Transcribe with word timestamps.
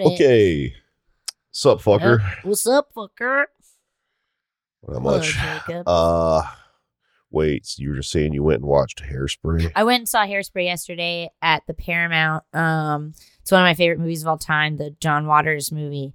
Got 0.00 0.12
it. 0.12 0.14
Okay. 0.14 0.74
Sup, 1.52 1.80
fucker? 1.80 2.20
What's 2.42 2.66
up, 2.66 2.92
fucker? 2.94 3.44
Not 4.86 5.02
much. 5.02 5.32
Jacob. 5.32 5.88
Uh, 5.88 6.42
wait. 7.30 7.64
So 7.64 7.82
you 7.82 7.90
were 7.90 7.96
just 7.96 8.10
saying 8.10 8.34
you 8.34 8.42
went 8.42 8.60
and 8.60 8.68
watched 8.68 9.02
Hairspray? 9.02 9.72
I 9.74 9.84
went 9.84 10.00
and 10.02 10.08
saw 10.08 10.26
Hairspray 10.26 10.64
yesterday 10.64 11.30
at 11.40 11.62
the 11.66 11.72
Paramount. 11.72 12.44
Um, 12.52 13.14
it's 13.40 13.50
one 13.50 13.62
of 13.62 13.64
my 13.64 13.74
favorite 13.74 13.98
movies 13.98 14.22
of 14.22 14.28
all 14.28 14.38
time, 14.38 14.76
the 14.76 14.94
John 15.00 15.26
Waters 15.26 15.72
movie, 15.72 16.14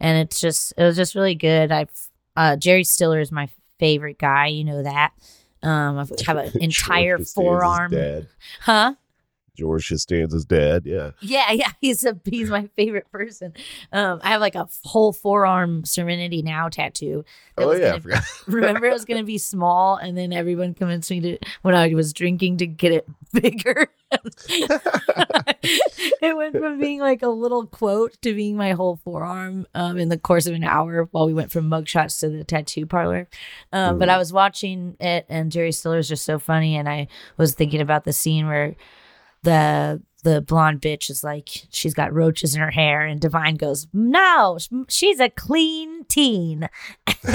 and 0.00 0.18
it's 0.18 0.40
just 0.40 0.72
it 0.78 0.84
was 0.84 0.96
just 0.96 1.14
really 1.14 1.34
good. 1.34 1.70
I've 1.70 1.90
uh, 2.34 2.56
Jerry 2.56 2.84
Stiller 2.84 3.20
is 3.20 3.30
my 3.30 3.50
favorite 3.78 4.18
guy. 4.18 4.46
You 4.46 4.64
know 4.64 4.82
that. 4.82 5.12
Um, 5.62 5.98
I 5.98 6.06
have 6.26 6.36
an 6.38 6.52
entire 6.62 7.18
forearm. 7.18 7.92
Huh? 8.62 8.94
George 9.58 9.88
Costanza's 9.88 10.44
dad. 10.44 10.82
Yeah. 10.86 11.10
Yeah, 11.20 11.50
yeah, 11.52 11.72
he's 11.80 12.04
a 12.04 12.16
he's 12.24 12.48
my 12.48 12.68
favorite 12.76 13.10
person. 13.10 13.52
Um, 13.92 14.20
I 14.22 14.28
have 14.30 14.40
like 14.40 14.54
a 14.54 14.68
whole 14.84 15.12
forearm 15.12 15.84
Serenity 15.84 16.42
Now 16.42 16.68
tattoo. 16.68 17.24
Oh 17.56 17.68
was 17.68 17.80
yeah. 17.80 17.94
I 17.94 17.98
gonna- 17.98 18.22
Remember, 18.46 18.86
it 18.86 18.92
was 18.92 19.04
gonna 19.04 19.24
be 19.24 19.38
small, 19.38 19.96
and 19.96 20.16
then 20.16 20.32
everyone 20.32 20.74
convinced 20.74 21.10
me 21.10 21.20
to 21.20 21.38
when 21.62 21.74
I 21.74 21.92
was 21.94 22.12
drinking 22.12 22.58
to 22.58 22.66
get 22.66 22.92
it 22.92 23.08
bigger. 23.32 23.88
it 26.22 26.36
went 26.36 26.56
from 26.56 26.78
being 26.78 27.00
like 27.00 27.22
a 27.22 27.28
little 27.28 27.66
quote 27.66 28.16
to 28.22 28.34
being 28.34 28.56
my 28.56 28.72
whole 28.72 28.96
forearm 29.04 29.66
um, 29.74 29.98
in 29.98 30.08
the 30.08 30.18
course 30.18 30.46
of 30.46 30.54
an 30.54 30.64
hour 30.64 31.08
while 31.10 31.26
we 31.26 31.34
went 31.34 31.50
from 31.52 31.68
mugshots 31.68 32.20
to 32.20 32.28
the 32.28 32.44
tattoo 32.44 32.86
parlor. 32.86 33.28
Um, 33.72 33.98
But 33.98 34.08
I 34.08 34.18
was 34.18 34.32
watching 34.32 34.96
it, 35.00 35.26
and 35.28 35.50
Jerry 35.52 35.72
Stiller 35.72 35.98
is 35.98 36.08
just 36.08 36.24
so 36.24 36.38
funny, 36.38 36.76
and 36.76 36.88
I 36.88 37.08
was 37.36 37.54
thinking 37.54 37.80
about 37.80 38.04
the 38.04 38.12
scene 38.12 38.46
where 38.46 38.76
the 39.42 40.02
the 40.24 40.40
blonde 40.42 40.80
bitch 40.80 41.10
is 41.10 41.22
like 41.22 41.48
she's 41.70 41.94
got 41.94 42.12
roaches 42.12 42.54
in 42.54 42.60
her 42.60 42.70
hair, 42.70 43.06
and 43.06 43.20
Divine 43.20 43.56
goes, 43.56 43.86
"No, 43.92 44.58
she's 44.88 45.20
a 45.20 45.30
clean 45.30 46.04
teen." 46.04 46.68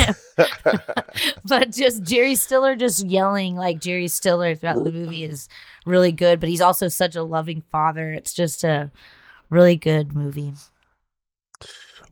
but 1.46 1.72
just 1.72 2.04
Jerry 2.04 2.36
Stiller 2.36 2.76
just 2.76 3.06
yelling 3.06 3.56
like 3.56 3.80
Jerry 3.80 4.08
Stiller 4.08 4.56
throughout 4.56 4.84
the 4.84 4.92
movie 4.92 5.24
is 5.24 5.48
really 5.86 6.12
good. 6.12 6.40
But 6.40 6.50
he's 6.50 6.62
also 6.62 6.88
such 6.88 7.16
a 7.16 7.24
loving 7.24 7.64
father. 7.72 8.12
It's 8.12 8.34
just 8.34 8.64
a 8.64 8.92
really 9.50 9.76
good 9.76 10.14
movie. 10.14 10.54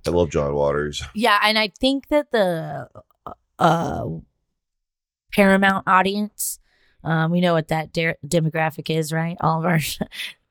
I 0.08 0.10
love 0.10 0.30
John 0.32 0.54
Waters. 0.54 1.04
Yeah, 1.14 1.40
and 1.44 1.60
I 1.60 1.72
think 1.80 2.08
that 2.08 2.32
the 2.32 2.90
uh 3.60 4.06
Paramount 5.34 5.84
audience, 5.88 6.60
um, 7.04 7.32
we 7.32 7.42
know 7.42 7.54
what 7.54 7.70
that 7.70 7.94
de- 7.94 8.16
demographic 8.26 8.96
is, 8.96 9.12
right? 9.12 9.38
All 9.42 9.60
of 9.60 9.66
our 9.66 9.80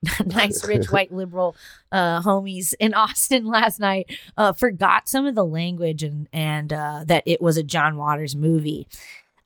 nice, 0.27 0.67
rich, 0.67 0.87
white 0.91 1.13
liberal 1.13 1.57
uh, 1.93 2.23
homies 2.23 2.75
in 2.81 2.95
Austin 2.95 3.47
last 3.47 3.81
night 3.81 4.17
uh, 4.37 4.53
forgot 4.53 5.09
some 5.09 5.27
of 5.27 5.35
the 5.35 5.45
language 5.45 6.03
and 6.03 6.29
and 6.33 6.73
uh, 6.73 7.05
that 7.07 7.23
it 7.27 7.41
was 7.41 7.57
a 7.57 7.63
John 7.63 7.97
Waters 7.97 8.35
movie. 8.37 8.87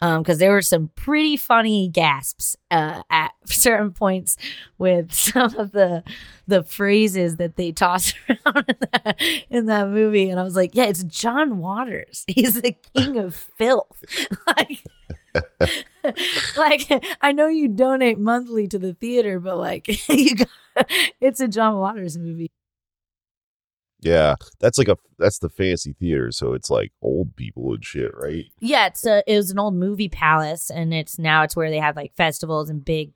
Because 0.00 0.36
there 0.36 0.50
were 0.50 0.60
some 0.60 0.91
pretty 0.97 1.34
funny 1.38 1.88
gasps 1.88 2.56
uh, 2.70 3.00
at 3.09 3.32
certain 3.47 3.91
points 3.91 4.37
with 4.76 5.14
some 5.14 5.54
of 5.56 5.72
the 5.72 6.03
the 6.47 6.62
phrases 6.62 7.37
that 7.37 7.56
they 7.56 7.72
toss 7.72 8.12
around 8.28 8.66
in 8.69 8.76
that, 8.93 9.16
in 9.48 9.66
that 9.66 9.88
movie, 9.88 10.28
and 10.28 10.38
I 10.38 10.43
was 10.43 10.56
like, 10.56 10.75
"Yeah, 10.75 10.84
it's 10.84 11.04
John 11.04 11.56
Waters. 11.56 12.25
He's 12.26 12.60
the 12.60 12.76
king 12.94 13.16
of 13.16 13.34
filth." 13.34 14.04
like, 14.47 14.84
like 16.56 17.05
I 17.21 17.33
know 17.33 17.49
you 17.49 17.69
donate 17.69 18.19
monthly 18.19 18.67
to 18.69 18.78
the 18.78 18.95
theater, 18.95 19.41
but 19.41 19.59
like, 19.59 20.09
you 20.09 20.37
got, 20.37 20.49
it's 21.21 21.41
a 21.41 21.49
John 21.49 21.78
Waters 21.78 22.17
movie. 22.17 22.50
Yeah, 24.00 24.34
that's 24.61 24.77
like 24.77 24.89
a 24.89 24.99
that's 25.19 25.39
the 25.39 25.49
fancy 25.49 25.94
theater, 25.99 26.31
so 26.31 26.53
it's 26.53 26.69
like 26.69 26.93
old 27.00 27.34
people 27.37 27.73
and 27.73 27.83
shit, 27.83 28.12
right? 28.15 28.44
Yeah, 28.61 28.87
it's 28.87 29.06
a 29.06 29.23
it 29.27 29.37
was 29.37 29.50
an 29.50 29.59
old 29.59 29.75
movie 29.75 30.11
palace, 30.11 30.71
and 30.71 30.93
it's 30.93 31.19
now 31.19 31.43
it's 31.43 31.56
where 31.56 31.71
they 31.71 31.78
have 31.78 31.97
like 31.97 32.15
festivals 32.15 32.69
and 32.69 32.84
big 32.84 33.12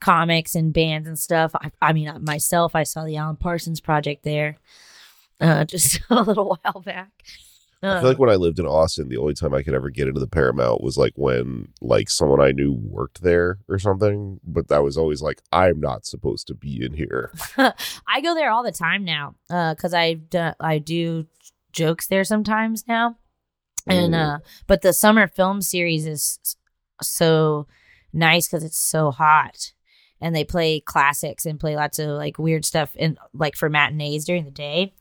comics 0.00 0.54
and 0.56 0.72
bands 0.72 1.06
and 1.06 1.18
stuff. 1.18 1.52
I, 1.54 1.70
I 1.80 1.92
mean, 1.92 2.12
myself, 2.24 2.74
I 2.74 2.82
saw 2.82 3.04
the 3.04 3.16
Alan 3.16 3.36
Parsons 3.36 3.80
Project 3.80 4.24
there, 4.24 4.58
uh, 5.40 5.64
just 5.66 6.00
a 6.10 6.22
little 6.22 6.58
while 6.62 6.80
back. 6.80 7.10
I 7.86 7.96
Uh, 7.96 8.00
feel 8.00 8.08
like 8.10 8.18
when 8.18 8.30
I 8.30 8.34
lived 8.34 8.58
in 8.58 8.66
Austin, 8.66 9.08
the 9.08 9.16
only 9.16 9.34
time 9.34 9.54
I 9.54 9.62
could 9.62 9.74
ever 9.74 9.90
get 9.90 10.08
into 10.08 10.20
the 10.20 10.26
Paramount 10.26 10.82
was 10.82 10.96
like 10.98 11.12
when 11.16 11.68
like 11.80 12.10
someone 12.10 12.40
I 12.40 12.50
knew 12.52 12.72
worked 12.72 13.22
there 13.22 13.58
or 13.68 13.78
something. 13.78 14.40
But 14.44 14.68
that 14.68 14.82
was 14.82 14.96
always 14.96 15.22
like, 15.22 15.40
I'm 15.52 15.80
not 15.80 16.04
supposed 16.06 16.46
to 16.48 16.54
be 16.54 16.84
in 16.84 16.94
here. 16.94 17.32
I 17.56 18.20
go 18.22 18.34
there 18.34 18.50
all 18.50 18.62
the 18.64 18.72
time 18.72 19.04
now 19.04 19.34
because 19.48 19.94
I've 19.94 20.28
done 20.30 20.54
I 20.60 20.78
do 20.78 21.26
jokes 21.72 22.06
there 22.08 22.24
sometimes 22.24 22.86
now, 22.88 23.16
and 23.86 24.14
Mm. 24.14 24.36
uh, 24.36 24.38
but 24.66 24.82
the 24.82 24.92
summer 24.92 25.26
film 25.28 25.60
series 25.62 26.06
is 26.06 26.38
so 27.02 27.66
nice 28.12 28.48
because 28.48 28.64
it's 28.64 28.78
so 28.78 29.10
hot, 29.10 29.72
and 30.20 30.34
they 30.34 30.44
play 30.44 30.80
classics 30.80 31.44
and 31.44 31.60
play 31.60 31.76
lots 31.76 31.98
of 31.98 32.08
like 32.10 32.38
weird 32.38 32.64
stuff 32.64 32.96
and 32.98 33.18
like 33.34 33.54
for 33.56 33.68
matinees 33.68 34.24
during 34.24 34.44
the 34.44 34.50
day. 34.50 34.94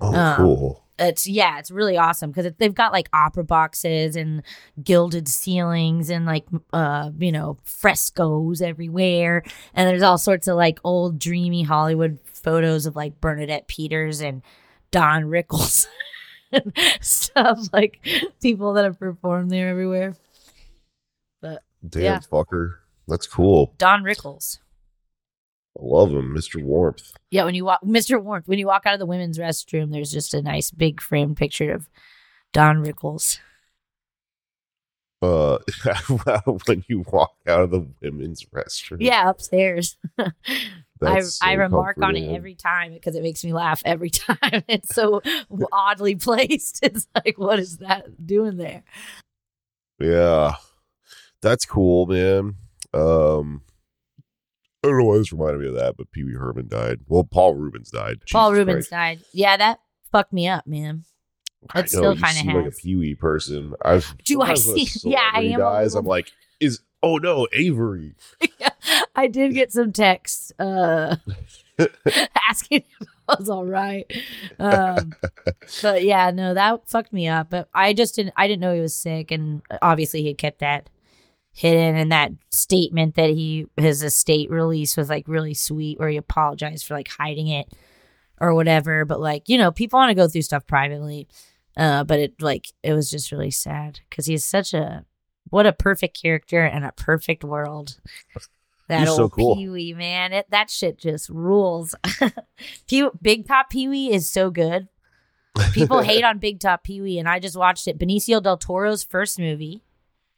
Oh, 0.00 0.12
Um, 0.12 0.36
cool. 0.36 0.84
It's 0.98 1.26
yeah, 1.26 1.58
it's 1.58 1.70
really 1.70 1.96
awesome 1.96 2.30
because 2.30 2.52
they've 2.58 2.74
got 2.74 2.92
like 2.92 3.08
opera 3.12 3.44
boxes 3.44 4.16
and 4.16 4.42
gilded 4.82 5.28
ceilings 5.28 6.10
and 6.10 6.26
like 6.26 6.46
uh 6.72 7.10
you 7.18 7.30
know 7.32 7.56
frescoes 7.64 8.60
everywhere, 8.60 9.44
and 9.74 9.88
there's 9.88 10.02
all 10.02 10.18
sorts 10.18 10.48
of 10.48 10.56
like 10.56 10.80
old 10.84 11.18
dreamy 11.18 11.62
Hollywood 11.62 12.18
photos 12.32 12.86
of 12.86 12.96
like 12.96 13.20
Bernadette 13.20 13.68
Peters 13.68 14.20
and 14.20 14.42
Don 14.90 15.24
Rickles 15.24 15.86
and 16.52 16.72
stuff 17.00 17.60
like 17.72 18.00
people 18.40 18.72
that 18.74 18.84
have 18.84 18.98
performed 18.98 19.50
there 19.50 19.68
everywhere. 19.68 20.16
But 21.40 21.62
Damn, 21.88 22.02
yeah. 22.02 22.20
fucker. 22.20 22.76
That's 23.06 23.26
cool. 23.26 23.74
Don 23.78 24.02
Rickles. 24.02 24.58
I 25.78 25.82
love 25.84 26.10
him, 26.10 26.34
Mr. 26.34 26.62
Warmth. 26.62 27.12
Yeah, 27.30 27.44
when 27.44 27.54
you 27.54 27.64
walk, 27.64 27.82
Mr. 27.84 28.20
Warmth, 28.20 28.48
when 28.48 28.58
you 28.58 28.66
walk 28.66 28.82
out 28.84 28.94
of 28.94 29.00
the 29.00 29.06
women's 29.06 29.38
restroom, 29.38 29.92
there's 29.92 30.10
just 30.10 30.34
a 30.34 30.42
nice 30.42 30.70
big 30.70 31.00
framed 31.00 31.36
picture 31.36 31.72
of 31.72 31.88
Don 32.52 32.84
Rickles. 32.84 33.38
Uh, 35.20 35.58
when 36.66 36.84
you 36.88 37.04
walk 37.10 37.34
out 37.46 37.62
of 37.62 37.70
the 37.70 37.86
women's 38.00 38.44
restroom. 38.46 38.98
Yeah, 39.00 39.28
upstairs. 39.28 39.96
I, 40.18 40.32
That's 41.00 41.40
I 41.42 41.52
remark 41.54 41.98
on 42.02 42.16
it 42.16 42.34
every 42.34 42.54
time 42.54 42.92
because 42.92 43.14
it 43.14 43.22
makes 43.22 43.44
me 43.44 43.52
laugh 43.52 43.82
every 43.84 44.10
time. 44.10 44.64
It's 44.68 44.94
so 44.94 45.22
oddly 45.72 46.16
placed. 46.16 46.80
It's 46.82 47.06
like, 47.14 47.38
what 47.38 47.58
is 47.58 47.78
that 47.78 48.26
doing 48.26 48.56
there? 48.56 48.82
Yeah, 50.00 50.54
that's 51.40 51.64
cool, 51.64 52.06
man. 52.06 52.54
Um, 52.94 53.62
I 54.84 54.88
don't 54.88 54.98
know 54.98 55.04
why 55.04 55.18
this 55.18 55.32
reminded 55.32 55.60
me 55.60 55.68
of 55.68 55.74
that, 55.74 55.96
but 55.96 56.10
Pee 56.12 56.22
Wee 56.24 56.34
Herman 56.34 56.68
died. 56.68 57.00
Well, 57.08 57.24
Paul 57.24 57.54
Reubens 57.56 57.90
died. 57.90 58.18
Paul 58.30 58.50
Jesus 58.50 58.58
Reubens 58.58 58.88
Christ. 58.88 58.90
died. 58.90 59.20
Yeah, 59.32 59.56
that 59.56 59.80
fucked 60.12 60.32
me 60.32 60.46
up, 60.48 60.66
man. 60.66 61.04
I 61.74 61.80
It 61.80 61.82
know, 61.82 61.86
still 61.86 62.14
you 62.14 62.20
kinda 62.22 62.34
seem 62.34 62.52
like 62.54 62.66
a. 62.66 62.70
Pee 62.70 62.94
Wee 62.96 63.14
person. 63.16 63.74
I've 63.84 64.14
Do 64.24 64.40
I 64.40 64.54
sometimes 64.54 64.66
when 64.68 64.76
a 64.78 64.86
see- 64.86 65.00
yeah, 65.10 65.18
I 65.18 65.30
celebrity 65.40 65.54
am 65.54 65.60
a 65.60 65.64
Dies, 65.64 65.94
I'm 65.96 66.04
like, 66.06 66.30
is 66.60 66.80
oh 67.02 67.16
no, 67.16 67.48
Avery. 67.52 68.14
I 69.16 69.26
did 69.26 69.52
get 69.54 69.72
some 69.72 69.92
texts 69.92 70.52
uh, 70.60 71.16
asking 72.48 72.84
if 73.00 73.08
I 73.28 73.34
was 73.38 73.50
all 73.50 73.64
right. 73.66 74.10
Um, 74.60 75.12
but 75.82 76.04
yeah, 76.04 76.30
no, 76.30 76.54
that 76.54 76.88
fucked 76.88 77.12
me 77.12 77.26
up. 77.26 77.50
But 77.50 77.68
I 77.74 77.92
just 77.94 78.14
didn't. 78.14 78.34
I 78.36 78.46
didn't 78.46 78.60
know 78.60 78.74
he 78.74 78.80
was 78.80 78.94
sick, 78.94 79.32
and 79.32 79.62
obviously 79.82 80.22
he 80.22 80.28
had 80.28 80.38
kept 80.38 80.60
that 80.60 80.88
hidden. 81.58 81.96
And 81.96 82.12
that 82.12 82.30
statement 82.50 83.16
that 83.16 83.30
he 83.30 83.66
his 83.76 84.02
estate 84.02 84.48
release 84.48 84.96
was 84.96 85.08
like 85.08 85.26
really 85.26 85.54
sweet, 85.54 85.98
where 85.98 86.08
he 86.08 86.16
apologized 86.16 86.86
for 86.86 86.94
like 86.94 87.08
hiding 87.08 87.48
it 87.48 87.72
or 88.40 88.54
whatever. 88.54 89.04
But 89.04 89.20
like 89.20 89.48
you 89.48 89.58
know, 89.58 89.72
people 89.72 89.98
want 89.98 90.10
to 90.10 90.14
go 90.14 90.28
through 90.28 90.42
stuff 90.42 90.66
privately. 90.66 91.26
Uh, 91.76 92.04
but 92.04 92.18
it 92.18 92.40
like 92.40 92.72
it 92.82 92.92
was 92.92 93.10
just 93.10 93.32
really 93.32 93.50
sad 93.50 94.00
because 94.08 94.26
he's 94.26 94.44
such 94.44 94.72
a 94.72 95.04
what 95.50 95.66
a 95.66 95.72
perfect 95.72 96.20
character 96.20 96.64
and 96.64 96.84
a 96.84 96.92
perfect 96.92 97.42
world. 97.42 98.00
That 98.88 99.00
He's 99.00 99.08
old 99.08 99.16
so 99.16 99.28
cool. 99.28 99.56
Pee 99.56 99.68
Wee 99.68 99.94
man, 99.94 100.32
it 100.32 100.46
that 100.50 100.70
shit 100.70 100.98
just 100.98 101.28
rules. 101.28 101.94
Pee- 102.88 103.08
Big 103.20 103.46
Top 103.46 103.68
Pee 103.68 103.88
Wee 103.88 104.12
is 104.12 104.30
so 104.30 104.50
good. 104.50 104.88
People 105.72 106.02
hate 106.02 106.24
on 106.24 106.38
Big 106.38 106.60
Top 106.60 106.84
Pee 106.84 107.00
Wee, 107.00 107.18
and 107.18 107.28
I 107.28 107.40
just 107.40 107.56
watched 107.56 107.88
it. 107.88 107.98
Benicio 107.98 108.42
del 108.42 108.58
Toro's 108.58 109.02
first 109.02 109.38
movie. 109.38 109.82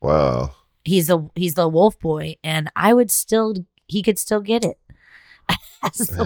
Wow. 0.01 0.55
He's 0.85 1.07
the 1.09 1.29
he's 1.35 1.55
the 1.55 1.69
Wolf 1.69 1.99
Boy, 1.99 2.37
and 2.43 2.71
I 2.75 2.95
would 2.95 3.11
still 3.11 3.55
he 3.87 4.03
could 4.03 4.19
still 4.19 4.41
get 4.41 4.65
it 4.65 4.79
as 5.83 6.07
the 6.09 6.25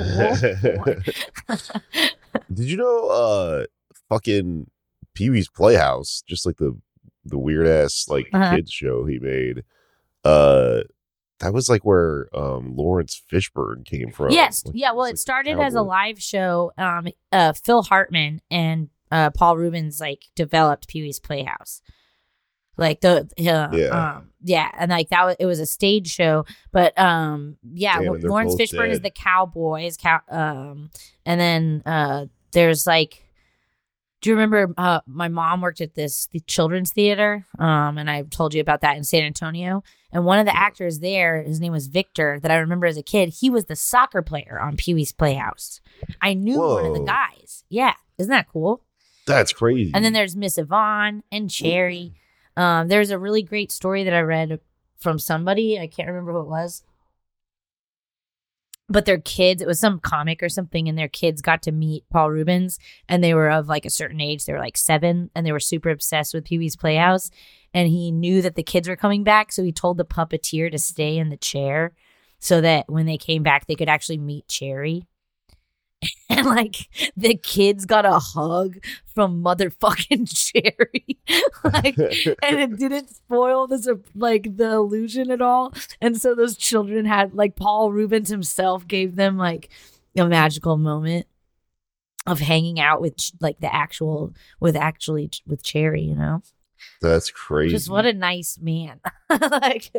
Wolf 1.49 1.55
Boy. 1.55 2.41
Did 2.53 2.67
you 2.67 2.77
know 2.77 3.09
uh 3.09 3.65
fucking 4.09 4.71
Pee 5.15 5.31
Wee's 5.31 5.49
Playhouse, 5.49 6.23
just 6.27 6.47
like 6.47 6.57
the 6.57 6.77
the 7.25 7.39
weird 7.39 7.67
ass 7.67 8.07
like 8.09 8.29
Uh-huh. 8.33 8.57
kids 8.57 8.71
show 8.71 9.05
he 9.07 9.19
made. 9.19 9.63
Uh 10.25 10.81
that 11.41 11.53
was 11.53 11.69
like 11.69 11.85
where 11.85 12.29
um 12.37 12.77
Laurence 12.77 13.21
Fishburne 13.31 13.85
came 13.85 14.11
from. 14.13 14.31
yes, 14.31 14.65
Like, 14.65 14.75
yeah. 14.77 14.93
Well, 14.93 15.05
it 15.07 15.11
like, 15.11 15.19
started 15.19 15.59
as 15.59 15.75
a 15.75 15.83
live 15.83 16.21
show. 16.23 16.73
Um, 16.79 17.09
uh, 17.33 17.53
Phil 17.53 17.83
Hartman 17.83 18.41
and 18.51 18.89
uh, 19.11 19.31
Paul 19.31 19.57
Reubens 19.57 20.01
like 20.01 20.25
developed 20.37 20.89
Pee 20.89 21.03
Wee's 21.03 21.19
Playhouse. 21.21 21.83
Like 22.77 23.01
the 23.01 23.29
uh, 23.39 23.69
Yeah. 23.73 24.17
um, 24.17 24.31
yeah, 24.43 24.71
and 24.79 24.91
like 24.91 25.09
that 25.11 25.25
was 25.25 25.37
it 25.39 25.47
was 25.47 25.61
a 25.61 25.67
stage 25.67 26.09
show, 26.09 26.45
but 26.73 26.99
um, 26.99 27.57
yeah, 27.73 27.95
Damn, 27.99 28.07
Lo- 28.07 28.15
and 28.15 28.23
they're 28.23 28.31
Laurence 28.31 28.55
Fishburne 28.57 28.91
is 28.91 29.01
the 29.01 29.11
cowboys 29.11 29.97
cow, 29.97 30.21
um, 30.29 30.91
and 31.25 31.41
then 31.41 31.83
uh, 31.87 32.27
there's 32.53 32.87
like, 32.87 33.25
do 34.21 34.31
you 34.31 34.35
remember? 34.37 34.75
Uh, 34.77 35.01
my 35.07 35.29
mom 35.29 35.61
worked 35.61 35.81
at 35.81 35.95
this 35.95 36.27
the 36.33 36.41
children's 36.41 36.91
theater, 36.93 37.47
um, 37.59 37.97
and 37.97 38.11
I 38.11 38.23
told 38.23 38.55
you 38.55 38.61
about 38.61 38.81
that 38.83 38.97
in 38.97 39.05
San 39.05 39.23
Antonio. 39.23 39.83
And 40.13 40.25
one 40.25 40.39
of 40.39 40.47
the 40.47 40.57
actors 40.57 41.01
there, 41.01 41.43
his 41.43 41.61
name 41.61 41.73
was 41.73 41.89
Victor, 41.89 42.39
that 42.41 42.51
I 42.51 42.57
remember 42.57 42.87
as 42.87 42.97
a 42.97 43.03
kid. 43.03 43.31
He 43.41 43.51
was 43.51 43.65
the 43.65 43.75
soccer 43.77 44.23
player 44.23 44.61
on 44.63 44.77
Pee 44.77 44.95
Wee's 44.95 45.11
Playhouse. 45.13 45.81
I 46.23 46.35
knew 46.35 46.59
one 46.61 46.87
of 46.87 46.95
the 46.95 47.01
guys. 47.05 47.65
Yeah, 47.69 47.95
isn't 48.19 48.31
that 48.31 48.49
cool? 48.49 48.83
That's 49.27 49.53
crazy. 49.53 49.91
And 49.95 50.05
then 50.05 50.13
there's 50.13 50.37
Miss 50.37 50.57
Yvonne 50.59 51.23
and 51.33 51.51
Chairry. 51.51 52.13
Um, 52.57 52.89
there's 52.89 53.11
a 53.11 53.19
really 53.19 53.43
great 53.43 53.73
story 53.73 54.05
that 54.05 54.15
I 54.15 54.21
read 54.21 54.61
from 54.99 55.19
somebody. 55.19 55.79
I 55.79 55.87
can't 55.87 56.09
remember 56.09 56.33
who 56.33 56.41
it 56.41 56.49
was. 56.49 56.83
But 58.89 59.07
their 59.07 59.19
kids, 59.19 59.63
it 59.63 59.67
was 59.67 59.81
some 59.81 59.99
comic 59.99 60.43
or 60.43 60.51
something, 60.51 60.89
and 60.89 60.99
their 60.99 61.09
kids 61.09 61.41
got 61.41 61.63
to 61.63 61.73
meet 61.73 62.05
Paul 62.11 62.31
Reubens, 62.31 62.79
and 63.09 63.25
they 63.25 63.33
were 63.33 63.51
of 63.51 63.67
like 63.67 63.87
a 63.87 63.91
certain 63.91 64.21
age. 64.21 64.45
They 64.45 64.53
were 64.53 64.59
like 64.59 64.77
seven, 64.77 65.31
and 65.35 65.47
they 65.47 65.53
were 65.53 65.61
super 65.61 65.89
obsessed 65.89 66.35
with 66.35 66.45
Pee 66.45 66.59
Wee's 66.59 66.77
Playhouse. 66.77 67.31
And 67.73 67.89
he 67.89 68.13
knew 68.13 68.43
that 68.43 68.57
the 68.57 68.63
kids 68.63 68.87
were 68.87 68.97
coming 68.97 69.25
back, 69.25 69.53
so 69.53 69.65
he 69.65 69.73
told 69.73 69.97
the 69.97 70.05
puppeteer 70.05 70.71
to 70.71 70.79
stay 70.79 71.17
in 71.17 71.31
the 71.31 71.37
chair 71.39 71.93
so 72.39 72.61
that 72.61 72.85
when 72.91 73.07
they 73.07 73.17
came 73.17 73.43
back, 73.43 73.67
they 73.67 73.75
could 73.75 73.89
actually 73.89 74.19
meet 74.19 74.47
Chairry. 74.49 75.07
And 76.31 76.47
like 76.47 76.89
the 77.17 77.35
kids 77.37 77.87
got 77.87 78.05
a 78.05 78.19
hug 78.19 78.79
from 79.07 79.43
motherfucking 79.43 80.29
Chairry. 80.53 81.19
like 81.63 81.97
and 82.43 82.61
it 82.61 82.77
didn't 82.77 83.15
spoil 83.15 83.67
this 83.67 83.89
like 84.15 84.57
the 84.57 84.73
illusion 84.73 85.31
at 85.31 85.41
all. 85.41 85.73
And 86.01 86.21
so 86.21 86.35
those 86.35 86.57
children 86.57 87.05
had 87.05 87.35
like 87.35 87.57
Paul 87.57 87.93
Reubens 87.93 88.31
himself 88.31 88.89
gave 88.89 89.15
them 89.17 89.37
like 89.37 89.69
a 90.17 90.27
magical 90.27 90.77
moment 90.77 91.27
of 92.27 92.41
hanging 92.41 92.81
out 92.81 93.01
with 93.01 93.17
like 93.41 93.61
the 93.61 93.73
actual 93.73 94.35
with 94.61 94.77
actually 94.77 95.31
with 95.47 95.63
Chairry, 95.63 96.03
you 96.03 96.15
know. 96.15 96.43
That's 97.01 97.31
crazy. 97.31 97.75
Just 97.75 97.91
what 97.91 98.07
a 98.07 98.13
nice 98.13 98.59
man. 98.61 99.01
like 99.31 99.91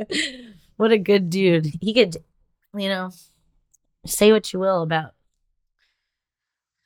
what 0.76 0.92
a 0.92 0.98
good 0.98 1.30
dude. 1.30 1.72
He 1.82 1.94
could 1.94 2.18
you 2.76 2.90
know 2.90 3.12
say 4.06 4.32
what 4.32 4.52
you 4.54 4.60
will 4.60 4.82
about 4.84 5.15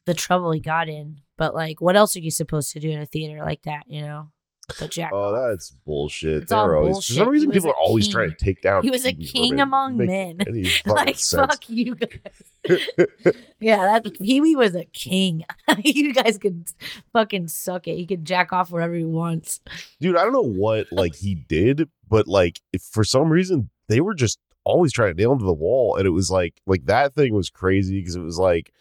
the 0.10 0.16
trouble 0.16 0.52
he 0.52 0.60
got 0.60 0.90
in, 0.90 1.22
but 1.38 1.54
like 1.54 1.80
what 1.82 1.96
else 1.96 2.16
are 2.16 2.20
you 2.22 2.32
supposed 2.32 2.72
to 2.74 2.80
do 2.80 2.90
in 2.90 3.00
a 3.00 3.06
theater 3.06 3.44
like 3.44 3.62
that, 3.64 3.84
you 3.88 4.02
know? 4.02 4.30
But 4.80 4.92
Jack 4.92 5.10
Oh, 5.14 5.32
that's 5.50 5.72
bullshit. 5.84 6.44
It's 6.44 6.50
They're 6.52 6.76
always, 6.78 6.92
bullshit. 6.94 7.16
For 7.16 7.20
some 7.24 7.30
reason, 7.30 7.50
people 7.50 7.72
are 7.72 7.76
always 7.76 8.06
king. 8.06 8.12
trying 8.14 8.30
to 8.30 8.36
take 8.36 8.62
down. 8.62 8.84
He 8.84 8.92
was 8.92 9.04
a 9.04 9.14
king 9.14 9.54
Herman. 9.58 9.60
among 9.62 9.98
Make 9.98 10.08
men. 10.08 10.38
like 10.86 11.16
sense. 11.18 11.32
fuck 11.32 11.68
you 11.70 11.96
guys. 11.96 12.10
yeah, 13.60 14.00
that 14.00 14.14
Pee 14.22 14.42
Wee 14.42 14.56
was 14.56 14.76
a 14.76 14.86
king. 14.86 15.44
you 15.84 16.14
guys 16.14 16.38
could 16.38 16.70
fucking 17.14 17.48
suck 17.48 17.88
it. 17.88 17.96
He 17.96 18.06
could 18.06 18.26
jack 18.26 18.54
off 18.54 18.70
wherever 18.70 18.94
he 18.94 19.06
wants. 19.06 19.60
dude 20.02 20.16
i 20.16 20.24
don't 20.24 20.34
know 20.34 20.42
what 20.44 20.86
like 20.92 21.16
he 21.16 21.34
did 21.36 21.90
but 22.08 22.28
like 22.28 22.60
if 22.72 22.82
for 22.84 23.04
some 23.04 23.30
reason 23.30 23.70
they 23.88 24.02
were 24.02 24.14
just 24.14 24.38
always 24.66 24.94
trying 24.94 25.16
to 25.16 25.20
nail 25.20 25.32
him 25.32 25.40
to 25.40 25.46
the 25.46 25.54
wall 25.54 25.96
and 25.96 26.06
it 26.06 26.12
was 26.12 26.30
like 26.30 26.62
like 26.68 26.86
that 26.86 27.16
thing 27.16 27.34
was 27.34 27.50
crazy 27.50 28.00
because 28.00 28.16
it 28.16 28.22
was 28.22 28.38
like 28.38 28.72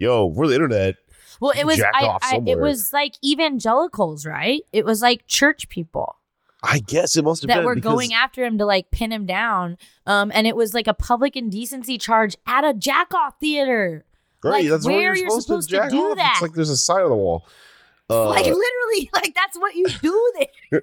yo 0.00 0.26
we're 0.26 0.48
the 0.48 0.54
internet 0.54 0.96
Well, 1.40 1.52
it 1.56 1.64
was 1.64 1.80
I, 1.80 2.18
I, 2.20 2.42
it 2.46 2.58
was 2.58 2.92
like 2.92 3.14
evangelicals, 3.24 4.26
right? 4.26 4.62
It 4.72 4.84
was 4.84 5.00
like 5.02 5.26
church 5.28 5.68
people 5.68 6.16
i 6.62 6.78
guess 6.78 7.16
it 7.16 7.24
must 7.24 7.40
have 7.40 7.48
been. 7.48 7.54
that 7.56 7.60
been 7.60 7.66
were 7.66 7.74
because- 7.74 7.90
going 7.92 8.12
after 8.12 8.44
him 8.44 8.58
to 8.58 8.66
like 8.66 8.90
pin 8.90 9.12
him 9.12 9.24
down. 9.24 9.78
Um, 10.06 10.30
and 10.34 10.46
it 10.46 10.54
was 10.56 10.74
like 10.74 10.86
a 10.86 10.92
public 10.92 11.34
indecency 11.36 11.96
charge 11.96 12.36
at 12.46 12.64
a 12.64 12.74
jack 12.74 13.14
off 13.14 13.38
theater. 13.40 14.04
right, 14.44 14.50
like, 14.64 14.68
that's 14.68 14.84
where 14.86 15.00
you're 15.00 15.16
you're 15.16 15.40
supposed, 15.40 15.70
to 15.70 15.76
jack 15.76 15.90
do 15.90 15.98
off. 16.10 16.16
that. 16.16 16.32
it's 16.34 16.42
like 16.42 16.52
there's 16.52 16.68
a 16.68 16.76
sign 16.76 17.02
on 17.02 17.10
the 17.10 17.16
wall 17.16 17.46
uh, 18.10 18.28
like 18.28 18.44
literally, 18.44 19.08
like 19.14 19.34
that's 19.34 19.56
what 19.58 19.74
you 19.74 19.86
do 20.02 20.32
there. 20.70 20.82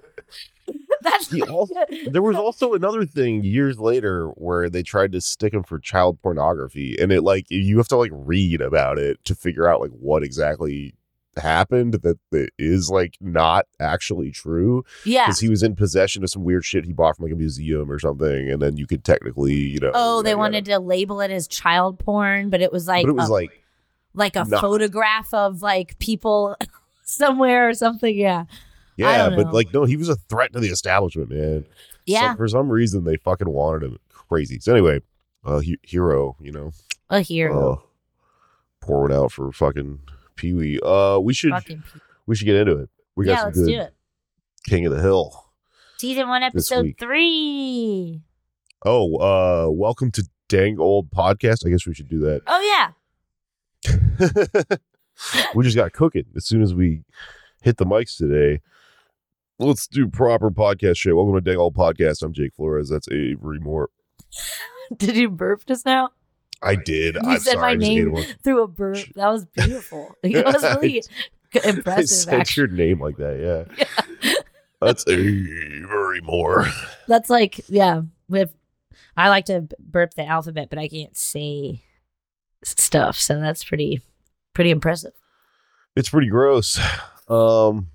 that's 1.02 1.30
He 1.30 1.42
also- 1.42 1.74
there 2.10 2.22
was 2.22 2.36
also 2.36 2.74
another 2.74 3.04
thing 3.04 3.42
years 3.44 3.78
later 3.78 4.28
where 4.30 4.68
they 4.68 4.82
tried 4.82 5.12
to 5.12 5.20
stick 5.20 5.52
him 5.52 5.62
for 5.62 5.78
child 5.78 6.20
pornography 6.22 6.96
and 7.00 7.12
it 7.12 7.22
like 7.22 7.46
you 7.50 7.76
have 7.78 7.88
to 7.88 7.96
like 7.96 8.12
read 8.12 8.60
about 8.60 8.98
it 8.98 9.24
to 9.24 9.34
figure 9.34 9.68
out 9.68 9.80
like 9.80 9.92
what 9.92 10.22
exactly 10.22 10.94
happened 11.36 11.92
that, 11.92 12.18
that 12.30 12.48
is 12.58 12.88
like 12.90 13.16
not 13.20 13.66
actually 13.78 14.30
true 14.30 14.82
yeah. 15.04 15.26
because 15.26 15.38
he 15.38 15.50
was 15.50 15.62
in 15.62 15.76
possession 15.76 16.24
of 16.24 16.30
some 16.30 16.44
weird 16.44 16.64
shit 16.64 16.86
he 16.86 16.94
bought 16.94 17.14
from 17.16 17.24
like 17.24 17.32
a 17.32 17.36
museum 17.36 17.90
or 17.90 17.98
something 17.98 18.50
and 18.50 18.62
then 18.62 18.78
you 18.78 18.86
could 18.86 19.04
technically 19.04 19.54
you 19.54 19.78
know 19.78 19.90
Oh, 19.92 20.22
they 20.22 20.34
wanted 20.34 20.64
to 20.66 20.78
label 20.78 21.20
it 21.20 21.30
as 21.30 21.46
child 21.46 21.98
porn, 21.98 22.48
but 22.48 22.62
it 22.62 22.72
was 22.72 22.88
like 22.88 23.04
but 23.04 23.10
it 23.10 23.16
was 23.16 23.28
a, 23.28 23.32
like 23.32 23.62
like 24.14 24.34
a 24.34 24.44
not. 24.44 24.60
photograph 24.60 25.32
of 25.34 25.62
like 25.62 25.98
people 25.98 26.56
somewhere 27.02 27.68
or 27.68 27.74
something. 27.74 28.16
Yeah, 28.16 28.46
yeah 28.96 29.30
but 29.30 29.52
like 29.52 29.72
no 29.72 29.84
he 29.84 29.96
was 29.96 30.08
a 30.08 30.16
threat 30.16 30.52
to 30.52 30.60
the 30.60 30.68
establishment 30.68 31.30
man 31.30 31.66
yeah, 32.06 32.28
Some- 32.28 32.36
for 32.36 32.48
some 32.48 32.68
reason 32.68 33.04
they 33.04 33.16
fucking 33.16 33.48
wanted 33.48 33.84
him 33.84 33.98
crazy 34.08 34.58
so 34.60 34.72
anyway 34.72 35.00
uh 35.44 35.58
he- 35.58 35.78
hero 35.82 36.36
you 36.40 36.52
know 36.52 36.72
a 37.10 37.20
hero. 37.20 37.72
Uh, 37.72 37.76
pour 38.80 39.02
one 39.02 39.12
out 39.12 39.32
for 39.32 39.52
fucking 39.52 40.00
Pee 40.36 40.52
Wee. 40.52 40.80
Uh, 40.80 41.18
we 41.18 41.32
should 41.34 41.52
Fucking 41.52 41.82
we 42.26 42.36
should 42.36 42.44
get 42.46 42.56
into 42.56 42.78
it. 42.78 42.90
We 43.14 43.24
got 43.24 43.32
yeah, 43.32 43.38
some 43.38 43.46
let's 43.46 43.58
good 43.58 43.66
do 43.66 43.80
it. 43.80 43.94
King 44.66 44.86
of 44.86 44.92
the 44.92 45.00
Hill. 45.00 45.44
Season 45.98 46.28
one, 46.28 46.42
episode 46.42 46.94
three. 46.98 48.22
Oh, 48.84 49.16
uh, 49.16 49.70
welcome 49.70 50.10
to 50.12 50.28
Dang 50.48 50.78
Old 50.78 51.10
Podcast. 51.10 51.66
I 51.66 51.70
guess 51.70 51.86
we 51.86 51.94
should 51.94 52.08
do 52.08 52.20
that. 52.20 52.42
Oh 52.46 52.92
yeah, 53.84 54.76
we 55.54 55.64
just 55.64 55.76
got 55.76 55.92
cooking 55.92 56.26
as 56.36 56.46
soon 56.46 56.62
as 56.62 56.74
we 56.74 57.02
hit 57.62 57.78
the 57.78 57.86
mics 57.86 58.16
today. 58.16 58.60
Let's 59.58 59.86
do 59.86 60.06
proper 60.06 60.50
podcast 60.50 60.98
shit. 60.98 61.16
Welcome 61.16 61.34
to 61.34 61.40
Dang 61.40 61.56
Old 61.56 61.74
Podcast. 61.74 62.22
I'm 62.22 62.34
Jake 62.34 62.54
Flores. 62.54 62.90
That's 62.90 63.08
Avery 63.10 63.58
Moore. 63.58 63.88
did 64.96 65.16
you 65.16 65.30
burp 65.30 65.64
just 65.66 65.86
now? 65.86 66.10
I 66.62 66.74
did. 66.74 67.14
You 67.14 67.20
I'm 67.24 67.38
said 67.38 67.54
sorry. 67.54 67.62
my 67.62 67.70
I 67.70 67.74
name 67.88 68.16
through 68.44 68.62
a 68.62 68.68
burp. 68.68 68.98
That 69.14 69.28
was 69.28 69.46
beautiful. 69.46 70.14
It 70.22 70.44
was 70.44 70.62
really 70.62 71.02
I 71.54 71.68
impressive. 71.70 72.08
said 72.08 72.40
Actually, 72.40 72.68
your 72.68 72.76
name 72.76 73.00
like 73.00 73.16
that. 73.16 73.66
Yeah. 73.80 74.34
That's 74.82 75.06
Avery 75.08 76.20
Moore. 76.20 76.66
that's 77.08 77.30
like 77.30 77.60
yeah. 77.68 78.02
With 78.28 78.52
I 79.16 79.30
like 79.30 79.46
to 79.46 79.68
burp 79.80 80.14
the 80.14 80.26
alphabet, 80.26 80.68
but 80.68 80.78
I 80.78 80.88
can't 80.88 81.16
say 81.16 81.82
stuff, 82.62 83.18
so 83.18 83.40
that's 83.40 83.64
pretty 83.64 84.02
pretty 84.52 84.70
impressive. 84.70 85.12
It's 85.94 86.10
pretty 86.10 86.28
gross. 86.28 86.78
Um, 87.28 87.88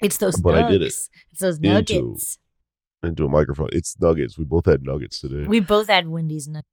It's 0.00 0.16
those 0.18 0.40
But 0.40 0.54
I 0.56 0.70
did 0.70 0.82
it. 0.82 0.86
It's 0.86 1.40
those 1.40 1.58
nuggets. 1.60 2.38
into 3.02 3.08
into 3.08 3.24
a 3.24 3.28
microphone. 3.28 3.68
It's 3.72 3.98
nuggets. 4.00 4.38
We 4.38 4.44
both 4.44 4.66
had 4.66 4.82
nuggets 4.82 5.20
today. 5.20 5.46
We 5.46 5.60
both 5.60 5.88
had 5.88 6.08
Wendy's 6.08 6.48
nuggets. 6.48 6.68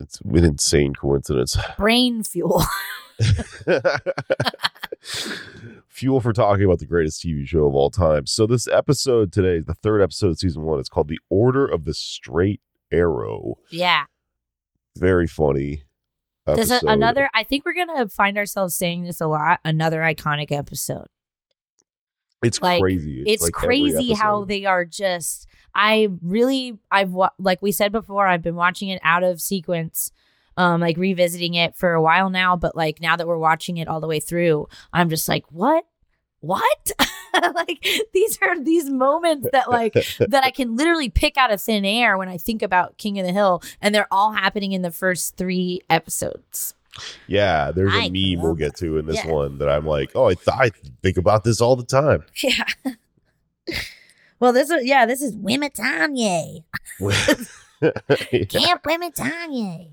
It's 0.00 0.20
an 0.20 0.44
insane 0.44 0.94
coincidence. 0.94 1.56
Brain 1.78 2.22
fuel. 2.24 2.62
Fuel 5.88 6.20
for 6.20 6.32
talking 6.32 6.64
about 6.64 6.80
the 6.80 6.86
greatest 6.86 7.22
TV 7.22 7.46
show 7.46 7.66
of 7.66 7.74
all 7.74 7.90
time. 7.90 8.26
So 8.26 8.46
this 8.46 8.66
episode 8.66 9.32
today, 9.32 9.60
the 9.60 9.74
third 9.74 10.00
episode 10.02 10.30
of 10.30 10.38
season 10.38 10.62
one, 10.62 10.80
it's 10.80 10.88
called 10.88 11.06
The 11.06 11.20
Order 11.30 11.64
of 11.66 11.84
the 11.84 11.94
Straight 11.94 12.60
Arrow. 12.90 13.58
yeah. 13.70 14.04
Very 14.96 15.26
funny. 15.26 15.84
This 16.46 16.70
is 16.70 16.82
another 16.82 17.28
I 17.34 17.42
think 17.42 17.64
we're 17.64 17.74
gonna 17.74 18.08
find 18.08 18.36
ourselves 18.38 18.76
saying 18.76 19.04
this 19.04 19.20
a 19.20 19.26
lot. 19.26 19.60
Another 19.64 20.00
iconic 20.00 20.52
episode. 20.52 21.06
It's 22.44 22.60
like, 22.62 22.80
crazy. 22.80 23.22
It's, 23.26 23.42
like 23.42 23.52
crazy 23.52 24.12
how 24.12 24.44
they 24.44 24.64
are 24.64 24.84
just 24.84 25.46
I 25.74 26.08
really 26.22 26.78
I've 26.90 27.14
like 27.38 27.60
we 27.62 27.72
said 27.72 27.92
before, 27.92 28.26
I've 28.26 28.42
been 28.42 28.56
watching 28.56 28.88
it 28.88 29.00
out 29.02 29.22
of 29.22 29.40
sequence. 29.40 30.10
Um, 30.56 30.80
like 30.80 30.96
revisiting 30.96 31.54
it 31.54 31.74
for 31.74 31.94
a 31.94 32.00
while 32.00 32.30
now, 32.30 32.54
but 32.54 32.76
like 32.76 33.00
now 33.00 33.16
that 33.16 33.26
we're 33.26 33.36
watching 33.36 33.78
it 33.78 33.88
all 33.88 34.00
the 34.00 34.06
way 34.06 34.20
through, 34.20 34.68
I'm 34.92 35.10
just 35.10 35.28
like, 35.28 35.44
what? 35.50 35.84
What? 36.38 36.92
like 37.54 37.84
these 38.12 38.38
are 38.42 38.60
these 38.60 38.88
moments 38.88 39.48
that 39.50 39.68
like 39.68 39.94
that 40.20 40.44
I 40.44 40.50
can 40.50 40.76
literally 40.76 41.10
pick 41.10 41.36
out 41.36 41.52
of 41.52 41.60
thin 41.60 41.84
air 41.84 42.16
when 42.16 42.28
I 42.28 42.36
think 42.36 42.62
about 42.62 42.98
King 42.98 43.18
of 43.18 43.26
the 43.26 43.32
Hill, 43.32 43.62
and 43.80 43.94
they're 43.94 44.06
all 44.12 44.32
happening 44.32 44.72
in 44.72 44.82
the 44.82 44.90
first 44.90 45.36
three 45.36 45.80
episodes. 45.90 46.74
Yeah, 47.26 47.70
there's 47.72 47.92
a 47.92 47.96
I 47.96 48.08
meme 48.10 48.42
we'll 48.42 48.54
get 48.54 48.76
to 48.76 48.98
in 48.98 49.06
this 49.06 49.24
Yeah. 49.24 49.30
one 49.32 49.58
that 49.58 49.68
I'm 49.68 49.86
like, 49.86 50.12
oh, 50.14 50.26
I, 50.26 50.34
th- 50.34 50.48
I 50.48 50.70
think 51.02 51.16
about 51.16 51.42
this 51.44 51.60
all 51.60 51.76
the 51.76 51.84
time. 51.84 52.24
Yeah. 52.42 52.64
Well, 54.40 54.52
this 54.52 54.68
is 54.70 54.84
yeah, 54.84 55.06
this 55.06 55.22
is 55.22 55.34
Wematanye. 55.36 56.64
Yeah. 57.80 58.44
Camp 58.44 58.82
Wematanye. 58.84 59.90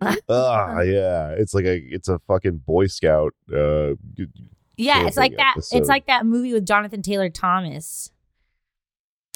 Ah, 0.28 0.80
yeah. 0.80 1.30
It's 1.36 1.52
like 1.52 1.64
a 1.66 1.76
it's 1.76 2.08
a 2.08 2.18
fucking 2.20 2.58
Boy 2.66 2.86
Scout. 2.86 3.34
Uh, 3.52 3.94
Yeah, 4.76 5.06
it's 5.06 5.16
like 5.18 5.36
that. 5.36 5.54
episode. 5.56 5.76
It's 5.78 5.88
like 5.88 6.06
that 6.06 6.24
movie 6.24 6.52
with 6.54 6.66
Jonathan 6.66 7.02
Taylor 7.02 7.28
Thomas. 7.28 8.10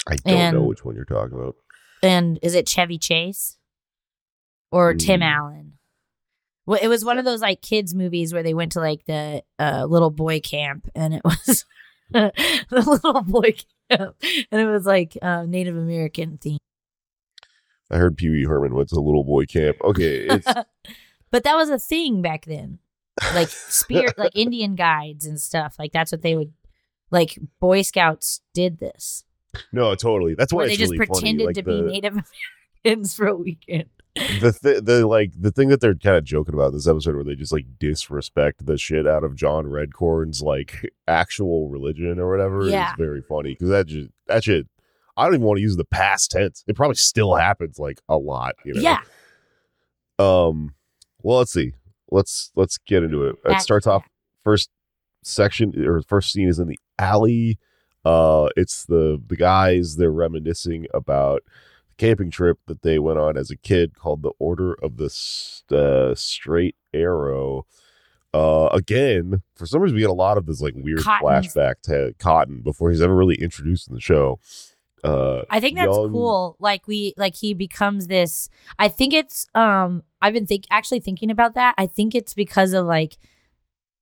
I 0.07 0.15
don't 0.15 0.25
know 0.53 0.59
And- 0.59 0.67
which 0.67 0.83
one 0.83 0.95
you're 0.95 1.05
talking 1.05 1.37
about. 1.37 1.55
And 2.01 2.39
is 2.41 2.53
it 2.55 2.67
Chevy 2.67 2.97
Chase 2.97 3.57
or 4.71 4.93
Tim 4.95 5.21
Mm. 5.21 5.23
Allen? 5.35 5.73
Well, 6.65 6.79
it 6.81 6.87
was 6.87 7.05
one 7.05 7.17
of 7.17 7.25
those 7.25 7.41
like 7.41 7.61
kids 7.61 7.93
movies 7.93 8.33
where 8.33 8.43
they 8.43 8.53
went 8.53 8.71
to 8.73 8.79
like 8.79 9.05
the 9.05 9.43
uh, 9.59 9.85
little 9.85 10.09
boy 10.09 10.39
camp, 10.39 10.89
and 10.95 11.13
it 11.13 11.21
was 11.23 11.65
the 12.11 12.31
little 12.69 13.21
boy 13.21 13.55
camp, 13.89 14.15
and 14.51 14.61
it 14.61 14.65
was 14.65 14.85
like 14.85 15.17
uh, 15.21 15.43
Native 15.43 15.77
American 15.77 16.37
theme. 16.37 16.57
I 17.91 17.97
heard 17.97 18.17
Pee 18.17 18.29
Wee 18.29 18.45
Herman 18.45 18.73
went 18.73 18.89
to 18.89 18.95
the 18.95 19.01
little 19.01 19.23
boy 19.23 19.45
camp. 19.45 19.77
Okay, 19.83 20.27
it's 20.27 20.47
but 21.31 21.43
that 21.43 21.55
was 21.55 21.69
a 21.69 21.79
thing 21.79 22.21
back 22.21 22.45
then, 22.45 22.79
like 23.33 23.49
spirit, 23.49 24.17
like 24.17 24.31
Indian 24.35 24.75
guides 24.75 25.25
and 25.25 25.39
stuff. 25.39 25.75
Like 25.77 25.91
that's 25.91 26.11
what 26.11 26.23
they 26.23 26.35
would, 26.35 26.53
like 27.11 27.37
Boy 27.59 27.83
Scouts 27.83 28.41
did 28.53 28.79
this, 28.79 29.23
no, 29.71 29.95
totally. 29.95 30.35
That's 30.35 30.53
why 30.53 30.65
they 30.65 30.71
it's 30.71 30.79
just 30.79 30.91
really 30.91 31.05
pretended 31.05 31.43
funny. 31.43 31.45
Like 31.45 31.55
to 31.55 31.61
the, 31.61 31.71
be 31.71 31.81
Native 31.81 32.13
Americans 32.83 33.13
for 33.13 33.27
a 33.27 33.35
weekend. 33.35 33.85
The 34.15 34.57
th- 34.61 34.83
the 34.83 35.05
like 35.07 35.31
the 35.37 35.51
thing 35.51 35.67
that 35.69 35.81
they're 35.81 35.95
kind 35.95 36.15
of 36.17 36.23
joking 36.23 36.53
about 36.53 36.67
in 36.69 36.73
this 36.75 36.87
episode, 36.87 37.15
where 37.15 37.23
they 37.23 37.35
just 37.35 37.51
like 37.51 37.65
disrespect 37.79 38.65
the 38.65 38.77
shit 38.77 39.05
out 39.05 39.23
of 39.23 39.35
John 39.35 39.65
Redcorn's 39.65 40.41
like 40.41 40.89
actual 41.07 41.69
religion 41.69 42.19
or 42.19 42.29
whatever, 42.29 42.67
Yeah. 42.67 42.91
is 42.91 42.95
very 42.97 43.21
funny 43.21 43.53
because 43.53 43.69
that 43.69 43.87
just 43.87 44.09
that 44.27 44.43
shit. 44.43 44.67
I 45.17 45.23
don't 45.25 45.35
even 45.35 45.45
want 45.45 45.57
to 45.57 45.61
use 45.61 45.77
the 45.77 45.85
past 45.85 46.31
tense. 46.31 46.63
It 46.67 46.75
probably 46.75 46.95
still 46.95 47.35
happens 47.35 47.79
like 47.79 47.99
a 48.09 48.17
lot. 48.17 48.55
You 48.65 48.73
know? 48.75 48.81
Yeah, 48.81 48.99
Um. 50.19 50.73
Well, 51.21 51.39
let's 51.39 51.53
see. 51.53 51.73
Let's 52.11 52.51
let's 52.55 52.77
get 52.77 53.03
into 53.03 53.23
it. 53.23 53.35
It 53.45 53.61
starts 53.61 53.87
off 53.87 54.05
first 54.43 54.69
section 55.23 55.73
or 55.85 56.01
first 56.03 56.31
scene 56.31 56.47
is 56.47 56.59
in 56.59 56.67
the 56.67 56.79
alley. 56.99 57.57
Uh, 58.03 58.47
it's 58.55 58.85
the 58.85 59.21
the 59.25 59.35
guys. 59.35 59.95
They're 59.95 60.11
reminiscing 60.11 60.85
about 60.93 61.41
camping 61.97 62.31
trip 62.31 62.59
that 62.67 62.81
they 62.81 62.99
went 62.99 63.19
on 63.19 63.37
as 63.37 63.49
a 63.51 63.57
kid 63.57 63.95
called 63.97 64.21
the 64.21 64.31
Order 64.39 64.73
of 64.81 64.97
the 64.97 65.05
uh, 65.71 66.15
Straight 66.15 66.75
Arrow. 66.93 67.65
Uh, 68.33 68.67
again, 68.73 69.41
for 69.55 69.65
some 69.65 69.81
reason, 69.81 69.95
we 69.95 70.01
get 70.01 70.09
a 70.09 70.13
lot 70.13 70.37
of 70.37 70.45
this 70.45 70.59
like 70.61 70.73
weird 70.75 70.99
Cotton's- 70.99 71.53
flashback 71.53 71.75
to 71.83 72.13
Cotton 72.19 72.61
before 72.61 72.89
he's 72.91 73.01
ever 73.01 73.15
really 73.15 73.35
introduced 73.35 73.87
in 73.87 73.93
the 73.95 74.01
show. 74.01 74.39
Uh, 75.03 75.43
I 75.49 75.59
think 75.59 75.77
that's 75.77 75.95
young- 75.95 76.11
cool. 76.11 76.55
Like 76.59 76.87
we, 76.87 77.13
like 77.15 77.35
he 77.35 77.53
becomes 77.53 78.07
this. 78.07 78.49
I 78.79 78.87
think 78.89 79.13
it's. 79.13 79.47
Um, 79.55 80.03
I've 80.21 80.33
been 80.33 80.47
think 80.47 80.65
actually 80.71 80.99
thinking 80.99 81.29
about 81.31 81.53
that. 81.53 81.75
I 81.77 81.85
think 81.85 82.15
it's 82.15 82.33
because 82.33 82.73
of 82.73 82.85
like 82.87 83.17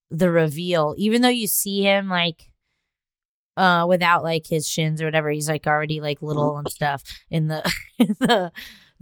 the 0.09 0.31
reveal. 0.31 0.95
Even 0.97 1.21
though 1.21 1.27
you 1.29 1.45
see 1.47 1.83
him 1.83 2.07
like, 2.09 2.50
uh, 3.57 3.86
without 3.88 4.24
like 4.24 4.48
his 4.48 4.67
shins 4.67 5.01
or 5.01 5.05
whatever, 5.05 5.29
he's 5.29 5.50
like 5.50 5.67
already 5.67 6.01
like 6.01 6.22
little 6.22 6.57
and 6.57 6.69
stuff 6.69 7.03
in 7.29 7.48
the 7.48 7.63
in 8.00 8.15
the 8.19 8.51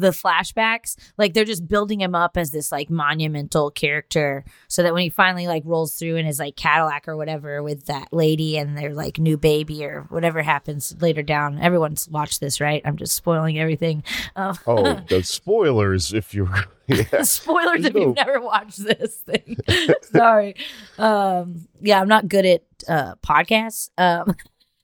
the 0.01 0.09
flashbacks. 0.09 0.95
Like 1.17 1.33
they're 1.33 1.45
just 1.45 1.67
building 1.67 2.01
him 2.01 2.13
up 2.15 2.35
as 2.37 2.51
this 2.51 2.71
like 2.71 2.89
monumental 2.89 3.71
character, 3.71 4.43
so 4.67 4.83
that 4.83 4.93
when 4.93 5.03
he 5.03 5.09
finally 5.09 5.47
like 5.47 5.63
rolls 5.65 5.95
through 5.95 6.17
in 6.17 6.25
his 6.25 6.39
like 6.39 6.55
Cadillac 6.55 7.07
or 7.07 7.15
whatever 7.15 7.63
with 7.63 7.85
that 7.85 8.09
lady 8.11 8.57
and 8.57 8.77
their 8.77 8.93
like 8.93 9.17
new 9.19 9.37
baby 9.37 9.85
or 9.85 10.05
whatever 10.09 10.41
happens 10.41 10.95
later 11.01 11.21
down. 11.23 11.59
Everyone's 11.59 12.09
watched 12.09 12.39
this, 12.41 12.59
right? 12.59 12.81
I'm 12.85 12.97
just 12.97 13.15
spoiling 13.15 13.57
everything. 13.59 14.03
Um, 14.35 14.57
Oh, 14.67 14.93
the 15.09 15.23
spoilers! 15.23 16.13
If 16.13 16.33
you're 16.33 16.49
yeah. 16.87 17.21
spoilers 17.23 17.81
There's 17.81 17.85
if 17.85 17.93
no- 17.93 18.01
you've 18.01 18.15
never 18.15 18.41
watched 18.41 18.83
this 18.83 19.15
thing. 19.17 19.57
Sorry. 20.03 20.55
Um, 20.97 21.67
yeah, 21.81 22.01
I'm 22.01 22.07
not 22.07 22.27
good 22.27 22.45
at 22.45 22.63
uh, 22.87 23.15
podcasts. 23.25 23.89
Um, 23.97 24.35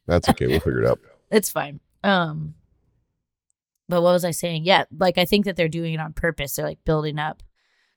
that's 0.05 0.29
okay. 0.29 0.47
We'll 0.47 0.59
figure 0.59 0.83
it 0.83 0.87
out. 0.89 0.99
it's 1.31 1.49
fine. 1.49 1.79
Um, 2.03 2.53
but 3.89 4.01
what 4.01 4.13
was 4.13 4.25
I 4.25 4.31
saying? 4.31 4.63
Yeah, 4.65 4.85
like 4.97 5.17
I 5.17 5.25
think 5.25 5.45
that 5.45 5.55
they're 5.55 5.67
doing 5.69 5.93
it 5.93 5.99
on 5.99 6.13
purpose. 6.13 6.55
They're 6.55 6.65
like 6.65 6.83
building 6.85 7.19
up 7.19 7.43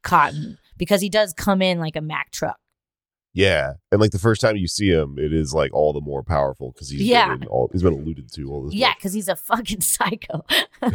Cotton 0.02 0.58
because 0.76 1.00
he 1.00 1.08
does 1.08 1.32
come 1.32 1.60
in 1.62 1.78
like 1.78 1.96
a 1.96 2.00
Mack 2.00 2.30
truck. 2.30 2.58
Yeah, 3.32 3.74
and 3.92 4.00
like 4.00 4.10
the 4.10 4.18
first 4.18 4.40
time 4.40 4.56
you 4.56 4.66
see 4.66 4.88
him, 4.90 5.16
it 5.16 5.32
is 5.32 5.54
like 5.54 5.72
all 5.72 5.92
the 5.92 6.00
more 6.00 6.24
powerful 6.24 6.72
because 6.72 6.88
he's 6.90 7.02
Yeah. 7.02 7.36
been 7.36 7.46
all 7.48 7.68
he's 7.72 7.82
been 7.84 7.92
alluded 7.92 8.32
to 8.32 8.50
all 8.50 8.64
this. 8.64 8.74
Yeah, 8.74 8.92
because 8.96 9.12
he's 9.12 9.28
a 9.28 9.36
fucking 9.36 9.80
psycho. 9.82 10.44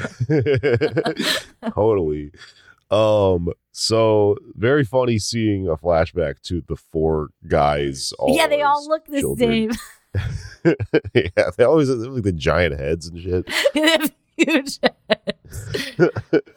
totally. 1.73 2.31
Um. 2.91 3.49
So 3.71 4.37
very 4.53 4.83
funny 4.83 5.17
seeing 5.17 5.67
a 5.67 5.75
flashback 5.75 6.41
to 6.43 6.61
the 6.67 6.75
four 6.75 7.29
guys. 7.47 8.13
All 8.19 8.35
yeah, 8.35 8.47
they 8.47 8.61
all 8.61 8.87
look 8.87 9.05
the 9.07 9.19
children. 9.21 9.71
same. 9.73 10.75
yeah, 11.13 11.49
they 11.57 11.63
always 11.63 11.89
have 11.89 11.97
like 11.99 12.23
the 12.23 12.31
giant 12.31 12.79
heads 12.79 13.07
and 13.07 13.19
shit. 13.21 14.13
Huge. 14.37 14.79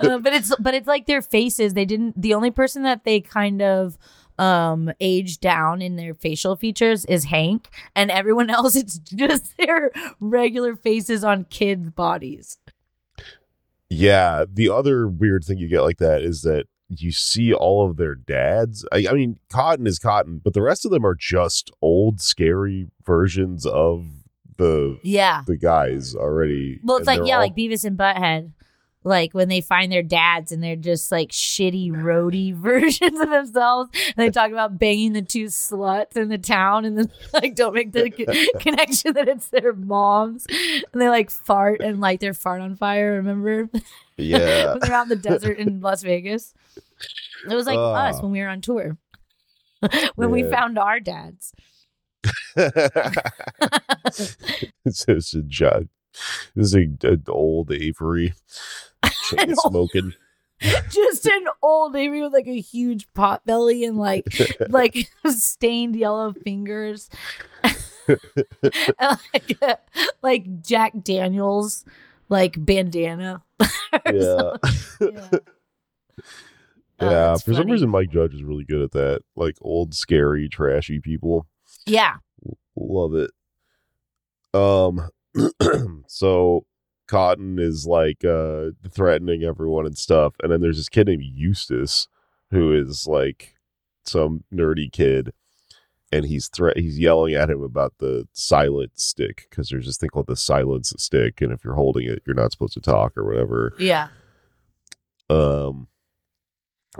Uh, 0.00 0.18
but 0.18 0.32
it's 0.32 0.54
but 0.56 0.75
it's 0.75 0.88
like 0.88 1.06
their 1.06 1.23
faces. 1.23 1.75
They 1.75 1.85
didn't. 1.85 2.20
The 2.20 2.35
only 2.35 2.50
person 2.50 2.82
that 2.82 3.04
they 3.04 3.20
kind 3.20 3.62
of 3.62 3.97
um 4.38 4.90
aged 5.00 5.40
down 5.40 5.82
in 5.82 5.97
their 5.97 6.14
facial 6.14 6.56
features 6.56 7.04
is 7.04 7.25
Hank, 7.25 7.68
and 7.94 8.11
everyone 8.11 8.50
else 8.50 8.75
it's 8.75 8.99
just 8.99 9.56
their 9.56 9.92
regular 10.18 10.75
faces 10.75 11.23
on 11.23 11.44
kids' 11.44 11.90
bodies. 11.90 12.58
Yeah, 13.90 14.44
the 14.50 14.68
other 14.68 15.06
weird 15.06 15.44
thing 15.44 15.58
you 15.58 15.68
get 15.68 15.82
like 15.82 15.99
that 15.99 16.23
is 16.23 16.42
that 16.42 16.66
you 16.88 17.12
see 17.12 17.52
all 17.52 17.88
of 17.88 17.97
their 17.97 18.14
dads. 18.14 18.87
I, 18.92 19.06
I 19.11 19.12
mean, 19.12 19.38
Cotton 19.50 19.87
is 19.87 19.99
Cotton, 19.99 20.40
but 20.42 20.54
the 20.54 20.62
rest 20.62 20.85
of 20.85 20.90
them 20.90 21.04
are 21.04 21.14
just 21.14 21.70
old, 21.82 22.20
scary 22.20 22.88
versions 23.04 23.66
of 23.66 24.06
the 24.58 24.98
Yeah. 25.02 25.42
the 25.46 25.56
guys 25.56 26.14
already. 26.14 26.78
Well, 26.84 26.98
it's 26.98 27.06
like 27.06 27.22
yeah, 27.24 27.34
all- 27.36 27.40
like 27.42 27.56
Beavis 27.56 27.84
and 27.84 27.98
Butthead. 27.98 28.52
Like 29.04 29.32
when 29.32 29.48
they 29.48 29.60
find 29.60 29.90
their 29.90 30.02
dads 30.02 30.50
and 30.52 30.62
they're 30.62 30.74
just 30.76 31.10
like 31.12 31.30
shitty 31.30 31.90
roadie 31.92 32.52
versions 32.54 33.18
of 33.20 33.30
themselves. 33.30 33.90
And 34.08 34.14
they 34.16 34.28
talk 34.30 34.50
about 34.50 34.78
banging 34.78 35.12
the 35.14 35.22
two 35.22 35.46
sluts 35.46 36.16
in 36.16 36.28
the 36.28 36.36
town 36.36 36.84
and 36.84 36.98
then 36.98 37.10
like 37.32 37.54
don't 37.54 37.74
make 37.74 37.92
the 37.92 38.10
co- 38.10 38.58
connection 38.60 39.14
that 39.14 39.28
it's 39.28 39.48
their 39.48 39.72
moms. 39.72 40.46
And 40.92 41.00
they 41.00 41.08
like 41.08 41.30
fart 41.30 41.80
and 41.80 42.00
light 42.00 42.20
their 42.20 42.34
fart 42.34 42.60
on 42.60 42.74
fire, 42.74 43.12
remember? 43.14 43.70
yeah. 44.16 44.72
when 44.72 44.80
they're 44.80 44.92
out 44.92 45.04
in 45.04 45.08
the 45.10 45.16
desert 45.16 45.58
in 45.58 45.80
Las 45.80 46.02
Vegas. 46.02 46.52
It 47.48 47.54
was 47.54 47.66
like 47.66 47.78
us 47.78 48.16
Ah. 48.18 48.20
when 48.22 48.32
we 48.32 48.40
were 48.40 48.48
on 48.48 48.60
tour. 48.60 48.98
when 50.16 50.32
we 50.32 50.42
found 50.42 50.76
our 50.76 50.98
dads. 50.98 51.52
it's 54.84 55.04
just 55.06 55.34
a 55.34 55.42
judge. 55.42 55.88
This 56.54 56.75
is 56.75 56.75
a, 56.75 56.88
an 57.06 57.25
old 57.28 57.70
Avery 57.70 58.34
chain 59.28 59.54
smoking. 59.56 60.14
Just 60.90 61.25
an 61.25 61.46
old 61.62 61.94
Avery 61.94 62.20
with 62.20 62.32
like 62.32 62.48
a 62.48 62.60
huge 62.60 63.06
pot 63.14 63.46
belly 63.46 63.84
and 63.84 63.96
like 63.96 64.25
like 64.68 65.08
stained 65.30 65.94
yellow 65.94 66.32
fingers. 66.32 67.08
Like, 68.98 69.60
like 70.20 70.62
Jack 70.62 70.94
Daniels 71.00 71.84
like 72.28 72.56
bandana. 72.58 73.44
yeah. 74.06 74.56
yeah. 75.00 75.28
Oh, 77.00 77.10
Yeah, 77.10 77.28
that's 77.28 77.42
for 77.42 77.54
some 77.54 77.70
reason, 77.70 77.90
Mike 77.90 78.10
Judge 78.10 78.34
is 78.34 78.42
really 78.42 78.64
good 78.64 78.80
at 78.82 78.90
that. 78.92 79.22
Like 79.37 79.56
old, 79.60 79.94
scary, 79.94 80.48
trashy 80.48 80.98
people. 80.98 81.46
Yeah. 81.88 82.16
Love 82.76 83.14
it. 83.14 83.30
Um, 84.54 85.09
so 86.07 86.64
Cotton 87.07 87.59
is 87.59 87.87
like 87.87 88.25
uh 88.25 88.71
threatening 88.90 89.42
everyone 89.42 89.87
and 89.87 89.99
stuff, 89.99 90.35
and 90.42 90.52
then 90.52 90.61
there's 90.61 90.76
this 90.76 90.88
kid 90.88 91.07
named 91.07 91.25
Eustace 91.25 92.09
who 92.50 92.73
is 92.73 93.07
like 93.07 93.54
some 94.04 94.45
nerdy 94.52 94.90
kid, 94.90 95.33
and 96.12 96.25
he's 96.25 96.49
threat 96.49 96.78
he's 96.78 96.99
yelling 96.99 97.35
at 97.35 97.50
him 97.50 97.62
about 97.62 97.95
the 97.99 98.26
silent 98.33 98.99
stick 98.99 99.47
because 99.50 99.68
there's 99.68 99.87
this 99.87 99.97
thing 99.97 100.11
called 100.11 100.28
the 100.28 100.37
silence 100.37 100.92
stick, 100.99 101.40
and 101.40 101.52
if 101.52 101.64
you're 101.64 101.75
holding 101.75 102.07
it, 102.07 102.23
you're 102.26 102.37
not 102.37 102.52
supposed 102.52 102.75
to 102.75 102.80
talk 102.80 103.16
or 103.16 103.25
whatever. 103.25 103.75
Yeah. 103.78 104.09
Um, 105.30 105.88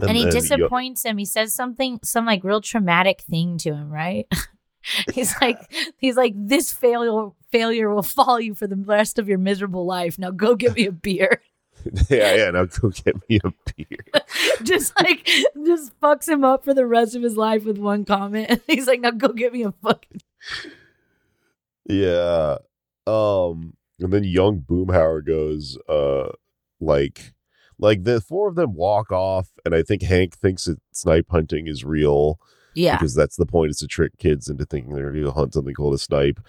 and, 0.00 0.16
he 0.16 0.25
then 0.25 0.35
Yo- 0.35 0.40
disappoints 0.40 1.04
him. 1.04 1.18
He 1.18 1.25
says 1.25 1.54
something, 1.54 1.99
some 2.04 2.26
like 2.26 2.45
real 2.45 2.61
traumatic 2.61 3.23
thing 3.23 3.59
to 3.59 3.75
him, 3.75 3.90
right? 3.90 4.26
he's 5.12 5.35
like, 5.40 5.58
he's 5.97 6.16
like, 6.16 6.35
this 6.37 6.73
failure 6.73 7.30
failure 7.50 7.92
will 7.92 8.02
follow 8.02 8.37
you 8.37 8.54
for 8.54 8.66
the 8.66 8.76
rest 8.76 9.18
of 9.18 9.28
your 9.28 9.38
miserable 9.38 9.87
life. 9.87 10.18
Now 10.18 10.30
go 10.30 10.54
get 10.54 10.75
me 10.75 10.87
a 10.87 10.92
beer. 10.92 11.40
yeah, 12.11 12.35
yeah. 12.35 12.50
Now 12.50 12.64
go 12.64 12.90
get 12.90 13.16
me 13.28 13.40
a 13.44 13.52
beer. 13.75 14.23
just 14.62 14.92
like, 15.00 15.28
just 15.66 15.99
fucks 16.00 16.28
him 16.28 16.44
up 16.44 16.64
for 16.64 16.75
the 16.75 16.87
rest 16.87 17.14
of 17.14 17.23
his 17.23 17.37
life 17.37 17.64
with 17.64 17.78
one 17.78 18.04
comment. 18.04 18.62
he's 18.66 18.87
like, 18.87 19.00
now 19.00 19.11
go 19.11 19.28
get 19.28 19.52
me 19.52 19.62
a 19.62 19.73
fucking. 19.82 20.20
Yeah. 21.87 22.58
Um, 23.06 23.75
and 23.99 24.12
then 24.12 24.25
young 24.25 24.61
Boomhauer 24.61 25.26
goes, 25.26 25.78
uh, 25.88 26.28
like, 26.80 27.32
like 27.78 28.04
the 28.04 28.20
four 28.20 28.49
of 28.49 28.56
them 28.56 28.75
walk 28.75 29.11
off, 29.12 29.50
and 29.64 29.75
I 29.75 29.82
think 29.82 30.02
Hank 30.02 30.37
thinks 30.37 30.64
that 30.64 30.80
snipe 30.92 31.26
hunting 31.30 31.66
is 31.66 31.85
real 31.85 32.38
Yeah. 32.75 32.96
because 32.96 33.14
that's 33.14 33.37
the 33.37 33.46
point 33.46 33.70
is 33.70 33.78
to 33.78 33.87
trick 33.87 34.16
kids 34.18 34.48
into 34.48 34.64
thinking 34.64 34.94
they're 34.94 35.10
going 35.12 35.25
to 35.25 35.30
hunt 35.32 35.54
something 35.54 35.75
called 35.75 35.94
a 35.94 35.98
snipe. 35.98 36.40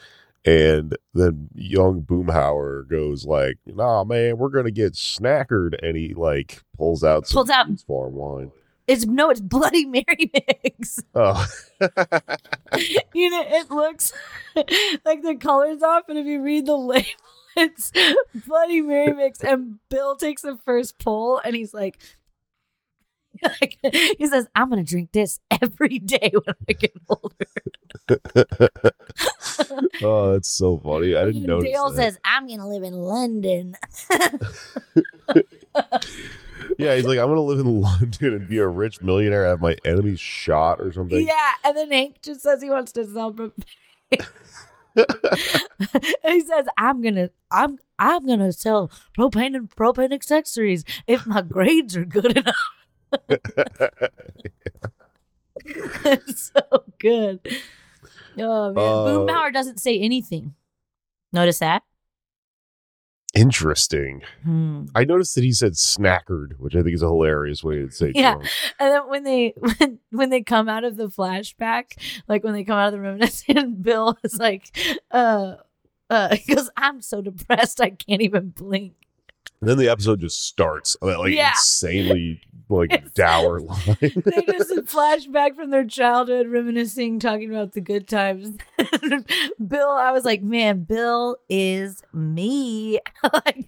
And 0.45 0.95
then 1.13 1.49
young 1.53 2.01
Boomhauer 2.01 2.88
goes 2.88 3.25
like, 3.25 3.57
"Nah, 3.65 4.05
man, 4.05 4.38
we're 4.38 4.47
gonna 4.47 4.71
get 4.71 4.93
snackered," 4.93 5.75
and 5.83 5.97
he 5.97 6.13
like 6.13 6.63
pulls 6.77 7.03
out 7.03 7.27
some 7.27 7.39
Pulls 7.39 7.49
out- 7.49 7.67
farm 7.85 8.13
wine. 8.13 8.51
It's 8.88 9.05
no, 9.05 9.29
it's 9.31 9.41
Bloody 9.41 9.85
Mary 9.85 10.31
mix. 10.33 11.01
Oh, 11.13 11.45
you 13.13 13.29
know, 13.29 13.43
it 13.47 13.69
looks 13.69 14.13
like 14.55 15.21
the 15.23 15.35
colors 15.39 15.83
off, 15.83 16.07
and 16.07 16.17
if 16.17 16.25
you 16.25 16.41
read 16.41 16.65
the 16.65 16.77
label, 16.77 17.05
it's 17.57 17.91
Bloody 18.47 18.81
Mary 18.81 19.13
mix. 19.13 19.43
And 19.43 19.79
Bill 19.89 20.15
takes 20.15 20.41
the 20.43 20.57
first 20.65 20.99
pull, 20.99 21.39
and 21.43 21.55
he's 21.55 21.73
like, 21.73 21.99
like, 23.62 23.77
he 23.81 24.27
says, 24.27 24.48
"I'm 24.55 24.69
gonna 24.69 24.84
drink 24.84 25.12
this 25.12 25.39
every 25.62 26.00
day 26.00 26.31
when 26.34 26.55
I 26.67 26.74
get 26.74 26.93
older." 27.10 27.46
oh, 30.03 30.34
that's 30.34 30.50
so 30.50 30.77
funny. 30.77 31.15
I 31.15 31.25
didn't 31.25 31.43
notice. 31.43 31.72
Dale 31.72 31.89
that. 31.89 31.96
says, 31.96 32.19
"I'm 32.24 32.48
gonna 32.48 32.67
live 32.67 32.84
in 32.84 32.93
London." 32.93 33.75
Yeah, 36.77 36.96
he's 36.96 37.05
like, 37.05 37.19
I'm 37.19 37.27
gonna 37.27 37.41
live 37.41 37.60
in 37.60 37.81
London 37.81 38.34
and 38.36 38.48
be 38.48 38.58
a 38.58 38.67
rich 38.67 39.01
millionaire, 39.01 39.46
have 39.46 39.60
my 39.60 39.75
enemies 39.84 40.22
shot 40.22 40.79
or 40.79 40.93
something. 40.93 41.27
yeah, 41.27 41.51
and 41.65 41.75
then 41.75 41.91
Hank 41.91 42.22
just 42.22 42.41
says 42.41 42.62
he 42.62 42.69
wants 42.69 42.93
to 42.93 43.05
sell. 43.05 43.34
pro- 43.34 43.51
he 46.24 46.39
says, 46.41 46.67
"I'm 46.77 47.01
gonna, 47.01 47.31
I'm, 47.51 47.79
I'm 47.98 48.25
gonna 48.25 48.53
sell 48.53 48.91
propane 49.17 49.55
and 49.55 49.69
propane 49.69 50.13
accessories 50.13 50.86
if 51.05 51.25
my 51.27 51.41
grades 51.41 51.98
are 51.98 52.05
good 52.05 52.38
enough." 52.38 52.55
so 56.35 56.61
good. 56.99 57.39
Oh 58.37 58.73
man, 58.73 58.77
Uh, 58.77 59.05
Boomhauer 59.05 59.53
doesn't 59.53 59.79
say 59.79 59.99
anything. 59.99 60.53
Notice 61.33 61.59
that? 61.59 61.83
Interesting. 63.35 64.21
Hmm. 64.43 64.85
I 64.95 65.03
noticed 65.05 65.35
that 65.35 65.43
he 65.43 65.51
said 65.51 65.73
snackered, 65.73 66.53
which 66.57 66.75
I 66.75 66.81
think 66.81 66.95
is 66.95 67.03
a 67.03 67.07
hilarious 67.07 67.63
way 67.63 67.75
to 67.77 67.91
say 67.91 68.11
Yeah. 68.15 68.33
drunk. 68.33 68.49
And 68.79 68.91
then 68.91 69.07
when 69.09 69.23
they 69.23 69.53
when, 69.79 69.99
when 70.11 70.29
they 70.31 70.41
come 70.41 70.67
out 70.67 70.83
of 70.83 70.97
the 70.97 71.07
flashback, 71.09 71.93
like 72.27 72.43
when 72.43 72.53
they 72.53 72.63
come 72.63 72.77
out 72.79 72.87
of 72.87 72.93
the 72.93 72.99
reminiscent, 73.01 73.81
Bill 73.83 74.17
is 74.23 74.39
like, 74.39 74.75
uh, 75.11 75.55
uh, 76.09 76.35
he 76.35 76.55
goes, 76.55 76.71
"I'm 76.75 77.01
so 77.01 77.21
depressed, 77.21 77.79
I 77.79 77.91
can't 77.91 78.21
even 78.23 78.49
blink." 78.49 78.93
And 79.61 79.69
then 79.69 79.77
the 79.77 79.89
episode 79.89 80.21
just 80.21 80.43
starts 80.47 80.97
that 81.01 81.19
like 81.19 81.33
Yeah. 81.33 81.49
insanely 81.51 82.41
like 82.69 82.93
It's- 82.93 83.11
dour 83.11 83.59
line. 83.59 83.97
They 83.99 84.41
just 84.47 84.73
flash 84.88 85.25
back 85.25 85.55
from 85.55 85.71
their 85.71 85.85
childhood, 85.85 86.47
reminiscing, 86.47 87.19
talking 87.19 87.49
about 87.49 87.73
the 87.73 87.81
good 87.81 88.07
times. 88.07 88.57
Bill, 89.67 89.89
I 89.89 90.11
was 90.11 90.23
like, 90.25 90.41
man, 90.43 90.84
Bill 90.84 91.38
is 91.49 92.03
me. 92.13 92.99
like, 93.34 93.67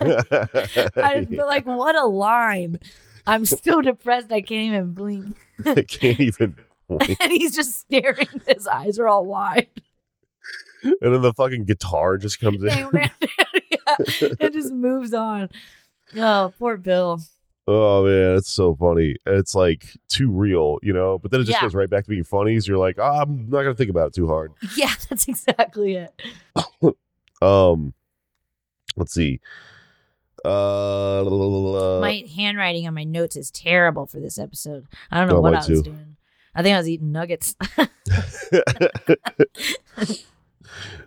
I 0.00 1.26
but 1.30 1.46
like, 1.46 1.66
what 1.66 1.94
a 1.94 2.06
line! 2.06 2.78
I'm 3.26 3.44
so 3.44 3.82
depressed, 3.82 4.32
I 4.32 4.40
can't 4.40 4.72
even 4.72 4.92
blink. 4.94 5.36
I 5.66 5.82
can't 5.82 6.18
even. 6.20 6.56
wait. 6.88 7.16
And 7.20 7.30
he's 7.32 7.54
just 7.54 7.78
staring. 7.78 8.28
His 8.46 8.66
eyes 8.66 8.98
are 8.98 9.06
all 9.08 9.26
wide. 9.26 9.68
And 10.82 10.96
then 11.00 11.20
the 11.22 11.34
fucking 11.34 11.64
guitar 11.64 12.16
just 12.16 12.40
comes 12.40 12.62
in. 12.62 12.68
yeah, 12.92 13.08
it 13.98 14.52
just 14.52 14.72
moves 14.72 15.12
on. 15.12 15.50
Oh, 16.16 16.54
poor 16.58 16.76
Bill. 16.76 17.20
Oh 17.70 18.02
man, 18.04 18.36
it's 18.36 18.50
so 18.50 18.74
funny. 18.74 19.16
It's 19.26 19.54
like 19.54 19.94
too 20.08 20.30
real, 20.30 20.78
you 20.82 20.94
know. 20.94 21.18
But 21.18 21.30
then 21.30 21.40
it 21.40 21.44
just 21.44 21.58
Yeah. 21.58 21.62
goes 21.66 21.74
right 21.74 21.90
back 21.90 22.04
to 22.04 22.08
being 22.10 22.24
funny. 22.24 22.58
So 22.60 22.68
you're 22.68 22.78
like, 22.78 22.96
oh, 22.98 23.02
I'm 23.02 23.50
not 23.50 23.62
gonna 23.62 23.74
think 23.74 23.90
about 23.90 24.06
it 24.08 24.14
too 24.14 24.26
hard. 24.26 24.52
Yeah, 24.74 24.92
that's 25.10 25.28
exactly 25.28 25.96
it. 25.96 26.22
Um, 27.42 27.92
let's 28.96 29.12
see. 29.14 29.40
Uh, 30.44 31.22
My 32.00 32.24
handwriting 32.34 32.86
on 32.88 32.94
my 32.94 33.04
notes 33.04 33.36
is 33.36 33.50
terrible 33.50 34.06
for 34.06 34.18
this 34.18 34.38
episode. 34.38 34.86
I 35.10 35.18
don't 35.18 35.28
know 35.28 35.36
Oh, 35.36 35.40
what 35.42 35.54
I 35.54 35.58
was 35.58 35.66
too. 35.66 35.82
doing. 35.82 36.16
I 36.54 36.62
think 36.64 36.74
I 36.74 36.78
was 36.78 36.88
eating 36.88 37.12
nuggets. 37.12 37.54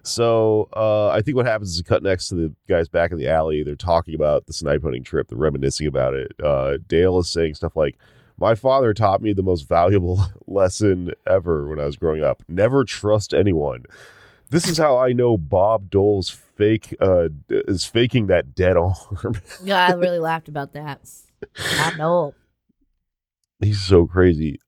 so 0.03 0.69
uh, 0.75 1.09
I 1.09 1.21
think 1.21 1.37
what 1.37 1.45
happens 1.45 1.71
is 1.71 1.79
a 1.79 1.83
cut 1.83 2.03
next 2.03 2.29
to 2.29 2.35
the 2.35 2.55
guys 2.67 2.89
back 2.89 3.11
in 3.11 3.17
the 3.17 3.27
alley. 3.27 3.63
They're 3.63 3.75
talking 3.75 4.15
about 4.15 4.45
the 4.45 4.53
snipe 4.53 4.83
hunting 4.83 5.03
trip. 5.03 5.27
They're 5.27 5.37
reminiscing 5.37 5.87
about 5.87 6.13
it. 6.13 6.33
Uh, 6.43 6.77
Dale 6.87 7.19
is 7.19 7.29
saying 7.29 7.55
stuff 7.55 7.75
like, 7.75 7.97
"My 8.37 8.55
father 8.55 8.93
taught 8.93 9.21
me 9.21 9.33
the 9.33 9.43
most 9.43 9.67
valuable 9.67 10.25
lesson 10.47 11.11
ever 11.27 11.67
when 11.67 11.79
I 11.79 11.85
was 11.85 11.95
growing 11.97 12.23
up: 12.23 12.43
never 12.47 12.83
trust 12.83 13.33
anyone." 13.33 13.85
This 14.49 14.67
is 14.67 14.77
how 14.77 14.97
I 14.97 15.13
know 15.13 15.37
Bob 15.37 15.89
Dole's 15.89 16.29
fake 16.29 16.93
uh, 16.99 17.29
is 17.49 17.85
faking 17.85 18.27
that 18.27 18.53
dead 18.53 18.75
arm. 18.75 19.39
yeah, 19.63 19.87
I 19.87 19.93
really 19.93 20.19
laughed 20.19 20.49
about 20.49 20.73
that. 20.73 21.09
I 21.57 21.95
know. 21.97 22.33
He's 23.61 23.79
so 23.79 24.05
crazy. 24.05 24.59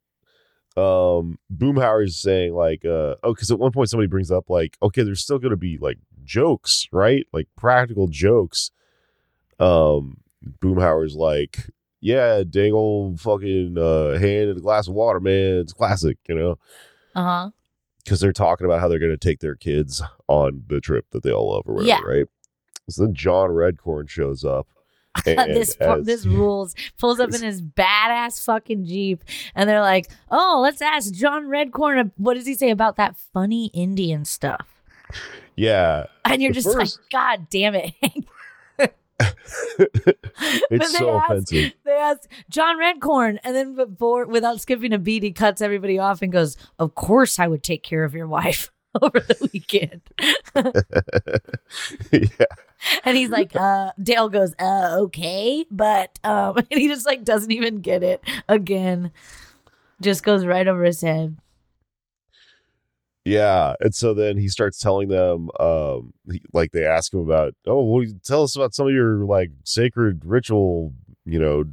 Um, 0.76 1.38
Boomhauer 1.56 2.04
is 2.06 2.18
saying 2.18 2.54
like, 2.56 2.84
uh, 2.86 3.16
oh, 3.24 3.34
because 3.34 3.52
at 3.52 3.60
one 3.60 3.72
point 3.72 3.90
somebody 3.90 4.08
brings 4.08 4.32
up 4.32 4.50
like, 4.50 4.78
okay, 4.82 5.04
there's 5.04 5.22
still 5.22 5.40
gonna 5.40 5.56
be 5.56 5.78
like 5.78 5.98
jokes, 6.24 6.88
right? 6.92 7.26
Like 7.32 7.48
practical 7.56 8.08
jokes. 8.08 8.72
Um, 9.60 10.18
Boomhauer's 10.60 11.16
like, 11.16 11.70
yeah, 12.02 12.44
dang 12.50 12.74
old 12.74 13.22
fucking 13.22 13.78
uh, 13.78 14.18
hand 14.18 14.50
in 14.50 14.58
a 14.58 14.62
glass 14.62 14.88
of 14.88 14.94
water, 14.94 15.20
man. 15.20 15.58
It's 15.60 15.74
classic, 15.74 16.18
you 16.28 16.36
know, 16.36 16.58
Uh 17.16 17.24
huh. 17.24 17.50
because 18.04 18.20
they're 18.20 18.34
talking 18.34 18.66
about 18.66 18.80
how 18.82 18.88
they're 18.88 19.00
gonna 19.00 19.16
take 19.18 19.40
their 19.40 19.56
kids 19.56 20.02
on 20.28 20.64
the 20.68 20.82
trip 20.82 21.06
that 21.12 21.24
they 21.24 21.32
all 21.32 21.52
love 21.54 21.64
or 21.68 21.76
whatever, 21.76 21.88
Yeah. 21.88 22.02
right? 22.18 22.26
So 22.90 23.04
then 23.06 23.14
John 23.14 23.50
Redcorn 23.52 24.10
shows 24.10 24.44
up. 24.44 24.68
This 25.26 25.76
as- 25.76 26.06
this 26.06 26.26
rules. 26.26 26.76
Pulls 27.00 27.20
up 27.20 27.34
in 27.34 27.42
his 27.44 27.62
badass 27.62 28.44
fucking 28.46 28.86
jeep, 28.86 29.24
and 29.56 29.70
they're 29.70 29.82
like, 29.82 30.10
"Oh, 30.32 30.60
let's 30.64 30.82
ask 30.82 31.14
John 31.14 31.46
Redcorn. 31.48 32.12
What 32.18 32.34
does 32.36 32.46
he 32.46 32.56
say 32.56 32.70
about 32.72 32.96
that 32.98 33.16
funny 33.34 33.68
Indian 33.68 34.26
stuff?" 34.26 34.68
yeah, 35.56 36.06
And 36.26 36.42
you're 36.42 36.52
just 36.52 36.72
first- 36.74 37.00
like, 37.00 37.10
"God 37.12 37.48
damn 37.50 37.76
it!" 37.76 37.94
Hank." 38.02 38.28
it's 40.70 40.92
they 40.92 40.98
so 40.98 41.18
ask- 41.18 41.30
offensive. 41.30 41.74
They 41.86 41.92
ask 41.92 42.30
John 42.50 42.78
Redcorn, 42.80 43.38
and 43.44 43.56
then 43.56 43.76
before, 43.76 44.26
without 44.26 44.60
skipping 44.62 44.94
a 44.94 44.98
beat, 45.00 45.24
he 45.24 45.32
cuts 45.32 45.62
everybody 45.62 46.00
off 46.00 46.22
and 46.22 46.32
goes, 46.32 46.58
"Of 46.80 46.96
course, 46.96 47.40
I 47.40 47.48
would 47.48 47.64
take 47.64 47.84
care 47.84 48.04
of 48.04 48.14
your 48.14 48.28
wife." 48.28 48.72
Over 49.02 49.22
the 49.22 49.50
weekend, 49.52 50.02
yeah. 52.12 52.46
And 53.04 53.18
he's 53.18 53.30
like, 53.30 53.56
"Uh." 53.56 53.92
Dale 54.02 54.30
goes, 54.30 54.54
"Uh, 54.60 54.98
okay," 55.02 55.66
but 55.72 56.20
um, 56.24 56.58
and 56.72 56.80
he 56.80 56.88
just 56.88 57.06
like 57.06 57.24
doesn't 57.24 57.52
even 57.52 57.78
get 57.82 58.04
it 58.04 58.24
again. 58.48 59.12
Just 60.02 60.24
goes 60.24 60.46
right 60.46 60.68
over 60.68 60.84
his 60.84 61.02
head. 61.02 61.38
Yeah, 63.26 63.76
and 63.80 63.96
so 63.96 64.14
then 64.14 64.38
he 64.38 64.50
starts 64.50 64.80
telling 64.80 65.08
them, 65.08 65.50
um, 65.58 66.14
he, 66.30 66.42
like 66.52 66.74
they 66.74 66.86
ask 66.86 67.14
him 67.14 67.22
about, 67.22 67.54
oh, 67.66 67.82
well, 67.82 68.06
tell 68.26 68.44
us 68.44 68.56
about 68.56 68.74
some 68.74 68.88
of 68.88 68.94
your 68.94 69.24
like 69.24 69.50
sacred 69.64 70.26
ritual, 70.26 70.94
you 71.26 71.40
know, 71.40 71.64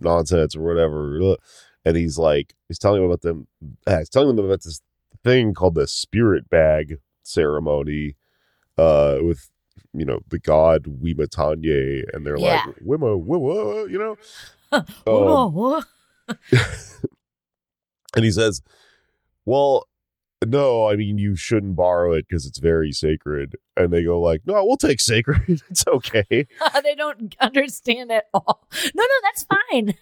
nonsense 0.00 0.56
or 0.56 0.62
whatever. 0.62 1.36
And 1.84 1.96
he's 1.96 2.18
like, 2.18 2.54
he's 2.66 2.80
telling 2.80 3.00
them 3.02 3.08
about 3.08 3.20
them, 3.20 3.46
uh, 3.86 3.98
he's 3.98 4.08
telling 4.08 4.34
them 4.34 4.46
about 4.46 4.62
this 4.64 4.80
thing 5.22 5.54
called 5.54 5.76
the 5.76 5.86
spirit 5.86 6.50
bag 6.50 6.98
ceremony, 7.22 8.16
uh, 8.76 9.18
with 9.22 9.48
you 9.98 10.04
know 10.04 10.20
the 10.28 10.38
god 10.38 10.84
Wematanye, 10.84 12.04
and 12.12 12.24
they're 12.26 12.38
Yeah. 12.38 12.62
like, 12.66 12.76
Wima, 12.84 13.22
Wima, 13.24 13.90
you 13.90 13.98
know. 13.98 14.16
Um. 15.06 15.84
And 18.16 18.24
he 18.24 18.30
says, 18.30 18.62
Well, 19.44 19.86
no, 20.44 20.88
I 20.88 20.96
mean, 20.96 21.18
you 21.18 21.36
shouldn't 21.36 21.76
borrow 21.76 22.12
it 22.14 22.26
because 22.28 22.46
it's 22.46 22.58
very 22.58 22.90
sacred. 22.92 23.56
And 23.76 23.92
they 23.92 24.04
go, 24.04 24.20
like, 24.20 24.40
No, 24.46 24.64
we'll 24.64 24.76
take 24.78 25.00
sacred. 25.00 25.42
it's 25.70 25.86
okay. 25.86 26.24
they 26.82 26.94
don't 26.96 27.34
understand 27.40 28.10
at 28.10 28.24
all. 28.32 28.66
No, 28.94 29.02
no, 29.04 29.14
that's 29.22 29.44
fine. 29.44 29.94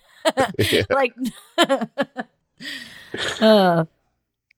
Like, 0.90 1.12
uh, 3.40 3.84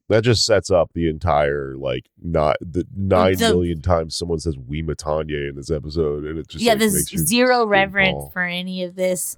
That 0.09 0.23
just 0.23 0.47
sets 0.47 0.71
up 0.71 0.93
the 0.95 1.09
entire, 1.09 1.75
like, 1.77 2.07
not 2.23 2.57
the 2.61 2.87
nine 2.97 3.37
The- 3.37 3.49
million 3.49 3.83
times 3.83 4.17
someone 4.17 4.39
says 4.39 4.55
Wematanye 4.57 5.49
in 5.51 5.57
this 5.57 5.71
episode. 5.71 6.25
And 6.25 6.39
it 6.39 6.47
just, 6.49 6.63
yeah, 6.65 6.73
like, 6.75 6.79
there's 6.81 7.09
zero 7.27 7.67
reverence 7.67 8.13
crawl. 8.13 8.31
for 8.31 8.43
any 8.43 8.85
of 8.85 8.95
this. 8.95 9.37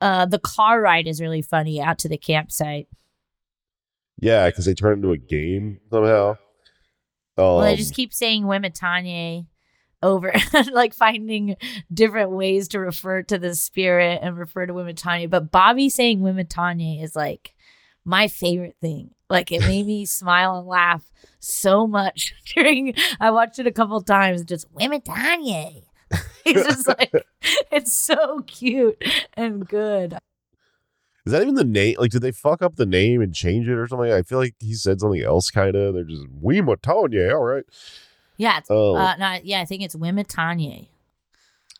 Uh, 0.00 0.24
the 0.26 0.38
car 0.38 0.80
ride 0.80 1.06
is 1.06 1.20
really 1.20 1.42
funny 1.42 1.80
out 1.80 1.98
to 2.00 2.08
the 2.08 2.16
campsite. 2.16 2.88
Yeah, 4.18 4.46
because 4.48 4.64
they 4.64 4.74
turn 4.74 4.94
into 4.94 5.12
a 5.12 5.18
game 5.18 5.78
somehow. 5.90 6.38
well, 7.36 7.60
they 7.60 7.72
Um, 7.72 7.76
just 7.76 7.94
keep 7.94 8.14
saying 8.14 8.44
Wematanye 8.44 9.46
over, 10.02 10.32
like 10.72 10.94
finding 10.94 11.56
different 11.92 12.30
ways 12.30 12.68
to 12.68 12.80
refer 12.80 13.22
to 13.24 13.36
the 13.38 13.54
spirit 13.54 14.20
and 14.22 14.38
refer 14.38 14.64
to 14.64 14.72
Wematanye. 14.72 15.28
But 15.28 15.50
Bobby 15.50 15.90
saying 15.90 16.20
Wematanye 16.20 17.02
is 17.02 17.14
like 17.14 17.52
my 18.06 18.28
favorite 18.28 18.76
thing. 18.80 19.10
Like 19.28 19.50
it 19.52 19.60
made 19.62 19.86
me 19.86 20.04
smile 20.06 20.58
and 20.58 20.66
laugh 20.66 21.04
so 21.40 21.86
much 21.86 22.32
during. 22.54 22.94
I 23.20 23.30
watched 23.30 23.58
it 23.58 23.66
a 23.66 23.72
couple 23.72 24.00
times. 24.02 24.44
Just 24.44 24.72
Wematanye. 24.72 25.82
He's 26.44 26.64
just 26.64 26.86
like 26.88 27.12
it's 27.72 27.92
so 27.92 28.42
cute 28.46 29.02
and 29.34 29.66
good. 29.68 30.16
Is 31.24 31.32
that 31.32 31.42
even 31.42 31.56
the 31.56 31.64
name? 31.64 31.96
Like, 31.98 32.12
did 32.12 32.22
they 32.22 32.30
fuck 32.30 32.62
up 32.62 32.76
the 32.76 32.86
name 32.86 33.20
and 33.20 33.34
change 33.34 33.66
it 33.68 33.72
or 33.72 33.88
something? 33.88 34.12
I 34.12 34.22
feel 34.22 34.38
like 34.38 34.54
he 34.60 34.74
said 34.74 35.00
something 35.00 35.20
else, 35.22 35.50
kind 35.50 35.74
of. 35.74 35.94
They're 35.94 36.04
just 36.04 36.26
Wema 36.40 36.80
Tanya. 36.80 37.30
All 37.34 37.42
right. 37.42 37.64
Yeah, 38.36 38.58
it's, 38.58 38.68
Oh, 38.70 38.94
uh, 38.94 39.16
no, 39.18 39.38
yeah, 39.42 39.60
I 39.60 39.64
think 39.64 39.82
it's 39.82 39.96
Wematanye. 39.96 40.82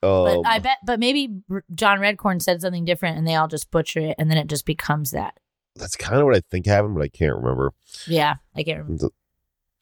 um, 0.03 0.43
But 0.43 0.47
I 0.47 0.59
bet, 0.59 0.79
but 0.85 0.99
maybe 0.99 1.43
John 1.73 2.01
Redcorn 2.01 2.43
said 2.43 2.61
something 2.61 2.85
different, 2.85 3.19
and 3.19 3.29
they 3.29 3.37
all 3.37 3.47
just 3.47 3.71
butcher 3.71 4.01
it, 4.01 4.17
and 4.19 4.29
then 4.29 4.37
it 4.39 4.49
just 4.49 4.67
becomes 4.67 5.13
that. 5.13 5.39
That's 5.77 5.97
kind 5.97 6.19
of 6.21 6.25
what 6.27 6.37
I 6.37 6.41
think 6.51 6.67
happened, 6.67 6.95
but 6.95 7.03
I 7.05 7.09
can't 7.09 7.37
remember. 7.37 7.73
Yeah, 8.07 8.37
I 8.55 8.63
can't 8.63 8.79
remember. 8.85 9.09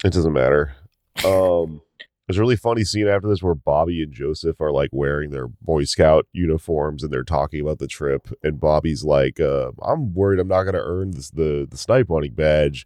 It 0.04 0.12
doesn't 0.12 0.32
matter. 0.32 0.74
Um, 1.24 1.80
there's 2.26 2.38
a 2.38 2.40
really 2.40 2.56
funny 2.56 2.82
scene 2.82 3.06
after 3.06 3.28
this 3.28 3.40
where 3.40 3.54
Bobby 3.54 4.02
and 4.02 4.12
Joseph 4.12 4.60
are 4.60 4.72
like 4.72 4.88
wearing 4.92 5.30
their 5.30 5.46
Boy 5.46 5.84
Scout 5.84 6.26
uniforms 6.32 7.04
and 7.04 7.12
they're 7.12 7.22
talking 7.22 7.60
about 7.60 7.78
the 7.78 7.86
trip. 7.86 8.28
And 8.42 8.58
Bobby's 8.58 9.04
like, 9.04 9.38
uh, 9.38 9.70
"I'm 9.80 10.12
worried 10.12 10.40
I'm 10.40 10.48
not 10.48 10.64
going 10.64 10.74
to 10.74 10.82
earn 10.82 11.12
this, 11.12 11.30
the 11.30 11.68
the 11.70 11.76
snipe 11.76 12.08
hunting 12.10 12.32
badge, 12.34 12.84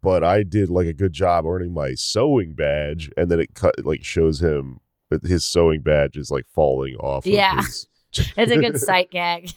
but 0.00 0.24
I 0.24 0.44
did 0.44 0.70
like 0.70 0.86
a 0.86 0.94
good 0.94 1.12
job 1.12 1.44
earning 1.44 1.74
my 1.74 1.92
sewing 1.94 2.54
badge." 2.54 3.10
And 3.18 3.30
then 3.30 3.38
it 3.38 3.52
cut 3.54 3.84
like 3.84 4.02
shows 4.02 4.40
him 4.42 4.80
that 5.10 5.24
his 5.24 5.44
sewing 5.44 5.82
badge 5.82 6.16
is 6.16 6.30
like 6.30 6.46
falling 6.48 6.96
off. 6.96 7.26
of 7.26 7.32
Yeah. 7.32 7.56
his- 7.56 7.86
It's 8.38 8.50
a 8.52 8.56
good 8.56 8.80
sight 8.80 9.10
gag. 9.10 9.50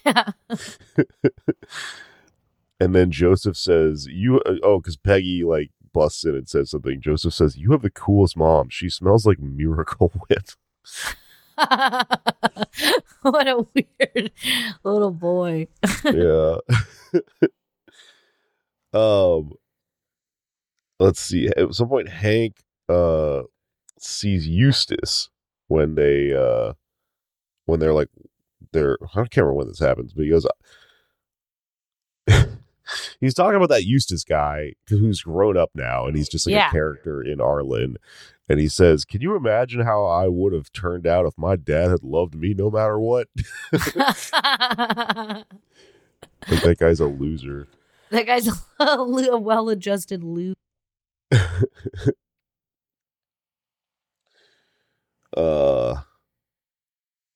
And 2.81 2.95
then 2.95 3.11
Joseph 3.11 3.55
says, 3.55 4.07
"You 4.07 4.39
uh, 4.39 4.55
oh, 4.63 4.79
because 4.79 4.97
Peggy 4.97 5.43
like 5.43 5.69
busts 5.93 6.23
in 6.25 6.33
and 6.33 6.49
says 6.49 6.71
something." 6.71 6.99
Joseph 6.99 7.35
says, 7.35 7.55
"You 7.55 7.73
have 7.73 7.83
the 7.83 7.91
coolest 7.91 8.35
mom. 8.35 8.69
She 8.71 8.89
smells 8.89 9.23
like 9.23 9.37
Miracle 9.37 10.11
Whip." 10.27 10.49
what 13.21 13.47
a 13.47 13.67
weird 13.75 14.31
little 14.83 15.11
boy. 15.11 15.67
yeah. 16.05 16.55
um. 18.99 19.53
Let's 20.99 21.19
see. 21.19 21.49
At 21.55 21.75
some 21.75 21.87
point, 21.87 22.09
Hank 22.09 22.63
uh 22.89 23.43
sees 23.99 24.47
Eustace 24.47 25.29
when 25.67 25.93
they 25.93 26.33
uh 26.33 26.73
when 27.65 27.79
they're 27.79 27.93
like 27.93 28.09
they're 28.71 28.97
I 29.03 29.17
can't 29.17 29.37
remember 29.37 29.53
when 29.53 29.67
this 29.67 29.77
happens, 29.77 30.13
but 30.13 30.23
he 30.23 30.31
goes. 30.31 30.47
He's 33.19 33.33
talking 33.33 33.55
about 33.55 33.69
that 33.69 33.85
Eustace 33.85 34.23
guy 34.23 34.73
who's 34.89 35.21
grown 35.21 35.57
up 35.57 35.71
now, 35.75 36.05
and 36.05 36.15
he's 36.15 36.29
just 36.29 36.45
like 36.47 36.53
Yeah. 36.53 36.69
a 36.69 36.71
character 36.71 37.21
in 37.21 37.39
Arlen. 37.41 37.97
And 38.49 38.59
he 38.59 38.67
says, 38.67 39.05
"Can 39.05 39.21
you 39.21 39.35
imagine 39.35 39.81
how 39.81 40.03
I 40.05 40.27
would 40.27 40.51
have 40.53 40.71
turned 40.73 41.07
out 41.07 41.25
if 41.25 41.37
my 41.37 41.55
dad 41.55 41.89
had 41.89 42.03
loved 42.03 42.35
me 42.35 42.53
no 42.53 42.69
matter 42.69 42.99
what?" 42.99 43.27
that 43.71 45.45
like 46.49 46.61
that 46.63 46.77
guy's 46.79 46.99
a 46.99 47.05
loser. 47.07 47.67
That 48.09 48.25
guy's 48.25 48.47
a, 48.47 48.53
well-adjusted 49.37 50.23
loop. 50.23 50.57
uh 55.37 55.95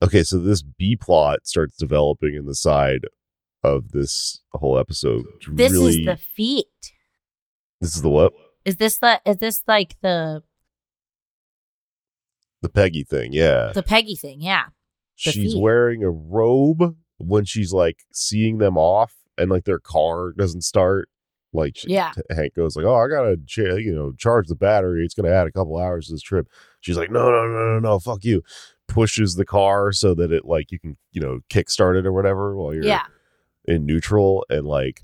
okay 0.02 0.22
so 0.24 0.38
this 0.38 0.62
b 0.62 0.96
plot 0.98 1.48
starts 1.48 1.78
developing 1.78 2.36
in 2.36 2.46
the 2.46 2.56
side 2.56 3.06
of 3.66 3.92
this 3.92 4.42
whole 4.54 4.78
episode 4.80 5.26
This 5.52 5.72
really 5.72 6.00
is 6.02 6.06
the 6.06 6.18
feet. 6.18 6.94
this 7.82 7.96
is 7.96 8.02
the 8.02 8.10
what 8.10 8.34
Is 8.64 8.78
this 8.78 8.98
the? 9.00 9.22
Is 9.26 9.38
this 9.38 9.64
like 9.68 9.96
the 10.02 10.44
the 12.62 12.70
peggy 12.70 13.04
thing 13.04 13.32
yeah 13.34 13.72
the 13.74 13.84
Peggy 13.84 14.16
thing? 14.16 14.42
Yeah. 14.42 14.66
the 15.24 15.32
she's 15.32 15.54
feet. 15.54 15.62
wearing 15.62 16.04
a 16.04 16.10
robe 16.10 16.96
when 17.18 17.46
she's 17.46 17.72
like 17.74 18.00
seeing 18.12 18.58
them 18.58 18.78
off 18.78 19.14
and 19.38 19.50
like 19.52 19.66
their 19.66 19.80
car 19.80 20.34
doesn't 20.38 20.62
start 20.62 21.10
like 21.54 21.78
she- 21.78 21.92
Yeah. 21.92 22.12
hank 22.32 22.56
goes 22.56 22.76
like 22.76 22.86
oh 22.86 22.96
i 22.96 23.08
gotta 23.08 23.38
ch- 23.46 23.58
you 23.60 23.94
know 23.94 24.14
charge 24.18 24.48
the 24.48 24.56
battery 24.56 25.06
it's 25.06 25.14
gonna 25.14 25.30
add 25.30 25.48
a 25.48 25.52
couple 25.52 25.78
hours 25.78 26.08
to 26.08 26.14
this 26.14 26.22
trip 26.22 26.48
she's 26.82 26.98
like 26.98 27.12
no 27.12 27.30
no 27.32 27.46
no 27.48 27.74
no 27.74 27.80
no 27.80 28.00
fuck 28.00 28.24
you 28.26 28.42
pushes 28.88 29.36
the 29.36 29.46
car 29.46 29.92
so 29.92 30.14
that 30.14 30.32
it 30.32 30.46
like 30.46 30.72
you 30.72 30.80
can 30.80 30.98
you 31.12 31.22
know 31.22 31.40
kickstart 31.50 31.98
it 31.98 32.06
or 32.06 32.12
whatever 32.14 32.56
while 32.56 32.74
you're 32.74 32.84
Yeah. 32.84 33.04
In 33.68 33.86
neutral 33.86 34.46
and 34.50 34.66
like 34.66 35.02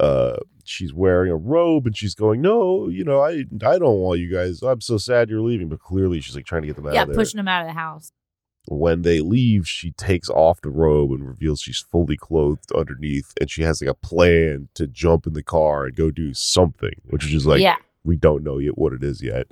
uh 0.00 0.36
she's 0.64 0.92
wearing 0.92 1.30
a 1.30 1.36
robe 1.36 1.86
and 1.86 1.96
she's 1.96 2.14
going 2.14 2.40
no 2.40 2.88
you 2.88 3.04
know 3.04 3.22
i 3.22 3.44
i 3.66 3.78
don't 3.78 3.98
want 4.00 4.20
you 4.20 4.30
guys 4.32 4.62
i'm 4.62 4.80
so 4.80 4.98
sad 4.98 5.30
you're 5.30 5.40
leaving 5.40 5.68
but 5.68 5.80
clearly 5.80 6.20
she's 6.20 6.34
like 6.36 6.44
trying 6.44 6.62
to 6.62 6.66
get 6.66 6.76
them 6.76 6.86
out 6.86 6.94
Yeah. 6.94 7.02
of 7.02 7.08
there 7.08 7.16
Pushing 7.16 7.38
them 7.38 7.48
out 7.48 7.62
of 7.62 7.68
the 7.68 7.72
house. 7.72 8.12
when 8.68 9.02
they 9.02 9.20
leave 9.20 9.66
she 9.66 9.92
takes 9.92 10.28
off 10.28 10.60
the 10.60 10.70
robe 10.70 11.12
and 11.12 11.26
reveals 11.26 11.60
she's 11.60 11.84
fully 11.90 12.16
clothed 12.16 12.70
underneath 12.72 13.32
and 13.40 13.48
she 13.50 13.62
has 13.62 13.80
like 13.80 13.88
a 13.90 13.94
plan 13.94 14.68
to 14.74 14.86
jump 14.86 15.26
in 15.26 15.32
the 15.34 15.42
car 15.42 15.86
and 15.86 15.96
go 15.96 16.10
do 16.10 16.34
something 16.34 16.94
which 17.04 17.24
is 17.24 17.30
just 17.30 17.46
like 17.46 17.60
yeah. 17.60 17.76
we 18.04 18.16
don't 18.16 18.42
know 18.44 18.58
yet 18.58 18.76
what 18.76 18.92
it 18.92 19.02
is 19.04 19.22
yet 19.22 19.46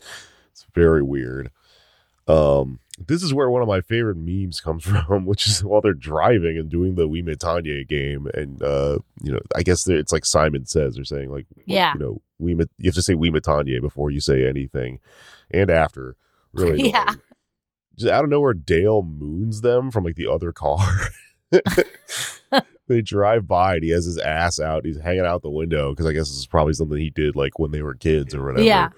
it's 0.51 0.67
very 0.75 1.03
weird 1.03 1.51
um 2.29 2.81
this 2.99 3.23
is 3.25 3.35
where 3.35 3.51
one 3.51 3.61
of 3.63 3.67
my 3.69 3.81
favorite 3.81 4.17
memes 4.17 4.61
comes 4.61 4.85
from 5.07 5.27
which 5.27 5.47
is 5.49 5.65
while 5.65 5.81
they're 5.81 5.93
driving 5.95 6.57
and 6.57 6.71
doing 6.71 6.95
the 6.95 7.09
Wematanye 7.09 7.87
game 7.89 8.29
and 8.35 8.63
uh 8.63 8.99
you 9.23 9.33
know 9.33 9.41
i 9.57 9.63
guess 9.63 9.87
it's 9.89 10.13
like 10.13 10.25
simon 10.25 10.65
says 10.67 10.95
they're 10.95 11.05
saying 11.05 11.31
like 11.31 11.47
Yeah. 11.67 11.95
you 11.95 12.01
know 12.01 12.23
we 12.39 12.55
met 12.55 12.69
you 12.79 12.89
have 12.89 12.95
to 12.95 13.03
say 13.03 13.15
Wematanye 13.15 13.81
before 13.81 14.11
you 14.11 14.21
say 14.21 14.47
anything 14.49 15.01
and 15.51 15.71
after 15.71 16.17
really 16.53 16.89
Yeah. 16.91 17.03
annoying. 17.03 17.21
just 17.97 18.13
out 18.13 18.25
of 18.25 18.31
nowhere 18.31 18.55
dale 18.55 19.03
moons 19.03 19.61
them 19.63 19.91
from 19.91 20.05
like 20.05 20.17
the 20.17 20.29
other 20.31 20.53
car 20.53 20.87
they 22.87 23.01
drive 23.01 23.47
by 23.49 23.75
and 23.77 23.85
he 23.85 23.91
has 23.91 24.05
his 24.05 24.19
ass 24.19 24.61
out 24.61 24.85
he's 24.85 25.01
hanging 25.01 25.25
out 25.25 25.43
the 25.43 25.51
window 25.51 25.91
because 25.91 26.07
i 26.07 26.13
guess 26.13 26.29
this 26.29 26.39
is 26.39 26.47
probably 26.47 26.73
something 26.75 26.99
he 26.99 27.11
did 27.11 27.35
like 27.35 27.59
when 27.59 27.71
they 27.71 27.83
were 27.83 27.95
kids 27.95 28.35
or 28.35 28.45
whatever 28.45 28.63
Yeah. 28.65 28.91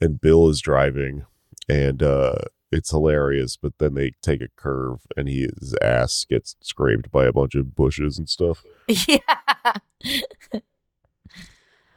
and 0.00 0.20
bill 0.20 0.48
is 0.48 0.60
driving 0.60 1.24
and 1.68 2.02
uh 2.02 2.36
it's 2.72 2.90
hilarious 2.90 3.56
but 3.56 3.72
then 3.78 3.94
they 3.94 4.12
take 4.22 4.40
a 4.42 4.48
curve 4.56 5.00
and 5.16 5.28
he 5.28 5.48
his 5.60 5.74
ass 5.82 6.26
gets 6.28 6.56
scraped 6.60 7.10
by 7.12 7.24
a 7.24 7.32
bunch 7.32 7.54
of 7.54 7.74
bushes 7.74 8.18
and 8.18 8.28
stuff 8.28 8.64
Yeah. 8.88 9.18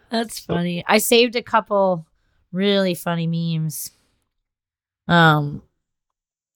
That's 0.10 0.40
funny. 0.40 0.84
I 0.88 0.98
saved 0.98 1.36
a 1.36 1.44
couple 1.44 2.08
really 2.52 2.96
funny 2.96 3.28
memes. 3.28 3.92
Um 5.08 5.62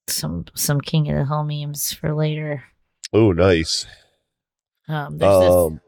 some 0.08 0.46
some 0.56 0.82
King 0.82 1.10
of 1.10 1.16
the 1.18 1.26
Hill 1.26 1.44
memes 1.44 1.94
for 1.94 2.14
later. 2.14 2.64
oh 3.14 3.32
nice 3.32 3.86
Um 4.88 5.18
there's 5.18 5.40
this 5.42 5.52
um 5.54 5.82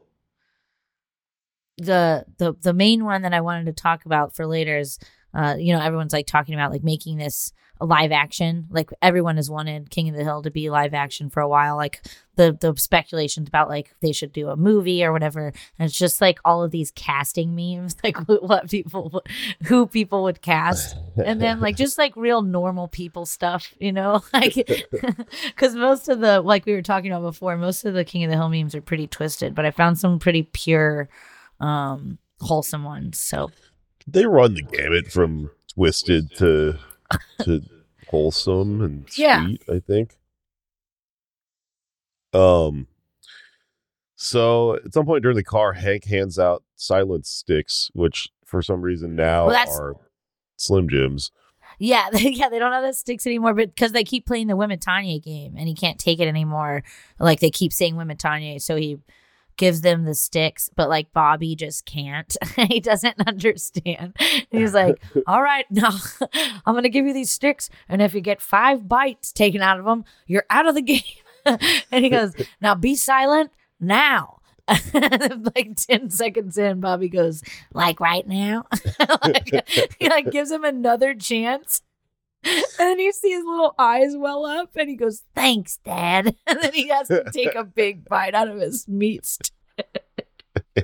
the 1.78 2.26
the 2.38 2.54
the 2.62 2.74
main 2.74 3.04
one 3.04 3.24
that 3.24 3.34
I 3.34 3.42
wanted 3.42 3.66
to 3.66 3.74
talk 3.74 4.06
about 4.06 4.36
for 4.36 4.46
later 4.48 4.78
is 4.78 4.98
uh 5.36 5.56
you 5.58 5.74
know 5.74 5.82
everyone's 5.82 6.13
like 6.13 6.28
talking 6.28 6.56
about 6.56 6.71
like 6.71 6.84
making 6.84 7.17
this 7.17 7.52
a 7.82 7.86
live 7.86 8.12
action. 8.12 8.67
Like 8.69 8.89
everyone 9.02 9.36
has 9.36 9.50
wanted 9.50 9.89
King 9.89 10.10
of 10.10 10.15
the 10.15 10.24
Hill 10.24 10.41
to 10.43 10.52
be 10.52 10.69
live 10.69 10.93
action 10.93 11.30
for 11.30 11.41
a 11.41 11.48
while. 11.48 11.76
Like 11.76 12.02
the 12.36 12.58
the 12.60 12.74
speculations 12.78 13.48
about 13.48 13.69
like 13.69 13.93
they 14.02 14.12
should 14.12 14.32
do 14.32 14.50
a 14.50 14.56
movie 14.56 15.04
or 15.04 15.12
whatever. 15.12 15.48
And 15.78 15.89
it's 15.89 15.98
just 15.98 16.21
like 16.21 16.39
all 16.45 16.63
of 16.63 16.71
these 16.71 16.91
casting 16.91 17.56
memes 17.56 17.95
like 18.04 18.17
what, 18.28 18.43
what 18.43 18.69
people 18.69 19.24
who 19.65 19.88
people 19.88 20.24
would 20.24 20.41
cast. 20.41 20.95
And 21.26 21.41
then 21.41 21.62
like 21.62 21.76
just 21.78 21.98
like 21.98 22.15
real 22.15 22.41
normal 22.41 22.88
people 22.88 23.26
stuff 23.26 23.74
you 23.80 23.91
know? 23.91 24.21
Like 24.34 24.54
because 25.48 25.76
most 25.76 26.10
of 26.10 26.19
the 26.19 26.41
like 26.41 26.65
we 26.65 26.74
were 26.74 26.82
talking 26.82 27.12
about 27.12 27.24
before 27.24 27.58
most 27.58 27.86
of 27.86 27.93
the 27.93 28.04
king 28.04 28.24
of 28.24 28.30
the 28.30 28.36
hill 28.36 28.50
memes 28.50 28.76
are 28.76 28.82
pretty 28.82 29.08
twisted 29.08 29.56
but 29.56 29.65
i 29.65 29.71
found 29.71 29.98
some 29.98 30.19
pretty 30.19 30.43
pure 30.43 31.08
um 31.60 32.17
wholesome 32.41 32.84
ones. 32.84 33.19
So 33.19 33.52
they 34.08 34.26
run 34.26 34.54
the 34.54 34.62
gamut 34.62 35.08
from 35.12 35.50
twisted 35.74 36.30
to 36.38 36.78
to 37.44 37.62
wholesome 38.10 38.82
and 38.82 39.10
sweet 39.10 39.24
Yeah. 39.24 39.48
i 39.70 39.80
think. 39.80 40.18
Um 42.34 42.88
so 44.18 44.76
at 44.76 44.94
some 44.94 45.06
point 45.06 45.22
during 45.24 45.36
the 45.38 45.44
car 45.44 45.74
hank 45.74 46.06
hands 46.06 46.39
out 46.39 46.63
silence 46.76 47.30
sticks 47.30 47.89
which 47.94 48.30
for 48.46 48.62
some 48.62 48.82
reason 48.82 49.15
now 49.15 49.48
Well, 49.48 49.70
are 49.80 49.96
slim 50.58 50.88
jims. 50.89 51.32
Yeah 51.80 52.10
they, 52.12 52.30
yeah 52.32 52.50
they 52.50 52.60
don't 52.60 52.72
have 52.72 52.84
the 52.84 52.94
sticks 52.94 53.26
anymore 53.28 53.54
but 53.54 53.70
because 53.76 53.91
they 53.91 54.04
keep 54.04 54.26
playing 54.26 54.48
the 54.48 54.56
Wematanye 54.58 55.22
game 55.24 55.56
and 55.58 55.68
he 55.68 55.76
can't 55.76 56.00
take 56.00 56.20
it 56.20 56.28
anymore. 56.28 56.84
Like 57.20 57.39
they 57.39 57.50
keep 57.52 57.74
saying 57.74 57.96
Wematanye 57.96 58.62
so 58.62 58.76
he 58.76 58.98
gives 59.58 59.82
them 59.82 60.06
the 60.06 60.13
sticks, 60.13 60.70
but 60.76 60.89
like 60.89 61.13
Bobby 61.13 61.56
just 61.56 61.86
can't. 61.86 62.36
he 62.56 62.80
doesn't 62.80 63.28
understand. 63.28 64.15
He's 64.52 64.74
like, 64.74 65.02
"All 65.28 65.41
right, 65.41 65.65
now 65.72 65.91
I'm 66.65 66.74
going 66.74 66.84
to 66.84 66.89
give 66.89 67.06
you 67.06 67.13
these 67.13 67.32
sticks, 67.32 67.70
and 67.88 68.02
if 68.02 68.13
you 68.13 68.22
get 68.22 68.41
five 68.41 68.88
bites 68.88 69.32
taken 69.32 69.62
out 69.62 69.80
of 69.80 69.86
them, 69.86 70.06
you're 70.28 70.46
out 70.50 70.68
of 70.68 70.76
the 70.76 70.82
game." 70.82 71.02
and 71.46 72.04
he 72.04 72.10
goes, 72.10 72.34
"Now 72.62 72.76
be 72.76 72.96
silent 72.96 73.52
now." 73.80 74.39
like 74.68 75.76
10 75.76 76.10
seconds 76.10 76.58
in, 76.58 76.80
Bobby 76.80 77.08
goes, 77.08 77.44
like 77.72 78.00
right 78.00 78.28
now. 78.28 78.65
like, 79.22 79.94
he 80.00 80.10
like 80.10 80.32
gives 80.32 80.50
him 80.50 80.63
another 80.63 81.13
chance. 81.13 81.84
And 82.80 82.90
then 82.90 83.00
you 83.00 83.12
see 83.12 83.32
his 83.32 83.44
little 83.44 83.74
eyes 83.80 84.14
well 84.16 84.46
up 84.46 84.76
and 84.76 84.90
he 84.90 84.96
goes, 84.96 85.24
Thanks, 85.36 85.78
Dad. 85.84 86.36
And 86.48 86.62
then 86.62 86.74
he 86.74 86.90
has 86.90 87.08
to 87.08 87.24
take 87.34 87.56
a 87.56 87.64
big 87.82 88.08
bite 88.08 88.36
out 88.36 88.48
of 88.48 88.60
his 88.60 88.88
meat 88.88 89.26
stick. 89.26 90.04
but 90.76 90.84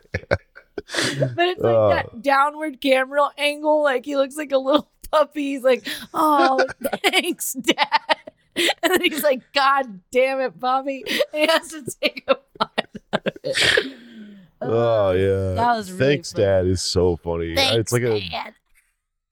it's 1.37 1.61
like 1.61 1.75
Oh. 1.75 1.89
that 1.89 2.21
downward 2.21 2.81
camera 2.81 3.29
angle. 3.37 3.83
Like 3.83 4.05
he 4.05 4.15
looks 4.15 4.35
like 4.35 4.51
a 4.51 4.57
little 4.57 4.89
puppy. 5.11 5.53
He's 5.53 5.63
like, 5.63 5.87
Oh, 6.13 6.65
thanks, 7.11 7.53
Dad. 7.53 8.17
And 8.55 8.91
then 8.93 9.01
he's 9.01 9.23
like, 9.23 9.41
God 9.53 10.01
damn 10.11 10.41
it, 10.41 10.59
Bobby. 10.59 11.03
And 11.07 11.21
he 11.41 11.47
has 11.47 11.69
to 11.69 11.85
take 12.01 12.23
a 12.27 12.35
bite 12.59 12.87
out 13.13 13.25
of 13.27 13.33
it. 13.43 13.97
Oh 14.63 15.07
uh, 15.09 15.11
yeah, 15.13 15.53
that 15.55 15.75
was 15.75 15.91
really 15.91 16.15
thanks, 16.15 16.33
funny. 16.33 16.43
Dad 16.45 16.65
is 16.67 16.81
so 16.81 17.15
funny. 17.17 17.55
Thanks, 17.55 17.77
it's 17.77 17.91
like 17.91 18.03
a 18.03 18.19
Dad. 18.29 18.53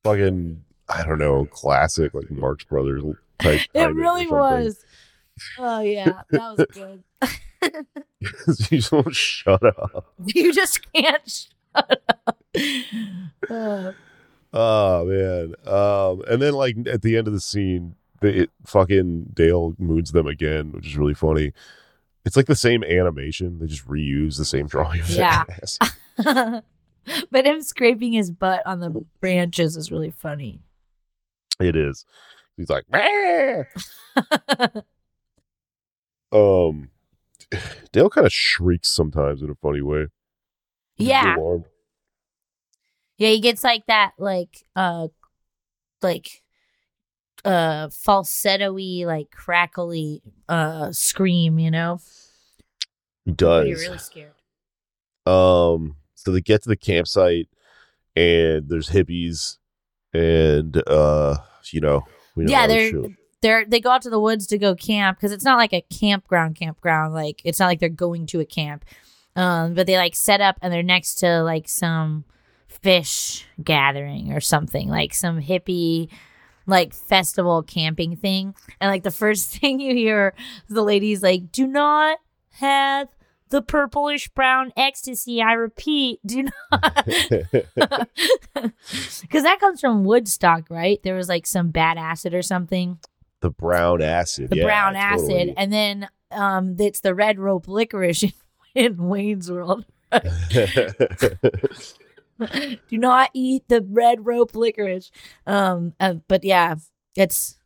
fucking 0.04 0.63
I 0.89 1.06
don't 1.06 1.19
know 1.19 1.45
classic 1.45 2.13
like 2.13 2.30
Marx 2.32 2.63
Brothers 2.63 3.04
type. 3.39 3.62
It 3.73 3.93
really 3.93 4.28
was. 4.28 4.84
Oh 5.58 5.82
yeah, 5.82 6.21
that 6.32 6.58
was 6.58 6.65
good. 6.73 7.04
you 8.19 8.78
just 8.80 8.91
won't 8.91 9.15
shut 9.15 9.63
up. 9.63 10.13
you 10.25 10.54
just 10.54 10.91
can't 10.93 11.30
shut 11.30 12.02
up. 12.17 13.95
Oh 14.52 15.06
man. 15.06 15.54
Um, 15.71 16.23
and 16.28 16.41
then 16.41 16.54
like 16.54 16.75
at 16.88 17.02
the 17.02 17.17
end 17.17 17.28
of 17.28 17.34
the 17.34 17.39
scene, 17.39 17.95
the 18.21 18.43
it, 18.43 18.52
fucking 18.65 19.32
Dale 19.34 19.75
moons 19.78 20.12
them 20.12 20.28
again, 20.28 20.71
which 20.71 20.88
is 20.88 20.97
really 20.97 21.13
funny. 21.13 21.54
It's 22.25 22.36
like 22.36 22.47
the 22.47 22.56
same 22.56 22.84
animation. 22.84 23.60
They 23.60 23.67
just 23.67 23.88
reuse 23.88 24.38
the 24.38 24.45
same 24.45 24.67
drawing. 24.67 25.02
Of 25.02 25.10
Yeah. 25.10 25.43
but 27.32 27.45
him 27.45 27.62
scraping 27.62 28.13
his 28.13 28.32
butt 28.32 28.62
on 28.65 28.80
the 28.80 29.06
branches 29.21 29.78
is 29.78 29.91
really 29.91 30.12
funny. 30.12 30.62
It 31.60 31.76
is. 31.76 32.06
He's 32.58 32.69
like, 32.69 32.86
um, 36.32 36.89
Dale 37.91 38.10
kind 38.10 38.26
of 38.28 38.34
shrieks 38.34 38.89
sometimes 38.89 39.41
in 39.41 39.50
a 39.50 39.56
funny 39.56 39.82
way. 39.82 40.08
He's 40.95 41.08
yeah. 41.08 41.36
alarmed. 41.36 41.65
Yeah, 43.17 43.30
he 43.30 43.41
gets 43.41 43.63
like 43.63 43.86
that 43.88 44.13
like 44.17 44.65
uh 44.76 45.10
like 46.02 46.41
uh 47.43 47.89
falsetto-y, 47.89 49.04
like 49.06 49.32
crackly 49.32 50.22
uh 50.48 50.91
scream, 50.91 51.60
you 51.60 51.72
know? 51.72 52.00
He 53.26 53.32
does. 53.32 53.67
You're 53.67 53.80
really 53.80 53.98
scared. 53.98 54.34
Um, 55.26 55.98
so 56.15 56.32
they 56.32 56.41
get 56.41 56.63
to 56.63 56.69
the 56.69 56.76
campsite, 56.76 57.48
and 58.15 58.67
there's 58.67 58.89
hippies, 58.89 59.58
and 60.13 60.82
uh, 60.88 61.38
you 61.73 61.82
know, 61.82 62.03
we 62.36 62.45
Yeah, 62.45 62.67
they're 62.67 62.91
they're 63.41 63.65
they 63.65 63.79
go 63.79 63.91
out 63.91 64.01
to 64.03 64.10
the 64.10 64.19
woods 64.19 64.47
to 64.47 64.58
go 64.58 64.75
camp 64.75 65.17
because 65.17 65.32
it's 65.32 65.45
not 65.45 65.58
like 65.58 65.73
a 65.73 65.82
campground 65.82 66.55
campground 66.55 67.13
like 67.13 67.41
it's 67.45 67.60
not 67.60 67.67
like 67.67 67.79
they're 67.79 67.89
going 67.89 68.25
to 68.27 68.39
a 68.39 68.45
camp. 68.45 68.86
Um 69.36 69.73
but 69.73 69.88
they 69.88 69.97
like 69.97 70.15
set 70.15 70.41
up 70.41 70.58
and 70.62 70.73
they're 70.73 70.84
next 70.84 71.15
to 71.15 71.41
like 71.43 71.67
some 71.69 72.25
Phish 72.84 73.43
gathering 73.63 74.32
or 74.32 74.39
something 74.39 74.89
like 74.89 75.13
some 75.13 75.41
hippie 75.41 76.10
like 76.65 76.93
festival 76.93 77.63
camping 77.63 78.15
thing. 78.15 78.55
And 78.79 78.89
like 78.89 79.03
the 79.03 79.12
first 79.12 79.49
thing 79.60 79.79
you 79.79 79.93
hear 79.95 80.34
the 80.67 80.84
ladies 80.84 81.23
like 81.23 81.51
do 81.51 81.67
not 81.67 82.19
have 82.51 83.08
the 83.49 83.62
purplish 83.62 84.29
brown 84.29 84.71
ecstasy 84.77 85.41
i 85.41 85.53
repeat 85.53 86.19
do 86.25 86.43
not 86.43 87.05
because 89.21 89.43
that 89.43 89.59
comes 89.59 89.81
from 89.81 90.03
woodstock 90.03 90.65
right 90.69 91.01
there 91.03 91.15
was 91.15 91.29
like 91.29 91.47
some 91.47 91.69
bad 91.69 91.97
acid 91.97 92.33
or 92.33 92.41
something 92.41 92.99
the 93.41 93.49
brown 93.49 94.01
acid, 94.01 94.49
the 94.49 94.57
yeah, 94.57 94.65
brown 94.65 94.93
totally. 94.95 95.35
acid, 95.35 95.53
and 95.57 95.71
then 95.71 96.09
um, 96.31 96.75
it's 96.79 97.01
the 97.01 97.15
red 97.15 97.39
rope 97.39 97.67
licorice 97.67 98.23
in, 98.23 98.33
in 98.75 98.97
Wayne's 99.07 99.51
World. 99.51 99.85
Do 102.89 102.97
not 102.97 103.29
eat 103.33 103.63
the 103.67 103.85
red 103.88 104.25
rope 104.25 104.55
licorice. 104.55 105.12
Um, 105.45 105.93
uh, 105.99 106.15
but 106.27 106.43
yeah, 106.43 106.75
it's 107.15 107.57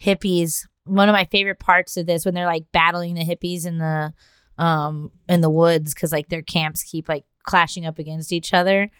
hippies. 0.00 0.66
One 0.84 1.08
of 1.08 1.12
my 1.12 1.24
favorite 1.26 1.58
parts 1.58 1.96
of 1.96 2.06
this 2.06 2.24
when 2.24 2.34
they're 2.34 2.46
like 2.46 2.66
battling 2.72 3.14
the 3.14 3.24
hippies 3.24 3.66
in 3.66 3.78
the 3.78 4.14
um 4.58 5.10
in 5.28 5.40
the 5.40 5.50
woods 5.50 5.94
because 5.94 6.12
like 6.12 6.28
their 6.28 6.42
camps 6.42 6.82
keep 6.82 7.08
like 7.08 7.24
clashing 7.44 7.86
up 7.86 7.98
against 7.98 8.32
each 8.32 8.52
other. 8.52 8.90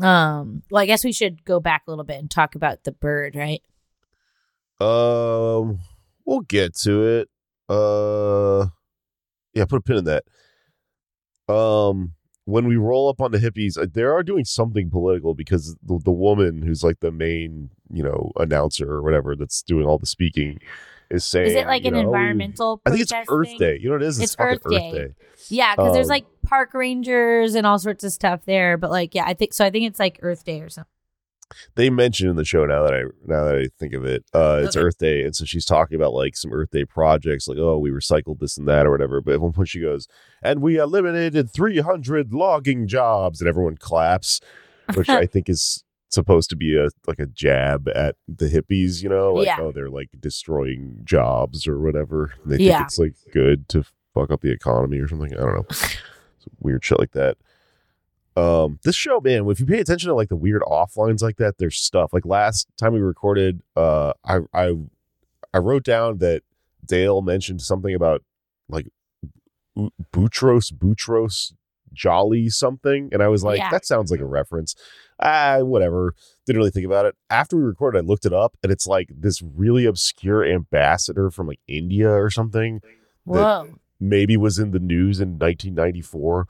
Um, 0.00 0.62
well, 0.70 0.82
I 0.82 0.86
guess 0.86 1.04
we 1.04 1.12
should 1.12 1.44
go 1.44 1.60
back 1.60 1.82
a 1.86 1.90
little 1.90 2.04
bit 2.04 2.18
and 2.18 2.30
talk 2.30 2.54
about 2.54 2.84
the 2.84 2.92
bird, 2.92 3.36
right? 3.36 3.62
Um, 4.80 5.80
we'll 6.24 6.40
get 6.40 6.74
to 6.78 7.02
it. 7.02 7.28
Uh, 7.68 8.66
yeah, 9.54 9.64
put 9.66 9.76
a 9.76 9.82
pin 9.82 9.98
in 9.98 10.04
that. 10.04 10.24
Um, 11.52 12.14
when 12.44 12.66
we 12.66 12.76
roll 12.76 13.08
up 13.08 13.20
on 13.20 13.30
the 13.30 13.38
hippies, 13.38 13.78
uh, 13.78 13.86
they 13.92 14.02
are 14.02 14.22
doing 14.22 14.44
something 14.44 14.90
political 14.90 15.34
because 15.34 15.76
the, 15.82 16.00
the 16.04 16.12
woman 16.12 16.62
who's 16.62 16.82
like 16.82 17.00
the 17.00 17.12
main, 17.12 17.70
you 17.92 18.02
know, 18.02 18.32
announcer 18.36 18.90
or 18.90 19.02
whatever 19.02 19.36
that's 19.36 19.62
doing 19.62 19.86
all 19.86 19.98
the 19.98 20.06
speaking 20.06 20.58
is 21.10 21.24
saying, 21.24 21.48
Is 21.48 21.54
it 21.54 21.66
like 21.66 21.84
an 21.84 21.94
know, 21.94 22.00
environmental? 22.00 22.80
I 22.86 22.90
think 22.90 23.02
it's 23.02 23.12
Earth? 23.28 23.56
Day. 23.58 23.78
You 23.80 23.88
know 23.88 23.94
what 23.96 24.02
it 24.02 24.08
is? 24.08 24.20
It's 24.20 24.34
fucking 24.34 24.58
Earth 24.64 24.70
Day. 24.70 25.08
Yeah, 25.48 25.74
because 25.74 25.92
there's 25.94 26.06
Um, 26.06 26.10
like 26.10 26.26
park 26.44 26.74
rangers 26.74 27.54
and 27.54 27.66
all 27.66 27.78
sorts 27.78 28.04
of 28.04 28.12
stuff 28.12 28.44
there. 28.46 28.76
But 28.76 28.90
like, 28.90 29.14
yeah, 29.14 29.24
I 29.26 29.34
think 29.34 29.52
so. 29.52 29.64
I 29.64 29.70
think 29.70 29.86
it's 29.86 29.98
like 29.98 30.18
Earth 30.22 30.44
Day 30.44 30.60
or 30.60 30.68
something. 30.68 30.88
they 31.74 31.90
mentioned 31.90 32.30
in 32.30 32.36
the 32.36 32.44
show 32.44 32.64
now 32.64 32.84
that 32.84 32.94
I 32.94 33.02
now 33.26 33.42
that 33.44 33.56
I 33.56 33.68
think 33.78 33.92
of 33.92 34.04
it, 34.04 34.24
uh, 34.32 34.60
it's 34.64 34.76
Okay. 34.76 34.86
Earth 34.86 34.98
Day, 34.98 35.22
and 35.24 35.34
so 35.34 35.44
she's 35.44 35.64
talking 35.64 35.96
about 35.96 36.12
like 36.12 36.36
some 36.36 36.52
Earth 36.52 36.70
Day 36.70 36.84
projects, 36.84 37.48
like 37.48 37.58
oh 37.58 37.76
we 37.78 37.90
recycled 37.90 38.38
this 38.38 38.56
and 38.56 38.68
that 38.68 38.86
or 38.86 38.90
whatever. 38.92 39.20
But 39.20 39.34
at 39.34 39.40
one 39.40 39.52
point 39.52 39.68
she 39.68 39.80
goes, 39.80 40.06
and 40.42 40.62
we 40.62 40.76
eliminated 40.78 41.50
three 41.50 41.80
hundred 41.80 42.32
logging 42.32 42.86
jobs, 42.86 43.40
and 43.40 43.48
everyone 43.48 43.76
claps, 43.76 44.40
which 44.94 45.08
I 45.08 45.26
think 45.26 45.48
is 45.48 45.82
supposed 46.10 46.50
to 46.50 46.56
be 46.56 46.76
a 46.76 46.88
like 47.06 47.18
a 47.18 47.26
jab 47.26 47.88
at 47.88 48.16
the 48.28 48.46
hippies, 48.48 49.02
you 49.02 49.08
know, 49.08 49.34
like 49.34 49.46
Yeah. 49.46 49.56
oh 49.60 49.72
they're 49.72 49.88
like 49.90 50.10
destroying 50.20 51.00
jobs 51.04 51.66
or 51.66 51.78
whatever. 51.80 52.32
They 52.44 52.56
think 52.58 52.68
Yeah. 52.68 52.82
it's 52.84 52.98
like 52.98 53.14
good 53.32 53.68
to 53.70 53.84
fuck 54.14 54.30
up 54.30 54.40
the 54.40 54.50
economy 54.52 54.98
or 54.98 55.08
something. 55.08 55.32
I 55.34 55.40
don't 55.40 55.54
know, 55.54 55.66
Some 55.70 56.54
weird 56.60 56.84
shit 56.84 56.98
like 56.98 57.12
that 57.12 57.36
um 58.36 58.78
this 58.84 58.94
show 58.94 59.20
man 59.20 59.44
if 59.50 59.58
you 59.58 59.66
pay 59.66 59.80
attention 59.80 60.06
to 60.08 60.14
like 60.14 60.28
the 60.28 60.36
weird 60.36 60.62
offlines 60.62 61.20
like 61.20 61.36
that 61.36 61.58
there's 61.58 61.76
stuff 61.76 62.12
like 62.12 62.24
last 62.24 62.68
time 62.78 62.92
we 62.92 63.00
recorded 63.00 63.60
uh 63.76 64.12
i 64.24 64.38
i 64.54 64.72
i 65.52 65.58
wrote 65.58 65.82
down 65.82 66.18
that 66.18 66.42
dale 66.86 67.22
mentioned 67.22 67.60
something 67.60 67.92
about 67.92 68.22
like 68.68 68.86
boutros 70.12 70.72
boutros 70.72 71.52
Ghali 71.94 72.50
something 72.52 73.08
and 73.12 73.22
i 73.22 73.28
was 73.28 73.42
like 73.44 73.58
Yeah. 73.58 73.70
that 73.70 73.84
sounds 73.86 74.10
like 74.10 74.20
a 74.20 74.26
reference 74.26 74.74
ah 75.20 75.58
whatever 75.60 76.14
didn't 76.46 76.58
really 76.58 76.70
think 76.70 76.86
about 76.86 77.06
it 77.06 77.14
after 77.28 77.56
we 77.56 77.62
recorded 77.62 77.98
i 77.98 78.06
looked 78.06 78.24
it 78.26 78.32
up 78.32 78.56
and 78.62 78.70
it's 78.72 78.86
like 78.86 79.08
this 79.14 79.42
really 79.42 79.84
obscure 79.86 80.44
ambassador 80.44 81.30
from 81.30 81.46
like 81.46 81.60
india 81.66 82.08
or 82.10 82.30
something 82.30 82.80
Whoa. 83.24 83.78
maybe 84.00 84.36
was 84.36 84.58
in 84.58 84.70
the 84.70 84.78
news 84.80 85.20
in 85.20 85.38
1994 85.38 86.46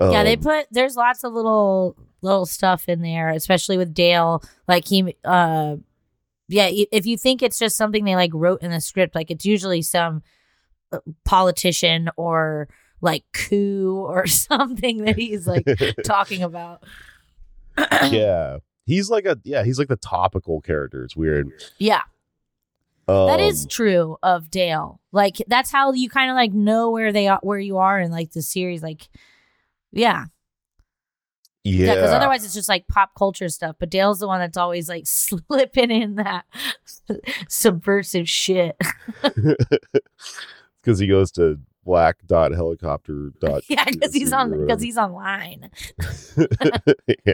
yeah, 0.00 0.24
they 0.24 0.34
Um, 0.34 0.40
put 0.42 0.66
there's 0.72 0.96
lots 0.96 1.22
of 1.22 1.32
little 1.32 1.96
little 2.22 2.46
stuff 2.46 2.88
in 2.88 3.02
there, 3.02 3.30
especially 3.30 3.76
with 3.76 3.94
Dale. 3.94 4.42
Like 4.66 4.86
he, 4.88 5.14
uh, 5.24 5.76
yeah. 6.48 6.68
If 6.90 7.06
you 7.06 7.16
think 7.16 7.40
it's 7.40 7.58
just 7.58 7.76
something 7.76 8.04
they 8.04 8.16
like 8.16 8.32
wrote 8.34 8.62
in 8.62 8.72
the 8.72 8.80
script, 8.80 9.14
like 9.14 9.30
it's 9.30 9.44
usually 9.44 9.80
some 9.82 10.22
uh, 10.90 10.98
politician 11.24 12.10
or 12.16 12.68
like 13.02 13.24
coup 13.34 13.96
or 14.08 14.26
something 14.28 15.04
that 15.04 15.16
he's 15.16 15.46
like 15.46 15.66
talking 16.04 16.42
about. 16.42 16.82
yeah 18.10 18.58
he's 18.86 19.08
like 19.10 19.24
a 19.24 19.38
yeah 19.44 19.64
he's 19.64 19.78
like 19.78 19.88
the 19.88 19.96
topical 19.96 20.60
character 20.60 21.02
it's 21.04 21.16
weird 21.16 21.50
Yeah. 21.78 22.02
That 23.06 23.40
is 23.40 23.62
Um, 23.64 23.68
true 23.68 24.16
of 24.22 24.50
Dale. 24.50 25.00
Like 25.10 25.36
that's 25.48 25.70
how 25.70 25.92
you 25.92 26.08
kind 26.08 26.30
of 26.30 26.34
like 26.34 26.52
know 26.52 26.90
where 26.90 27.12
they 27.12 27.28
are, 27.28 27.40
where 27.42 27.58
you 27.58 27.76
are 27.78 27.98
in 28.00 28.10
like 28.10 28.32
the 28.32 28.40
series. 28.42 28.82
Like, 28.82 29.08
yeah, 29.90 30.26
yeah. 31.64 31.94
Because 31.94 32.10
yeah 32.10 32.16
otherwise, 32.16 32.44
it's 32.44 32.54
just 32.54 32.68
like 32.68 32.86
pop 32.88 33.10
culture 33.18 33.48
stuff. 33.50 33.76
But 33.78 33.90
Dale's 33.90 34.20
the 34.20 34.28
one 34.28 34.38
that's 34.40 34.56
always 34.56 34.88
like 34.88 35.02
slipping 35.06 35.90
in 35.90 36.14
that 36.14 36.44
subversive 37.48 38.28
shit. 38.28 38.76
because 40.80 40.98
he 40.98 41.06
goes 41.06 41.30
to 41.32 41.58
black 41.84 42.18
dot 42.26 42.52
helicopter 42.52 43.32
dot. 43.40 43.62
yeah, 43.68 43.84
because 43.84 44.14
he's 44.14 44.32
on 44.32 44.50
because 44.58 44.82
he's 44.82 44.96
online. 44.96 45.70
yeah. 47.26 47.32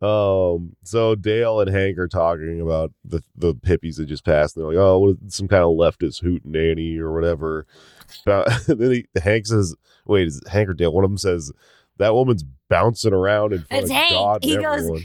Um. 0.00 0.76
So 0.82 1.14
Dale 1.14 1.60
and 1.60 1.70
Hank 1.70 1.98
are 1.98 2.08
talking 2.08 2.60
about 2.60 2.92
the 3.04 3.22
the 3.36 3.54
hippies 3.54 3.96
that 3.96 4.06
just 4.06 4.24
passed. 4.24 4.56
And 4.56 4.64
they're 4.64 4.72
like, 4.72 4.82
"Oh, 4.82 4.98
what 4.98 5.16
is 5.26 5.34
some 5.34 5.48
kind 5.48 5.62
of 5.62 5.70
leftist 5.70 6.22
hoot 6.22 6.44
nanny 6.44 6.98
or 6.98 7.12
whatever." 7.12 7.66
Then 8.26 8.90
he, 8.90 9.06
Hank 9.22 9.46
says, 9.46 9.74
"Wait, 10.06 10.26
is 10.26 10.42
Hank 10.50 10.68
or 10.68 10.74
Dale?" 10.74 10.92
One 10.92 11.04
of 11.04 11.10
them 11.10 11.18
says, 11.18 11.50
"That 11.96 12.14
woman's 12.14 12.44
bouncing 12.68 13.14
around 13.14 13.52
in 13.54 13.62
front 13.62 13.84
It's 13.84 13.90
of 13.90 13.96
Hank. 13.96 14.10
God 14.10 14.42
and 14.42 14.50
He 14.50 14.56
goes, 14.56 14.78
everyone." 14.80 15.02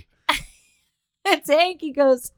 It's 1.29 1.49
Hank. 1.49 1.81
He 1.81 1.91
goes, 1.91 2.31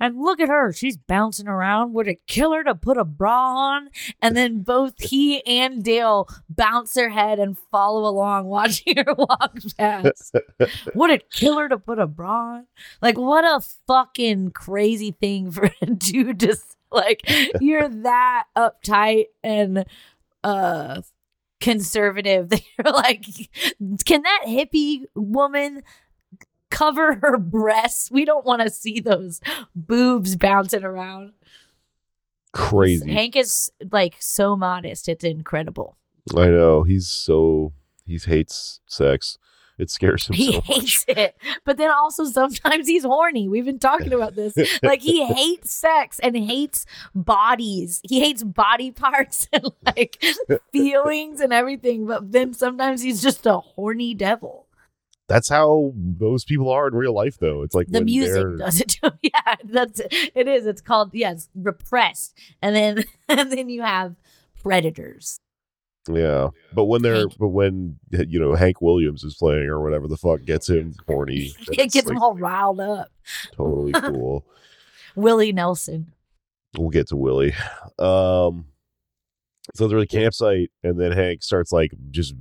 and 0.00 0.20
look 0.20 0.40
at 0.40 0.48
her. 0.48 0.72
She's 0.72 0.96
bouncing 0.96 1.48
around. 1.48 1.92
Would 1.94 2.08
it 2.08 2.26
kill 2.26 2.52
her 2.52 2.64
to 2.64 2.74
put 2.74 2.96
a 2.96 3.04
bra 3.04 3.54
on? 3.56 3.90
And 4.20 4.36
then 4.36 4.62
both 4.62 4.94
he 4.98 5.44
and 5.46 5.82
Dale 5.82 6.28
bounce 6.48 6.94
their 6.94 7.10
head 7.10 7.38
and 7.38 7.58
follow 7.70 8.08
along, 8.08 8.46
watching 8.54 8.96
her 8.96 9.14
walk 9.14 9.58
past. 9.76 10.36
Would 10.94 11.10
it 11.10 11.30
kill 11.30 11.58
her 11.58 11.68
to 11.68 11.78
put 11.78 11.98
a 11.98 12.06
bra 12.06 12.56
on? 12.56 12.66
Like, 13.00 13.18
what 13.18 13.44
a 13.44 13.64
fucking 13.86 14.50
crazy 14.52 15.12
thing 15.12 15.50
for 15.50 15.70
a 15.82 15.86
dude 15.86 16.40
to 16.40 16.56
like. 16.90 17.22
You're 17.60 17.88
that 17.88 18.46
uptight 18.56 19.26
and 19.42 19.84
uh 20.42 21.00
conservative 21.64 22.48
that 22.50 22.62
you're 22.78 22.92
like, 22.92 23.24
can 24.04 24.22
that 24.22 24.44
hippie 24.46 25.04
woman 25.14 25.82
cover 26.74 27.14
her 27.22 27.38
breasts? 27.38 28.10
We 28.10 28.24
don't 28.24 28.44
want 28.44 28.62
to 28.62 28.70
see 28.70 29.00
those 29.00 29.40
boobs 29.74 30.36
bouncing 30.36 30.84
around. 30.84 31.32
Crazy. 32.52 33.10
Hank 33.12 33.36
is 33.36 33.70
like 33.90 34.16
so 34.18 34.56
modest. 34.56 35.08
It's 35.08 35.24
incredible. 35.24 35.96
I 36.36 36.46
know 36.46 36.82
he's 36.82 37.08
so 37.08 37.72
he 38.06 38.18
hates 38.18 38.80
sex. 38.86 39.38
It 39.76 39.90
scares 39.90 40.28
him 40.28 40.36
He 40.36 40.52
so 40.52 40.60
hates 40.60 41.04
it. 41.08 41.36
But 41.64 41.78
then 41.78 41.90
also 41.90 42.24
sometimes 42.24 42.86
he's 42.86 43.02
horny. 43.02 43.48
We've 43.48 43.64
been 43.64 43.80
talking 43.80 44.12
about 44.12 44.36
this. 44.36 44.54
Like 44.82 45.02
he 45.02 45.24
hates 45.26 45.72
sex 45.72 46.20
and 46.20 46.36
hates 46.36 46.86
bodies. 47.14 48.00
He 48.08 48.20
hates 48.20 48.44
body 48.44 48.92
parts 48.92 49.48
and 49.52 49.70
like 49.84 50.22
feelings 50.72 51.40
and 51.40 51.52
everything. 51.52 52.06
But 52.06 52.30
then 52.30 52.52
sometimes 52.54 53.02
he's 53.02 53.20
just 53.22 53.46
a 53.46 53.58
horny 53.58 54.14
devil. 54.14 54.63
That's 55.28 55.48
how 55.48 55.92
those 55.96 56.44
people 56.44 56.68
are 56.70 56.86
in 56.86 56.94
real 56.94 57.14
life, 57.14 57.38
though. 57.38 57.62
It's 57.62 57.74
like 57.74 57.86
the 57.88 58.02
music 58.02 58.34
they're- 58.34 58.56
does 58.56 58.80
it 58.80 58.88
too. 58.88 59.10
Yeah, 59.22 59.54
that's 59.64 60.00
it 60.10 60.46
is. 60.48 60.66
It's 60.66 60.80
called 60.82 61.10
yeah, 61.14 61.34
repressed. 61.54 62.36
And 62.60 62.76
then 62.76 63.04
and 63.28 63.50
then 63.50 63.68
you 63.70 63.82
have 63.82 64.16
predators. 64.62 65.40
Yeah, 66.06 66.48
but 66.74 66.84
when 66.84 67.00
they're 67.00 67.14
Hank. 67.20 67.36
but 67.38 67.48
when 67.48 67.98
you 68.10 68.38
know 68.38 68.54
Hank 68.54 68.82
Williams 68.82 69.24
is 69.24 69.34
playing 69.36 69.64
or 69.64 69.82
whatever 69.82 70.06
the 70.06 70.18
fuck 70.18 70.42
gets 70.44 70.68
him 70.68 70.94
horny, 71.06 71.52
It 71.68 71.76
gets 71.92 71.94
like, 71.96 72.04
them 72.04 72.18
all 72.18 72.34
riled 72.36 72.80
up. 72.80 73.08
totally 73.54 73.92
cool. 73.92 74.44
Willie 75.16 75.52
Nelson. 75.52 76.12
we'll 76.76 76.90
get 76.90 77.08
to 77.08 77.16
Willie. 77.16 77.54
Um, 77.98 78.66
so 79.74 79.88
they're 79.88 79.98
at 79.98 80.10
the 80.10 80.16
campsite, 80.18 80.70
and 80.82 81.00
then 81.00 81.12
Hank 81.12 81.42
starts 81.42 81.72
like 81.72 81.92
just 82.10 82.34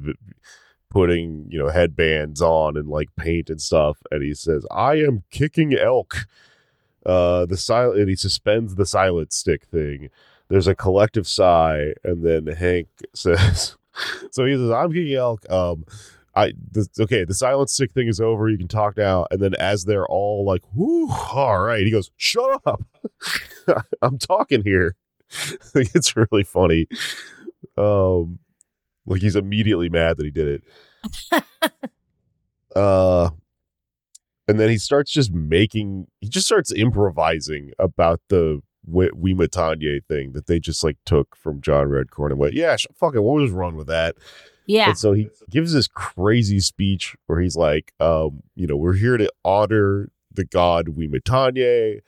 putting 0.93 1.47
you 1.49 1.59
know 1.59 1.69
headbands 1.69 2.41
on 2.41 2.77
and 2.77 2.87
like 2.87 3.09
paint 3.17 3.49
and 3.49 3.61
stuff, 3.61 3.97
and 4.11 4.23
he 4.23 4.33
says, 4.33 4.65
"I 4.71 4.95
am 4.95 5.23
kicking 5.31 5.73
elk." 5.73 6.27
Uh, 7.05 7.45
the 7.45 7.57
silent 7.57 7.99
and 7.99 8.09
he 8.09 8.15
suspends 8.15 8.75
the 8.75 8.85
silent 8.85 9.33
stick 9.33 9.65
thing. 9.65 10.09
There's 10.47 10.67
a 10.67 10.75
collective 10.75 11.27
sigh, 11.27 11.93
and 12.03 12.23
then 12.25 12.47
Hank 12.47 12.87
says, 13.13 13.75
"So 14.31 14.45
he 14.45 14.55
says, 14.55 14.71
I'm 14.71 14.93
kicking 14.93 15.15
elk." 15.15 15.49
Um, 15.49 15.85
I 16.35 16.53
this, 16.71 16.89
okay, 16.99 17.23
the 17.25 17.33
silent 17.33 17.69
stick 17.69 17.91
thing 17.91 18.07
is 18.07 18.19
over. 18.21 18.49
You 18.49 18.57
can 18.57 18.67
talk 18.67 18.97
now. 18.97 19.25
And 19.29 19.41
then 19.41 19.53
as 19.55 19.85
they're 19.85 20.07
all 20.07 20.45
like, 20.45 20.63
"Whoo, 20.73 21.09
all 21.11 21.59
right," 21.59 21.85
he 21.85 21.91
goes, 21.91 22.11
"Shut 22.17 22.61
up." 22.65 22.83
I'm 24.01 24.17
talking 24.17 24.63
here. 24.63 24.95
it's 25.75 26.15
really 26.15 26.43
funny. 26.43 26.87
Um, 27.77 28.39
like 29.05 29.21
he's 29.21 29.35
immediately 29.35 29.89
mad 29.89 30.17
that 30.17 30.25
he 30.25 30.31
did 30.31 30.61
it. 31.33 31.43
uh, 32.75 33.29
and 34.47 34.59
then 34.59 34.69
he 34.69 34.77
starts 34.77 35.11
just 35.11 35.31
making. 35.31 36.07
He 36.21 36.29
just 36.29 36.45
starts 36.45 36.71
improvising 36.71 37.71
about 37.79 38.21
the 38.29 38.61
we 38.85 39.09
Wematanye 39.09 40.03
thing 40.05 40.33
that 40.33 40.47
they 40.47 40.59
just 40.59 40.83
like 40.83 40.97
took 41.05 41.35
from 41.35 41.61
John 41.61 41.87
Redcorn 41.87 42.31
and 42.31 42.39
went, 42.39 42.53
"Yeah, 42.53 42.75
sh- 42.75 42.87
fuck 42.93 43.15
it, 43.15 43.21
what 43.21 43.41
was 43.41 43.51
wrong 43.51 43.75
with 43.75 43.87
that." 43.87 44.15
Yeah. 44.65 44.89
And 44.89 44.97
so 44.97 45.13
he 45.13 45.29
gives 45.49 45.73
this 45.73 45.87
crazy 45.87 46.59
speech 46.59 47.15
where 47.27 47.41
he's 47.41 47.55
like, 47.55 47.93
um, 47.99 48.43
you 48.55 48.65
know, 48.65 48.77
we're 48.77 48.93
here 48.93 49.17
to 49.17 49.29
honor 49.43 50.09
the 50.31 50.45
god 50.45 50.87
Wematanye. 50.87 51.99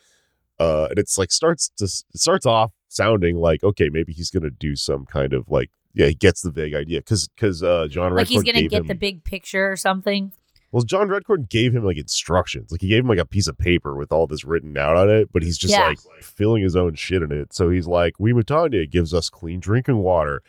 Uh, 0.58 0.88
and 0.90 0.98
it's 0.98 1.18
like 1.18 1.32
starts 1.32 1.70
to 1.78 1.86
it 1.86 2.20
starts 2.20 2.46
off 2.46 2.72
sounding 2.88 3.36
like 3.36 3.64
okay, 3.64 3.90
maybe 3.92 4.14
he's 4.14 4.30
gonna 4.30 4.50
do 4.50 4.76
some 4.76 5.06
kind 5.06 5.34
of 5.34 5.50
like 5.50 5.70
yeah, 5.96 6.06
he 6.08 6.14
gets 6.14 6.42
the 6.42 6.52
vague 6.52 6.76
idea 6.76 7.00
because 7.00 7.28
because 7.30 7.64
uh, 7.64 7.88
John 7.90 8.14
like 8.14 8.28
he's 8.28 8.44
gonna 8.44 8.68
get 8.68 8.82
him, 8.82 8.88
the 8.88 8.96
big 8.96 9.24
picture 9.24 9.72
or 9.72 9.76
something. 9.76 10.32
well, 10.72 10.84
John 10.84 11.08
Redcorn 11.08 11.50
gave 11.50 11.74
him 11.76 11.84
like 11.84 11.98
instructions, 11.98 12.72
like 12.72 12.82
he 12.82 12.88
gave 12.90 13.04
him 13.04 13.08
like 13.10 13.18
a 13.18 13.26
piece 13.26 13.48
of 13.48 13.58
paper 13.58 13.96
with 13.96 14.12
all 14.12 14.28
this 14.28 14.44
written 14.46 14.78
out 14.78 14.96
on 14.98 15.10
it, 15.10 15.30
but 15.34 15.42
he's 15.42 15.58
just 15.58 15.74
Yeah. 15.74 15.88
like 15.88 16.00
filling 16.22 16.62
his 16.62 16.76
own 16.76 16.94
shit 16.96 17.22
in 17.24 17.32
it. 17.32 17.54
So 17.54 17.70
he's 17.70 17.88
like, 17.88 18.14
"We 18.20 18.34
Wematanye 18.34 18.92
gives 18.92 19.14
us 19.14 19.30
clean 19.30 19.60
drinking 19.60 19.98
water, 19.98 20.44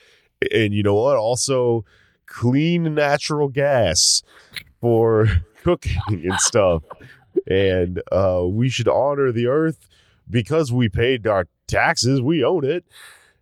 and 0.52 0.74
you 0.74 0.82
know 0.82 0.94
what? 0.96 1.16
Also, 1.16 1.84
clean 2.26 2.92
natural 2.94 3.48
gas 3.48 4.22
for 4.80 5.28
cooking 5.62 5.96
and 6.10 6.34
stuff. 6.40 6.82
And 7.48 8.02
uh, 8.10 8.42
we 8.48 8.68
should 8.68 8.88
honor 8.88 9.30
the 9.30 9.46
earth 9.46 9.86
because 10.28 10.72
we 10.72 10.88
paid 10.88 11.26
our 11.26 11.46
taxes. 11.68 12.20
We 12.20 12.42
own 12.42 12.64
it. 12.64 12.84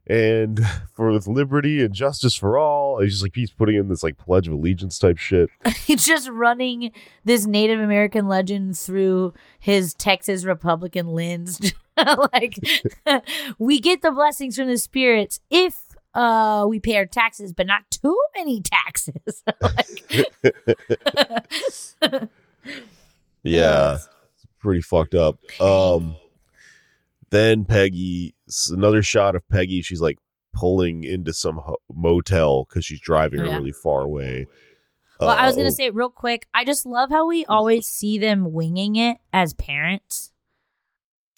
And 0.06 0.60
for 0.94 1.10
with 1.10 1.26
liberty 1.26 1.82
and 1.82 1.94
justice 1.94 2.34
for 2.34 2.58
all, 2.58 2.98
it's 2.98 3.12
just 3.12 3.22
like 3.22 3.34
he's 3.34 3.50
putting 3.50 3.76
in 3.76 3.88
this 3.88 4.02
like 4.02 4.18
Pledge 4.18 4.46
of 4.48 4.54
Allegiance 4.54 4.98
type 4.98 5.18
shit. 5.18 5.48
He's 5.86 6.04
just 6.04 6.28
running 6.28 6.92
this 7.24 7.46
Native 7.46 7.80
American 7.80 8.28
legend 8.28 8.76
through 8.76 9.32
his 9.58 9.94
Texas 9.94 10.44
Republican 10.44 11.08
lens. 11.08 11.72
like 12.32 12.58
we 13.58 13.80
get 13.80 14.02
the 14.02 14.10
blessings 14.10 14.56
from 14.56 14.68
the 14.68 14.78
spirits 14.78 15.40
if 15.50 15.96
uh 16.14 16.66
we 16.68 16.78
pay 16.80 16.96
our 16.96 17.06
taxes, 17.06 17.52
but 17.52 17.66
not 17.66 17.90
too 17.90 18.18
many 18.36 18.60
taxes. 18.60 19.42
like, 19.62 20.30
Yeah, 23.44 23.94
it's 23.94 24.08
pretty 24.58 24.80
fucked 24.80 25.14
up. 25.14 25.38
Um, 25.60 26.16
then 27.30 27.64
Peggy, 27.64 28.34
another 28.70 29.02
shot 29.02 29.34
of 29.37 29.48
Peggy. 29.48 29.82
She's 29.82 30.00
like 30.00 30.18
pulling 30.52 31.04
into 31.04 31.32
some 31.32 31.56
ho- 31.56 31.78
motel 31.92 32.64
because 32.68 32.84
she's 32.84 33.00
driving 33.00 33.40
Oh, 33.40 33.44
yeah. 33.44 33.56
really 33.56 33.72
far 33.72 34.02
away. 34.02 34.46
well, 35.20 35.30
I 35.30 35.46
was 35.46 35.56
gonna 35.56 35.70
say 35.72 35.87
it 35.87 35.94
real 35.94 36.10
quick. 36.10 36.46
I 36.54 36.64
just 36.64 36.87
love 36.87 37.10
how 37.10 37.26
we 37.26 37.44
always 37.46 37.87
see 37.87 38.18
them 38.18 38.52
winging 38.52 38.96
it 38.96 39.16
as 39.32 39.54
parents. 39.54 40.32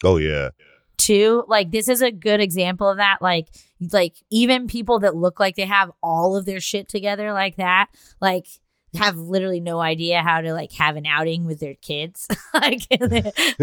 Oh 0.04 0.16
yeah, 0.18 0.50
too 0.98 1.44
like 1.48 1.70
this 1.70 1.88
is 1.88 2.02
a 2.02 2.10
good 2.10 2.40
example 2.40 2.88
of 2.88 2.98
that 2.98 3.22
like 3.22 3.48
like 3.92 4.14
even 4.30 4.66
people 4.66 4.98
that 5.00 5.14
look 5.16 5.38
like 5.40 5.56
they 5.56 5.64
have 5.66 5.90
all 6.02 6.36
of 6.36 6.44
their 6.46 6.60
shit 6.60 6.88
together 6.88 7.32
like 7.32 7.56
that 7.56 7.88
like 8.20 8.46
have 8.96 9.18
literally 9.18 9.60
no 9.60 9.80
idea 9.80 10.22
how 10.22 10.40
to 10.40 10.52
like 10.52 10.72
have 10.72 10.96
an 10.96 11.06
outing 11.06 11.44
with 11.46 11.60
their 11.60 11.74
kids. 11.74 12.26
Like, 12.54 12.88
they- 12.88 13.32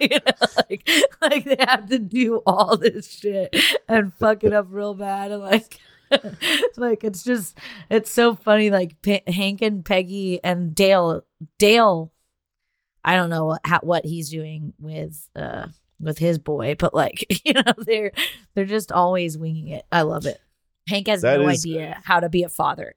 you 0.00 0.08
know, 0.08 0.48
like 0.70 0.88
like 1.20 1.44
they 1.44 1.56
have 1.60 1.88
to 1.90 1.98
do 1.98 2.42
all 2.46 2.76
this 2.78 3.10
shit 3.10 3.54
and 3.88 4.12
fuck 4.14 4.42
it 4.42 4.52
up 4.54 4.66
real 4.70 4.94
bad 4.94 5.30
and 5.32 5.42
like 5.42 5.78
like 6.76 7.04
it's 7.04 7.22
just 7.24 7.58
it's 7.90 8.10
so 8.10 8.34
funny 8.34 8.70
like 8.70 9.00
P- 9.02 9.22
hank 9.26 9.60
and 9.60 9.84
peggy 9.84 10.40
and 10.42 10.74
dale 10.74 11.24
dale 11.58 12.10
i 13.04 13.14
don't 13.16 13.28
know 13.30 13.44
what, 13.46 13.60
how, 13.64 13.80
what 13.82 14.04
he's 14.06 14.30
doing 14.30 14.72
with 14.78 15.28
uh 15.36 15.66
with 16.00 16.16
his 16.18 16.38
boy 16.38 16.74
but 16.78 16.94
like 16.94 17.26
you 17.44 17.52
know 17.52 17.62
they're 17.78 18.12
they're 18.54 18.64
just 18.64 18.92
always 18.92 19.36
winging 19.36 19.68
it. 19.68 19.84
I 19.92 20.02
love 20.02 20.24
it. 20.26 20.40
Hank 20.88 21.08
has 21.08 21.22
That 21.22 21.40
no 21.40 21.48
is- 21.48 21.64
idea 21.66 22.00
how 22.04 22.20
to 22.20 22.28
be 22.28 22.44
a 22.44 22.48
father 22.48 22.94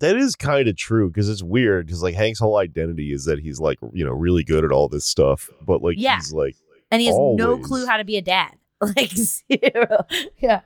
that 0.00 0.16
is 0.16 0.34
kind 0.36 0.68
of 0.68 0.76
true 0.76 1.08
because 1.08 1.28
it's 1.28 1.42
weird 1.42 1.86
because 1.86 2.02
like 2.02 2.14
Hank's 2.14 2.38
whole 2.38 2.56
identity 2.58 3.12
is 3.12 3.24
that 3.24 3.38
he's 3.38 3.58
like 3.60 3.78
you 3.92 4.04
know 4.04 4.12
really 4.12 4.44
good 4.44 4.64
at 4.64 4.72
all 4.72 4.88
this 4.88 5.04
stuff, 5.06 5.48
but 5.64 5.82
like 5.82 5.96
Yeah. 5.98 6.16
he's 6.16 6.32
like, 6.32 6.56
and 6.90 7.00
he 7.00 7.06
has 7.08 7.16
no 7.16 7.58
clue 7.58 7.86
how 7.86 7.96
to 7.96 8.04
be 8.04 8.16
a 8.16 8.22
dad 8.22 8.52
like 8.96 9.10
zero 9.10 10.04
yeah 10.38 10.60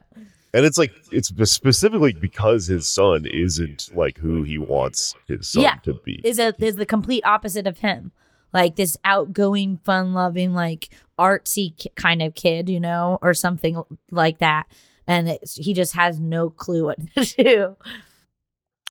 and 0.54 0.66
it's 0.66 0.76
like 0.76 0.92
it's 1.10 1.32
specifically 1.50 2.12
because 2.12 2.66
his 2.66 2.86
son 2.86 3.24
isn't 3.26 3.88
like 3.94 4.18
who 4.18 4.42
he 4.42 4.58
wants 4.58 5.14
his 5.26 5.48
son 5.48 5.62
Yeah. 5.62 5.76
to 5.84 5.94
be. 6.04 6.20
is 6.22 6.38
a 6.38 6.54
is 6.62 6.76
the 6.76 6.84
complete 6.84 7.24
opposite 7.24 7.66
of 7.66 7.78
him 7.78 8.12
like 8.52 8.76
this 8.76 8.98
outgoing 9.04 9.78
fun 9.84 10.12
loving 10.12 10.52
like 10.52 10.90
artsy 11.18 11.74
ki- 11.78 11.90
kind 11.96 12.20
of 12.20 12.34
kid 12.34 12.68
you 12.68 12.80
know 12.80 13.18
or 13.22 13.32
something 13.32 13.82
like 14.10 14.38
that 14.40 14.66
and 15.06 15.28
it's, 15.30 15.54
he 15.56 15.72
just 15.72 15.94
has 15.94 16.20
no 16.20 16.50
clue 16.50 16.84
what 16.84 16.98
to 17.16 17.42
do. 17.42 17.76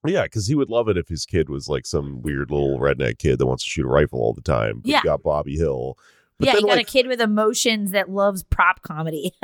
Yeah, 0.05 0.23
because 0.23 0.47
he 0.47 0.55
would 0.55 0.69
love 0.69 0.89
it 0.89 0.97
if 0.97 1.07
his 1.07 1.25
kid 1.25 1.49
was 1.49 1.69
like 1.69 1.85
some 1.85 2.21
weird 2.21 2.49
little 2.49 2.79
redneck 2.79 3.19
kid 3.19 3.37
that 3.39 3.45
wants 3.45 3.63
to 3.63 3.69
shoot 3.69 3.85
a 3.85 3.89
rifle 3.89 4.19
all 4.19 4.33
the 4.33 4.41
time. 4.41 4.79
But 4.79 4.89
Yeah. 4.89 4.97
you 4.97 5.03
got 5.03 5.23
Bobby 5.23 5.55
Hill. 5.57 5.97
But 6.39 6.47
yeah, 6.47 6.53
then, 6.53 6.61
you 6.61 6.67
got 6.67 6.77
like, 6.77 6.87
a 6.87 6.91
kid 6.91 7.07
with 7.07 7.21
emotions 7.21 7.91
that 7.91 8.09
loves 8.09 8.41
prop 8.43 8.81
comedy. 8.81 9.33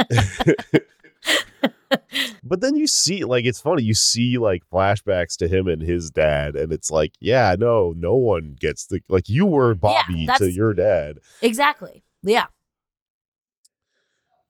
but 2.43 2.61
then 2.61 2.75
you 2.75 2.87
see 2.87 3.23
like 3.23 3.45
it's 3.45 3.61
funny 3.61 3.83
you 3.83 3.93
see 3.93 4.37
like 4.37 4.63
flashbacks 4.71 5.37
to 5.37 5.47
him 5.47 5.67
and 5.67 5.81
his 5.81 6.09
dad 6.09 6.55
and 6.55 6.71
it's 6.71 6.91
like 6.91 7.13
yeah 7.19 7.55
no 7.57 7.93
no 7.95 8.15
one 8.15 8.55
gets 8.59 8.87
the 8.87 9.01
like 9.09 9.29
you 9.29 9.45
were 9.45 9.73
bobby 9.73 10.27
to 10.37 10.51
your 10.51 10.73
dad 10.73 11.19
exactly. 11.41 12.03
Yeah. 12.23 12.47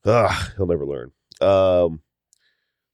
Ugh, 0.06 0.52
he'll 0.56 0.68
never 0.68 0.86
learn 0.86 1.12
um 1.42 2.02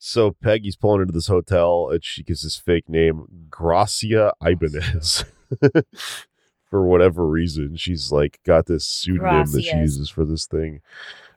so 0.05 0.31
peggy's 0.31 0.75
pulling 0.75 0.99
into 1.01 1.13
this 1.13 1.27
hotel 1.27 1.89
and 1.89 2.03
she 2.03 2.23
gives 2.23 2.41
this 2.43 2.57
fake 2.57 2.89
name 2.89 3.25
gracia 3.49 4.33
ibanez 4.45 5.23
for 6.69 6.85
whatever 6.85 7.25
reason 7.25 7.77
she's 7.77 8.11
like 8.11 8.39
got 8.45 8.65
this 8.65 8.85
pseudonym 8.85 9.49
that 9.51 9.63
she 9.63 9.77
uses 9.77 10.09
for 10.09 10.25
this 10.25 10.45
thing 10.45 10.81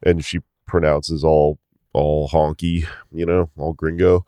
and 0.02 0.24
she 0.24 0.40
pronounces 0.66 1.22
all 1.22 1.58
all 1.92 2.28
honky 2.28 2.86
you 3.12 3.24
know 3.24 3.48
all 3.56 3.72
gringo 3.72 4.26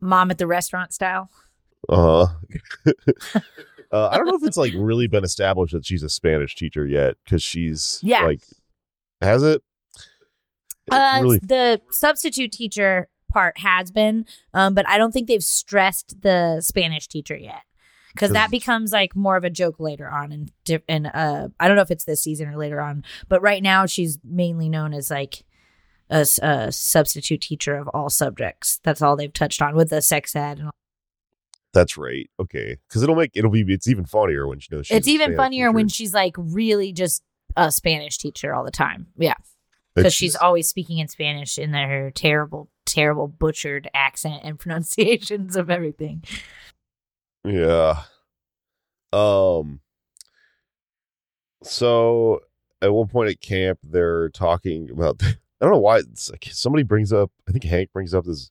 Mom 0.00 0.30
at 0.30 0.38
the 0.38 0.46
restaurant 0.46 0.92
style. 0.94 1.28
Uh 1.88 2.26
huh. 2.86 2.92
uh, 3.92 4.08
I 4.10 4.16
don't 4.16 4.26
know 4.26 4.36
if 4.36 4.44
it's 4.44 4.56
like 4.56 4.72
really 4.76 5.08
been 5.08 5.24
established 5.24 5.72
that 5.72 5.84
she's 5.84 6.04
a 6.04 6.08
Spanish 6.08 6.54
teacher 6.54 6.86
yet, 6.86 7.16
because 7.24 7.42
she's 7.42 7.98
Yeah. 8.00 8.24
like, 8.24 8.42
has 9.20 9.42
it? 9.42 9.60
Uh, 10.88 11.18
really, 11.20 11.40
the 11.40 11.80
substitute 11.90 12.52
teacher 12.52 13.08
part 13.28 13.58
has 13.58 13.90
been, 13.90 14.26
um, 14.54 14.74
but 14.74 14.88
I 14.88 14.98
don't 14.98 15.12
think 15.12 15.28
they've 15.28 15.42
stressed 15.42 16.22
the 16.22 16.60
Spanish 16.60 17.08
teacher 17.08 17.36
yet, 17.36 17.62
because 18.14 18.32
that 18.32 18.50
becomes 18.50 18.92
like 18.92 19.14
more 19.14 19.36
of 19.36 19.44
a 19.44 19.50
joke 19.50 19.76
later 19.78 20.08
on. 20.08 20.32
And 20.32 20.52
and 20.88 21.06
uh, 21.06 21.48
I 21.60 21.68
don't 21.68 21.76
know 21.76 21.82
if 21.82 21.90
it's 21.90 22.04
this 22.04 22.22
season 22.22 22.48
or 22.48 22.56
later 22.56 22.80
on, 22.80 23.04
but 23.28 23.42
right 23.42 23.62
now 23.62 23.86
she's 23.86 24.18
mainly 24.24 24.68
known 24.68 24.92
as 24.92 25.10
like 25.10 25.44
a 26.10 26.72
substitute 26.72 27.42
teacher 27.42 27.76
of 27.76 27.88
all 27.88 28.10
subjects. 28.10 28.80
That's 28.82 29.02
all 29.02 29.14
they've 29.14 29.32
touched 29.32 29.60
on 29.62 29.74
with 29.76 29.90
the 29.90 30.02
sex 30.02 30.34
ed. 30.34 30.58
And 30.58 30.66
all. 30.68 30.74
that's 31.72 31.96
right. 31.96 32.28
Okay, 32.40 32.78
because 32.88 33.02
it'll 33.02 33.16
make 33.16 33.32
it'll 33.34 33.50
be 33.50 33.64
it's 33.68 33.88
even 33.88 34.06
funnier 34.06 34.48
when 34.48 34.58
she 34.58 34.74
knows. 34.74 34.86
She's 34.86 34.96
It's 34.96 35.08
even 35.08 35.36
funnier 35.36 35.70
when 35.70 35.88
she's 35.88 36.14
like 36.14 36.34
really 36.36 36.92
just 36.92 37.22
a 37.56 37.70
Spanish 37.70 38.18
teacher 38.18 38.54
all 38.54 38.64
the 38.64 38.70
time. 38.70 39.08
Yeah. 39.16 39.34
Because 39.94 40.14
she's 40.14 40.36
always 40.36 40.68
speaking 40.68 40.98
in 40.98 41.08
Spanish 41.08 41.58
in 41.58 41.72
her 41.72 42.12
terrible, 42.14 42.68
terrible 42.88 43.28
butchered 43.28 43.88
accent 43.94 44.40
and 44.44 44.58
pronunciations 44.60 45.56
of 45.56 45.70
everything. 45.70 46.24
yeah. 47.44 48.02
Um. 49.12 49.80
So 51.62 52.40
at 52.82 52.92
one 52.92 53.08
point 53.08 53.30
at 53.30 53.40
camp, 53.40 53.78
they're 53.82 54.28
talking 54.30 54.90
about. 54.90 55.22
I 55.22 55.64
don't 55.64 55.72
know 55.72 55.80
why. 55.80 55.98
It's 55.98 56.30
like 56.30 56.46
somebody 56.52 56.84
brings 56.84 57.12
up. 57.12 57.32
I 57.48 57.52
think 57.52 57.64
Hank 57.64 57.92
brings 57.92 58.14
up 58.14 58.24
this. 58.24 58.50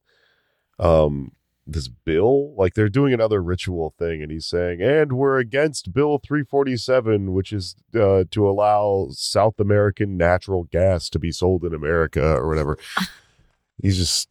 Um. 0.79 1.31
This 1.69 1.89
bill, 1.89 2.55
like 2.55 2.75
they're 2.75 2.87
doing 2.87 3.13
another 3.13 3.43
ritual 3.43 3.93
thing, 3.99 4.21
and 4.21 4.31
he's 4.31 4.45
saying, 4.45 4.81
"And 4.81 5.11
we're 5.11 5.37
against 5.37 5.91
Bill 5.91 6.17
347, 6.17 7.33
which 7.33 7.51
is 7.51 7.75
uh, 7.93 8.23
to 8.31 8.49
allow 8.49 9.09
South 9.11 9.59
American 9.59 10.15
natural 10.15 10.63
gas 10.63 11.09
to 11.09 11.19
be 11.19 11.29
sold 11.29 11.65
in 11.65 11.73
America 11.73 12.23
or 12.23 12.47
whatever." 12.47 12.77
he's 13.81 13.97
just 13.97 14.29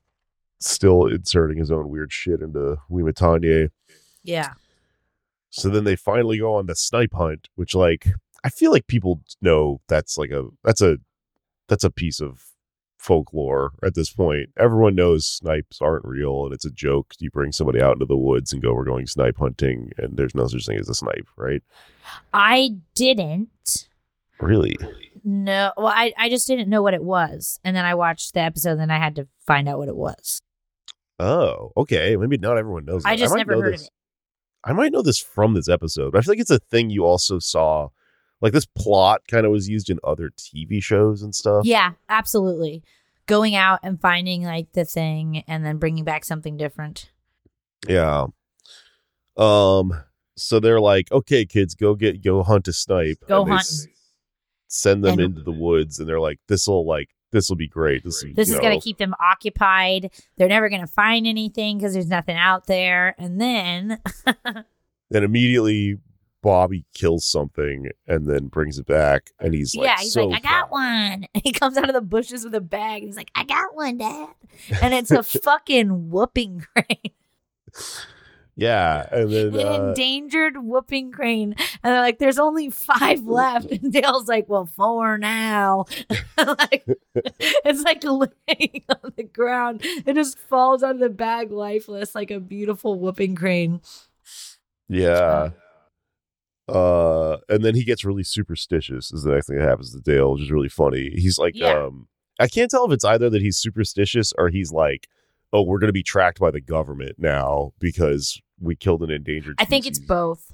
still 0.58 1.06
inserting 1.06 1.58
his 1.58 1.70
own 1.70 1.88
weird 1.88 2.12
shit 2.12 2.40
into 2.40 2.78
Wematanye. 2.90 3.70
Yeah. 4.22 4.54
So 5.50 5.68
then 5.68 5.84
they 5.84 5.96
finally 5.96 6.38
go 6.38 6.54
on 6.54 6.66
the 6.66 6.74
snipe 6.74 7.14
hunt, 7.14 7.48
which 7.54 7.74
like 7.74 8.08
I 8.44 8.50
feel 8.50 8.70
like 8.70 8.86
people 8.86 9.22
know 9.40 9.80
that's 9.88 10.18
like 10.18 10.30
a 10.30 10.44
that's 10.64 10.82
a 10.82 10.98
that's 11.68 11.84
a 11.84 11.90
piece 11.90 12.20
of 12.20 12.44
folklore 12.98 13.72
at 13.82 13.94
this 13.94 14.10
point. 14.10 14.50
Everyone 14.58 14.94
knows 14.94 15.26
snipes 15.26 15.80
aren't 15.80 16.04
real 16.04 16.44
and 16.44 16.52
it's 16.52 16.64
a 16.64 16.70
joke. 16.70 17.14
You 17.18 17.30
bring 17.30 17.52
somebody 17.52 17.80
out 17.80 17.94
into 17.94 18.06
the 18.06 18.16
woods 18.16 18.52
and 18.52 18.62
go, 18.62 18.74
We're 18.74 18.84
going 18.84 19.06
snipe 19.06 19.38
hunting, 19.38 19.92
and 19.96 20.16
there's 20.16 20.34
no 20.34 20.46
such 20.46 20.66
thing 20.66 20.78
as 20.78 20.88
a 20.88 20.94
snipe, 20.94 21.28
right? 21.36 21.62
I 22.32 22.76
didn't 22.94 23.88
Really? 24.40 24.76
No. 25.24 25.72
Well, 25.76 25.86
I, 25.86 26.12
I 26.18 26.28
just 26.28 26.46
didn't 26.46 26.68
know 26.68 26.82
what 26.82 26.94
it 26.94 27.02
was. 27.02 27.58
And 27.64 27.74
then 27.76 27.84
I 27.84 27.94
watched 27.94 28.34
the 28.34 28.40
episode 28.40 28.72
and 28.72 28.80
then 28.80 28.90
I 28.90 28.98
had 28.98 29.16
to 29.16 29.26
find 29.46 29.68
out 29.68 29.78
what 29.78 29.88
it 29.88 29.96
was. 29.96 30.40
Oh, 31.18 31.72
okay. 31.76 32.16
Maybe 32.16 32.36
not 32.36 32.58
everyone 32.58 32.84
knows. 32.84 33.02
I 33.04 33.12
that. 33.14 33.18
just 33.20 33.32
might 33.32 33.38
never 33.38 33.52
know 33.56 33.60
heard 33.62 33.74
this. 33.74 33.80
of 33.82 33.86
it. 33.86 33.92
I 34.64 34.72
might 34.72 34.92
know 34.92 35.02
this 35.02 35.18
from 35.18 35.54
this 35.54 35.68
episode, 35.68 36.12
but 36.12 36.18
I 36.18 36.22
feel 36.22 36.32
like 36.32 36.40
it's 36.40 36.50
a 36.50 36.58
thing 36.58 36.90
you 36.90 37.04
also 37.04 37.38
saw. 37.38 37.88
Like 38.42 38.52
this 38.52 38.66
plot 38.66 39.22
kind 39.28 39.46
of 39.46 39.52
was 39.52 39.68
used 39.68 39.88
in 39.88 39.98
other 40.04 40.30
TV 40.36 40.82
shows 40.82 41.22
and 41.22 41.34
stuff. 41.34 41.64
Yeah, 41.64 41.92
absolutely. 42.08 42.82
Going 43.26 43.54
out 43.54 43.80
and 43.82 43.98
finding 44.00 44.42
like 44.44 44.72
the 44.72 44.84
thing 44.84 45.42
and 45.48 45.64
then 45.64 45.78
bringing 45.78 46.04
back 46.04 46.24
something 46.24 46.56
different. 46.58 47.10
Yeah. 47.88 48.26
Um. 49.36 49.92
So 50.36 50.60
they're 50.60 50.80
like, 50.80 51.10
okay, 51.10 51.46
kids, 51.46 51.74
go 51.74 51.94
get 51.94 52.22
go 52.22 52.42
hunt 52.42 52.68
a 52.68 52.72
snipe. 52.72 53.18
Go 53.26 53.42
And 53.42 53.50
hunt. 53.52 53.60
s- 53.62 53.86
Send 54.68 55.04
them 55.04 55.12
And- 55.12 55.20
into 55.20 55.42
the 55.42 55.52
woods, 55.52 55.98
and 55.98 56.08
they're 56.08 56.20
like, 56.20 56.38
this 56.48 56.66
will 56.66 56.86
like 56.86 57.08
this 57.32 57.48
will 57.48 57.56
be 57.56 57.68
great. 57.68 58.02
This, 58.04 58.24
This 58.34 58.48
is 58.50 58.58
gonna 58.58 58.80
keep 58.80 58.98
them 58.98 59.14
occupied. 59.20 60.10
They're 60.38 60.48
never 60.48 60.68
going 60.68 60.80
to 60.80 60.86
find 60.86 61.26
anything 61.26 61.76
because 61.76 61.92
there's 61.92 62.06
nothing 62.08 62.36
out 62.36 62.66
there. 62.66 63.14
And 63.18 63.40
then 63.40 64.00
Then 65.10 65.22
immediately, 65.24 65.98
Bobby 66.42 66.84
kills 66.94 67.26
something 67.28 67.90
and 68.06 68.26
then 68.26 68.46
brings 68.46 68.78
it 68.78 68.86
back, 68.86 69.30
and 69.40 69.52
he's 69.54 69.74
like, 69.74 69.84
yeah, 69.86 69.96
he's 69.98 70.12
so 70.12 70.26
like, 70.28 70.38
I 70.44 70.48
got 70.48 70.68
proud. 70.68 70.70
one. 70.70 71.26
And 71.34 71.42
he 71.44 71.52
comes 71.52 71.76
out 71.76 71.88
of 71.88 71.94
the 71.94 72.00
bushes 72.00 72.44
with 72.44 72.54
a 72.54 72.60
bag. 72.60 73.02
And 73.02 73.08
he's 73.08 73.16
like, 73.16 73.30
I 73.34 73.44
got 73.44 73.74
one, 73.74 73.98
Dad. 73.98 74.28
And 74.80 74.94
it's 74.94 75.10
a 75.10 75.22
fucking 75.42 76.10
whooping 76.10 76.64
crane, 76.74 77.12
Yeah, 78.58 79.06
and 79.12 79.30
then 79.30 79.54
an 79.54 79.66
uh, 79.66 79.88
endangered 79.88 80.56
whooping 80.64 81.12
crane. 81.12 81.54
And 81.82 81.92
they're 81.92 82.00
like, 82.00 82.18
there's 82.18 82.38
only 82.38 82.70
five 82.70 83.24
left. 83.26 83.70
And 83.70 83.92
Dale's 83.92 84.28
like, 84.28 84.48
well, 84.48 84.66
four 84.66 85.18
now. 85.18 85.84
like, 86.38 86.86
it's 87.14 87.82
like 87.82 88.02
laying 88.02 88.82
on 88.88 89.12
the 89.16 89.24
ground. 89.24 89.82
It 89.84 90.14
just 90.14 90.38
falls 90.38 90.82
out 90.82 90.94
of 90.94 91.00
the 91.00 91.10
bag 91.10 91.50
lifeless 91.50 92.14
like 92.14 92.30
a 92.30 92.40
beautiful 92.40 92.98
whooping 92.98 93.34
crane. 93.34 93.80
Yeah. 94.88 95.50
Uh, 96.68 97.36
and 97.48 97.64
then 97.64 97.74
he 97.74 97.84
gets 97.84 98.04
really 98.04 98.24
superstitious. 98.24 99.12
Is 99.12 99.22
the 99.22 99.32
next 99.32 99.48
thing 99.48 99.58
that 99.58 99.68
happens 99.68 99.92
to 99.92 100.00
Dale, 100.00 100.32
which 100.32 100.42
is 100.42 100.50
really 100.50 100.68
funny. 100.68 101.10
He's 101.14 101.38
like, 101.38 101.54
Yeah. 101.54 101.84
um, 101.84 102.08
I 102.40 102.48
can't 102.48 102.70
tell 102.70 102.84
if 102.86 102.92
it's 102.92 103.04
either 103.04 103.30
that 103.30 103.40
he's 103.42 103.56
superstitious 103.58 104.32
or 104.36 104.48
he's 104.48 104.72
like, 104.72 105.08
oh, 105.52 105.62
we're 105.62 105.78
going 105.78 105.88
to 105.88 105.92
be 105.92 106.02
tracked 106.02 106.38
by 106.40 106.50
the 106.50 106.60
government 106.60 107.16
now 107.18 107.72
because 107.78 108.40
we 108.60 108.74
killed 108.76 109.02
an 109.02 109.10
endangered. 109.10 109.56
I 109.58 109.64
think 109.64 109.86
it's 109.86 109.98
both. 109.98 110.52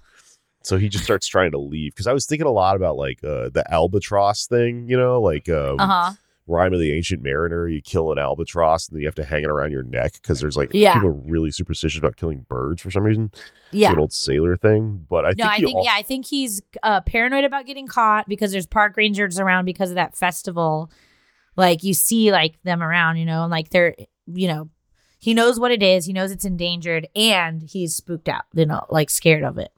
So 0.64 0.76
he 0.76 0.88
just 0.88 1.02
starts 1.04 1.26
trying 1.26 1.50
to 1.52 1.58
leave 1.58 1.92
because 1.92 2.06
I 2.06 2.12
was 2.12 2.24
thinking 2.26 2.46
a 2.46 2.50
lot 2.52 2.76
about 2.76 2.96
like 2.96 3.18
uh, 3.24 3.48
the 3.48 3.64
albatross 3.68 4.46
thing, 4.46 4.88
you 4.88 4.96
know, 4.96 5.20
like 5.20 5.48
um, 5.48 5.80
Uh 5.80 5.86
huh. 5.86 6.12
Rhyme 6.46 6.72
of 6.72 6.80
the 6.80 6.92
Ancient 6.92 7.22
Mariner. 7.22 7.66
You 7.68 7.80
kill 7.82 8.12
an 8.12 8.18
albatross 8.18 8.88
and 8.88 8.94
then 8.96 9.00
you 9.02 9.08
have 9.08 9.14
to 9.16 9.24
hang 9.24 9.42
it 9.42 9.48
around 9.50 9.72
your 9.72 9.82
neck 9.82 10.12
because 10.14 10.40
there's 10.40 10.56
like 10.56 10.70
Yeah. 10.72 10.94
people 10.94 11.08
are 11.08 11.12
really 11.12 11.50
superstitious 11.50 11.98
about 11.98 12.16
killing 12.16 12.44
birds 12.48 12.80
for 12.82 12.90
some 12.92 13.02
reason. 13.02 13.30
It's 13.34 13.42
Yeah. 13.72 13.92
an 13.92 13.98
old 13.98 14.12
sailor 14.12 14.56
thing, 14.56 15.04
but 15.08 15.24
I 15.24 15.30
No, 15.30 15.44
think 15.44 15.52
I 15.52 15.56
think 15.58 15.84
yeah, 15.84 15.94
I 15.94 16.02
think 16.02 16.26
he's 16.26 16.62
uh, 16.84 17.00
paranoid 17.00 17.44
about 17.44 17.66
getting 17.66 17.88
caught 17.88 18.28
because 18.28 18.52
there's 18.52 18.66
park 18.66 18.96
rangers 18.96 19.40
around 19.40 19.64
because 19.64 19.90
of 19.90 19.96
that 19.96 20.16
festival. 20.16 20.92
Like 21.56 21.82
you 21.82 21.92
see 21.94 22.30
like 22.30 22.62
them 22.62 22.82
around, 22.84 23.16
you 23.16 23.24
know, 23.24 23.42
and 23.42 23.50
like 23.50 23.70
they're 23.70 23.96
you 24.32 24.46
know, 24.46 24.70
he 25.22 25.34
knows 25.34 25.58
what 25.60 25.70
it 25.70 25.82
is, 25.84 26.04
he 26.06 26.12
knows 26.12 26.32
it's 26.32 26.44
endangered, 26.44 27.06
and 27.14 27.62
he's 27.62 27.94
spooked 27.94 28.28
out, 28.28 28.42
you 28.52 28.66
know, 28.66 28.84
like 28.90 29.08
scared 29.08 29.44
of 29.44 29.56
it. 29.56 29.70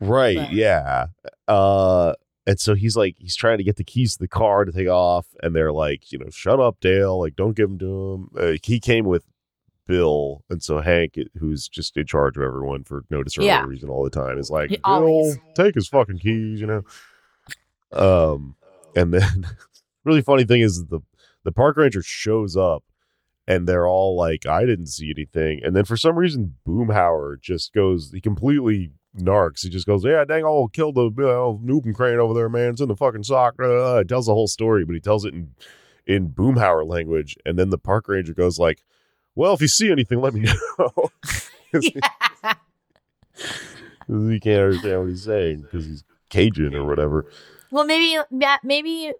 Right. 0.00 0.36
But- 0.36 0.52
Yeah. 0.52 1.06
Uh 1.48 2.14
and 2.46 2.58
so 2.58 2.74
he's 2.74 2.96
like 2.96 3.16
he's 3.18 3.36
trying 3.36 3.58
to 3.58 3.64
get 3.64 3.76
the 3.76 3.84
keys 3.84 4.14
to 4.14 4.18
the 4.18 4.26
car 4.28 4.64
to 4.64 4.72
take 4.72 4.88
off 4.88 5.26
and 5.42 5.54
they're 5.54 5.72
like, 5.72 6.10
you 6.10 6.18
know, 6.18 6.30
shut 6.30 6.58
up, 6.58 6.80
Dale, 6.80 7.20
like 7.20 7.36
don't 7.36 7.54
give 7.56 7.68
them 7.68 7.78
to 7.78 8.12
him. 8.14 8.28
Uh, 8.36 8.56
he 8.62 8.80
came 8.80 9.04
with 9.04 9.24
Bill 9.86 10.42
and 10.50 10.62
so 10.62 10.80
Hank 10.80 11.16
who's 11.38 11.68
just 11.68 11.96
in 11.96 12.06
charge 12.06 12.36
of 12.36 12.42
everyone 12.42 12.82
for 12.84 13.04
no 13.10 13.22
discernible 13.22 13.46
Yeah. 13.48 13.64
reason 13.64 13.90
all 13.90 14.02
the 14.02 14.10
time 14.10 14.38
is 14.38 14.50
like, 14.50 14.70
Bill, 14.70 14.78
always- 14.84 15.38
take 15.54 15.74
his 15.74 15.86
fucking 15.88 16.18
keys, 16.18 16.60
you 16.60 16.66
know. 16.66 16.82
Um 17.92 18.56
and 18.96 19.12
then 19.12 19.46
really 20.04 20.22
funny 20.22 20.44
thing 20.44 20.62
is 20.62 20.86
the 20.86 21.00
the 21.44 21.52
park 21.52 21.76
ranger 21.76 22.02
shows 22.02 22.56
up 22.56 22.84
and 23.50 23.66
they're 23.66 23.88
all 23.88 24.14
like, 24.14 24.46
I 24.46 24.64
didn't 24.64 24.86
see 24.86 25.10
anything. 25.10 25.60
And 25.64 25.74
then 25.74 25.84
for 25.84 25.96
some 25.96 26.16
reason, 26.16 26.54
Boomhauer 26.64 27.40
just 27.40 27.72
goes, 27.72 28.12
he 28.12 28.20
completely 28.20 28.92
narcs. 29.18 29.62
He 29.62 29.68
just 29.68 29.88
goes, 29.88 30.04
Yeah, 30.04 30.24
dang, 30.24 30.44
I'll 30.44 30.68
kill 30.68 30.92
the 30.92 31.10
you 31.10 31.24
know, 31.24 31.58
Newton 31.60 31.92
crane 31.92 32.20
over 32.20 32.32
there, 32.32 32.48
man. 32.48 32.70
It's 32.70 32.80
in 32.80 32.86
the 32.86 32.94
fucking 32.94 33.24
sock. 33.24 33.56
Uh, 33.60 33.98
he 33.98 34.04
tells 34.04 34.26
the 34.26 34.34
whole 34.34 34.46
story, 34.46 34.84
but 34.84 34.94
he 34.94 35.00
tells 35.00 35.24
it 35.24 35.34
in 35.34 35.50
in 36.06 36.28
Boomhauer 36.28 36.88
language, 36.88 37.36
and 37.44 37.58
then 37.58 37.70
the 37.70 37.78
park 37.78 38.08
ranger 38.08 38.34
goes 38.34 38.58
like, 38.58 38.82
"Well, 39.34 39.52
if 39.52 39.60
you 39.60 39.68
see 39.68 39.90
anything, 39.90 40.20
let 40.20 40.32
me 40.32 40.42
know." 40.78 41.10
yeah. 41.72 42.54
he 44.06 44.40
can't 44.40 44.62
understand 44.62 45.00
what 45.00 45.08
he's 45.08 45.24
saying 45.24 45.62
because 45.62 45.86
he's 45.86 46.04
Cajun 46.30 46.74
or 46.74 46.84
whatever. 46.84 47.26
Well, 47.72 47.84
maybe 47.84 48.16
maybe 48.62 49.12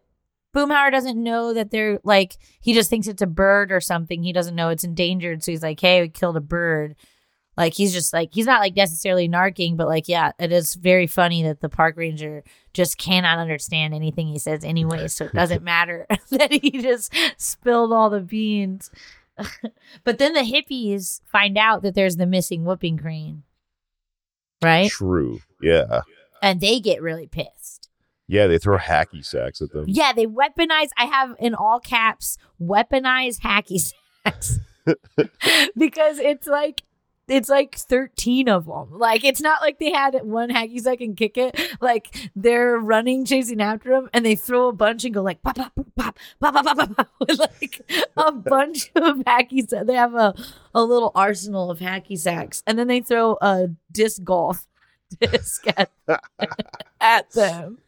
Boomhauer 0.55 0.91
doesn't 0.91 1.23
know 1.23 1.55
that 1.55 1.71
they're 1.71 2.01
like 2.03 2.37
he 2.61 2.75
just 2.75 2.91
thinks 2.91 3.07
it's 3.07 3.23
a 3.23 3.27
bird 3.27 3.71
or 3.71 3.81
something. 3.81 4.23
He 4.23 4.33
doesn't 4.33 4.57
know 4.57 4.69
it's 4.71 4.85
endangered, 4.85 5.43
so 5.43 5.53
he's 5.53 5.63
like, 5.63 5.81
"Hey, 5.81 6.01
we 6.03 6.09
killed 6.09 6.37
a 6.37 6.41
bird." 6.41 6.97
Like 7.57 7.75
he's 7.75 7.93
just 7.93 8.13
like 8.13 8.31
he's 8.33 8.47
not 8.47 8.61
like 8.61 8.75
necessarily 8.75 9.29
narking, 9.29 9.77
but 9.77 9.87
like 9.87 10.09
yeah, 10.09 10.33
it 10.39 10.51
is 10.51 10.75
very 10.75 11.07
funny 11.07 11.43
that 11.43 11.61
the 11.61 11.69
park 11.69 11.97
ranger 11.97 12.43
just 12.73 12.97
cannot 12.97 13.39
understand 13.39 13.93
anything 13.93 14.29
he 14.29 14.39
says 14.39 14.65
anyway, 14.65 15.09
so 15.09 15.27
it 15.27 15.35
doesn't 15.35 15.63
matter 15.65 16.07
that 16.31 16.53
he 16.53 16.71
just 16.83 17.13
spilled 17.37 17.93
all 17.93 18.09
the 18.09 18.21
beans. 18.21 18.91
but 20.05 20.19
then 20.19 20.33
the 20.33 20.41
hippies 20.41 21.21
find 21.27 21.59
out 21.59 21.83
that 21.83 21.95
there's 21.95 22.17
the 22.17 22.27
missing 22.27 22.65
whooping 22.65 22.99
crane. 22.99 23.43
Right? 24.63 24.91
True. 24.91 25.41
Yeah. 25.61 26.03
And 26.43 26.61
they 26.61 26.81
get 26.81 27.03
really 27.03 27.27
pissed. 27.27 27.70
Yeah, 28.31 28.47
they 28.47 28.59
throw 28.59 28.79
hacky 28.79 29.27
sacks 29.27 29.61
at 29.61 29.73
them. 29.73 29.87
Yeah, 29.89 30.13
they 30.13 30.25
weaponize. 30.25 30.91
I 30.97 31.07
have 31.07 31.35
in 31.41 31.53
all 31.53 31.81
caps 31.81 32.39
weaponize 32.63 33.41
hacky 33.41 33.93
sacks 34.25 34.61
because 35.77 36.21
it's 36.21 36.47
like 36.47 36.83
it's 37.27 37.49
like 37.49 37.75
13 37.75 38.49
of 38.49 38.67
them. 38.67 38.89
Like 38.93 39.25
it's 39.25 39.41
not 39.41 39.61
like 39.63 39.81
they 39.81 39.91
had 39.91 40.15
one 40.23 40.49
hacky 40.49 40.81
sack 40.81 41.01
and 41.01 41.17
kick 41.17 41.39
it. 41.39 41.61
Like 41.81 42.31
they're 42.37 42.79
running, 42.79 43.25
chasing 43.25 43.61
after 43.61 43.91
them 43.91 44.09
and 44.15 44.25
they 44.25 44.37
throw 44.37 44.69
a 44.69 44.73
bunch 44.73 45.05
and 45.05 45.13
go 45.13 45.23
like 45.23 45.43
pop, 45.43 45.57
pop, 45.57 45.73
pop, 45.75 46.17
pop, 46.41 46.55
pop, 46.55 46.65
pop, 46.65 46.77
pop, 46.77 46.97
pop 46.97 47.09
with 47.21 47.41
like 47.41 47.83
a 48.17 48.31
bunch 48.31 48.93
of 48.95 49.19
hacky 49.19 49.69
sacks. 49.69 49.87
They 49.87 49.95
have 49.95 50.15
a, 50.15 50.35
a 50.73 50.85
little 50.85 51.11
arsenal 51.17 51.69
of 51.69 51.81
hacky 51.81 52.17
sacks, 52.17 52.63
and 52.65 52.79
then 52.79 52.87
they 52.87 53.01
throw 53.01 53.39
a 53.41 53.71
disc 53.91 54.23
golf 54.23 54.69
disc 55.21 55.67
at, 55.77 55.91
at 57.01 57.31
them. 57.33 57.79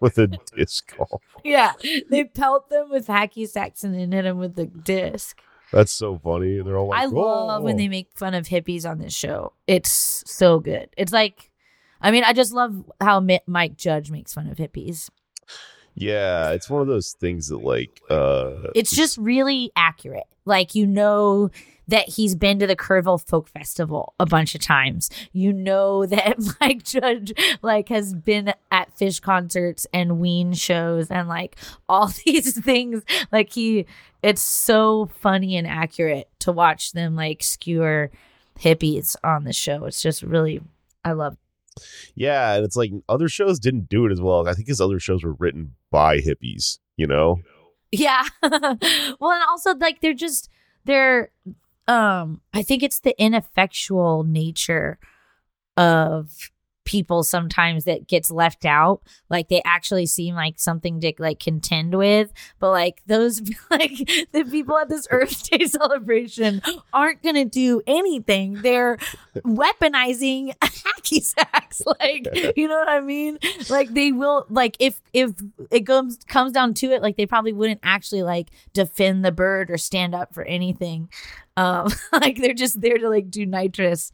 with 0.00 0.18
a 0.18 0.26
disc 0.56 0.96
golf. 0.96 1.22
Yeah, 1.44 1.72
they 2.10 2.24
pelt 2.24 2.68
them 2.70 2.90
with 2.90 3.06
hacky 3.06 3.48
sacks 3.48 3.84
and 3.84 3.94
then 3.94 4.12
hit 4.12 4.22
them 4.22 4.38
with 4.38 4.54
the 4.56 4.66
disc. 4.66 5.40
That's 5.72 5.92
so 5.92 6.18
funny. 6.18 6.58
And 6.58 6.66
they're 6.66 6.76
all 6.76 6.88
like, 6.88 7.00
I 7.02 7.06
love 7.06 7.62
when 7.62 7.74
"Oh." 7.74 7.78
they 7.78 7.88
make 7.88 8.08
fun 8.14 8.34
of 8.34 8.46
hippies 8.46 8.88
on 8.88 8.98
this 8.98 9.14
show. 9.14 9.52
It's 9.66 10.22
so 10.26 10.60
good. 10.60 10.88
It's 10.98 11.12
like, 11.12 11.50
I 12.00 12.10
mean, 12.10 12.24
I 12.24 12.32
just 12.34 12.52
love 12.52 12.84
how 13.00 13.20
Mi- 13.20 13.40
Mike 13.46 13.76
Judge 13.76 14.10
makes 14.10 14.34
fun 14.34 14.48
of 14.48 14.58
hippies. 14.58 15.08
Yeah, 15.94 16.50
it's 16.50 16.70
one 16.70 16.80
of 16.82 16.88
those 16.88 17.12
things 17.12 17.48
that 17.48 17.58
like 17.62 18.00
uh 18.10 18.68
It's 18.74 18.94
just 18.94 19.16
really 19.18 19.70
accurate. 19.76 20.24
Like, 20.44 20.74
you 20.74 20.86
know 20.86 21.50
that 21.92 22.08
he's 22.08 22.34
been 22.34 22.58
to 22.58 22.66
the 22.66 22.74
Kerrville 22.74 23.22
Folk 23.22 23.50
Festival 23.50 24.14
a 24.18 24.24
bunch 24.24 24.54
of 24.54 24.62
times. 24.62 25.10
You 25.32 25.52
know 25.52 26.06
that 26.06 26.38
Mike 26.58 26.84
Judge 26.84 27.34
like 27.60 27.90
has 27.90 28.14
been 28.14 28.54
at 28.70 28.96
Phish 28.96 29.20
concerts 29.20 29.86
and 29.92 30.18
Ween 30.18 30.54
shows 30.54 31.10
and 31.10 31.28
like 31.28 31.56
all 31.90 32.10
these 32.24 32.58
things. 32.58 33.02
Like 33.30 33.52
he 33.52 33.86
it's 34.22 34.40
so 34.40 35.10
funny 35.20 35.56
and 35.56 35.66
accurate 35.66 36.30
to 36.40 36.50
watch 36.50 36.92
them 36.92 37.14
like 37.14 37.42
skewer 37.42 38.10
hippies 38.58 39.14
on 39.22 39.44
the 39.44 39.52
show. 39.52 39.84
It's 39.84 40.00
just 40.00 40.22
really 40.22 40.62
I 41.04 41.12
love 41.12 41.36
yeah, 42.14 42.54
and 42.54 42.64
it's 42.64 42.76
like 42.76 42.92
other 43.08 43.28
shows 43.28 43.58
didn't 43.58 43.90
do 43.90 44.06
it 44.06 44.12
as 44.12 44.20
well. 44.20 44.48
I 44.48 44.54
think 44.54 44.68
his 44.68 44.80
other 44.80 44.98
shows 44.98 45.24
were 45.24 45.34
written 45.34 45.74
by 45.90 46.18
hippies, 46.18 46.78
you 46.96 47.06
know? 47.06 47.40
Yeah. 47.90 48.24
well, 48.42 48.52
and 48.52 49.42
also 49.48 49.74
like 49.74 50.00
they're 50.00 50.14
just 50.14 50.50
they're 50.84 51.30
um 51.88 52.40
I 52.52 52.62
think 52.62 52.82
it's 52.82 53.00
the 53.00 53.20
ineffectual 53.20 54.24
nature 54.24 54.98
of 55.76 56.50
people 56.84 57.22
sometimes 57.22 57.84
that 57.84 58.08
gets 58.08 58.30
left 58.30 58.64
out. 58.64 59.02
Like 59.30 59.48
they 59.48 59.62
actually 59.64 60.06
seem 60.06 60.34
like 60.34 60.58
something 60.58 61.00
to 61.00 61.12
like 61.18 61.38
contend 61.38 61.94
with 61.94 62.32
but 62.58 62.70
like 62.70 63.02
those 63.06 63.40
like 63.70 63.96
the 64.32 64.44
people 64.50 64.76
at 64.78 64.88
this 64.88 65.06
earth 65.10 65.48
day 65.48 65.64
celebration 65.66 66.62
aren't 66.92 67.22
gonna 67.22 67.44
do 67.44 67.82
anything. 67.86 68.54
They're 68.62 68.96
weaponizing 69.36 70.56
hacky 70.60 71.22
sacks. 71.22 71.82
Like 71.86 72.56
you 72.56 72.68
know 72.68 72.78
what 72.78 72.88
i 72.88 73.00
mean? 73.00 73.38
Like 73.70 73.92
they 73.94 74.12
will 74.12 74.46
like 74.48 74.76
if 74.78 75.00
if 75.12 75.32
it 75.70 75.86
comes 75.86 76.18
comes 76.26 76.52
down 76.52 76.74
to 76.74 76.90
it 76.92 77.02
like 77.02 77.16
they 77.16 77.26
probably 77.26 77.52
wouldn't 77.52 77.80
actually 77.82 78.22
like 78.22 78.48
defend 78.72 79.24
the 79.24 79.32
bird 79.32 79.70
or 79.70 79.78
stand 79.78 80.14
up 80.14 80.34
for 80.34 80.44
anything 80.44 81.08
um 81.56 81.88
like 82.12 82.36
they're 82.38 82.54
just 82.54 82.80
there 82.80 82.98
to 82.98 83.08
like 83.08 83.30
do 83.30 83.44
nitrous 83.46 84.10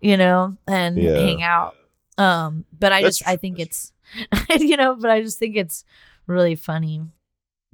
you 0.00 0.16
know 0.16 0.56
and 0.66 0.98
Yeah. 0.98 1.16
hang 1.18 1.42
out 1.42 1.74
um 2.18 2.64
but 2.78 2.92
i 2.92 3.02
That's 3.02 3.18
just 3.18 3.28
i 3.28 3.36
think 3.36 3.58
it's 3.58 3.92
you 4.58 4.76
know 4.76 4.94
but 4.96 5.10
i 5.10 5.20
just 5.22 5.38
think 5.38 5.56
it's 5.56 5.84
really 6.26 6.54
funny 6.54 7.02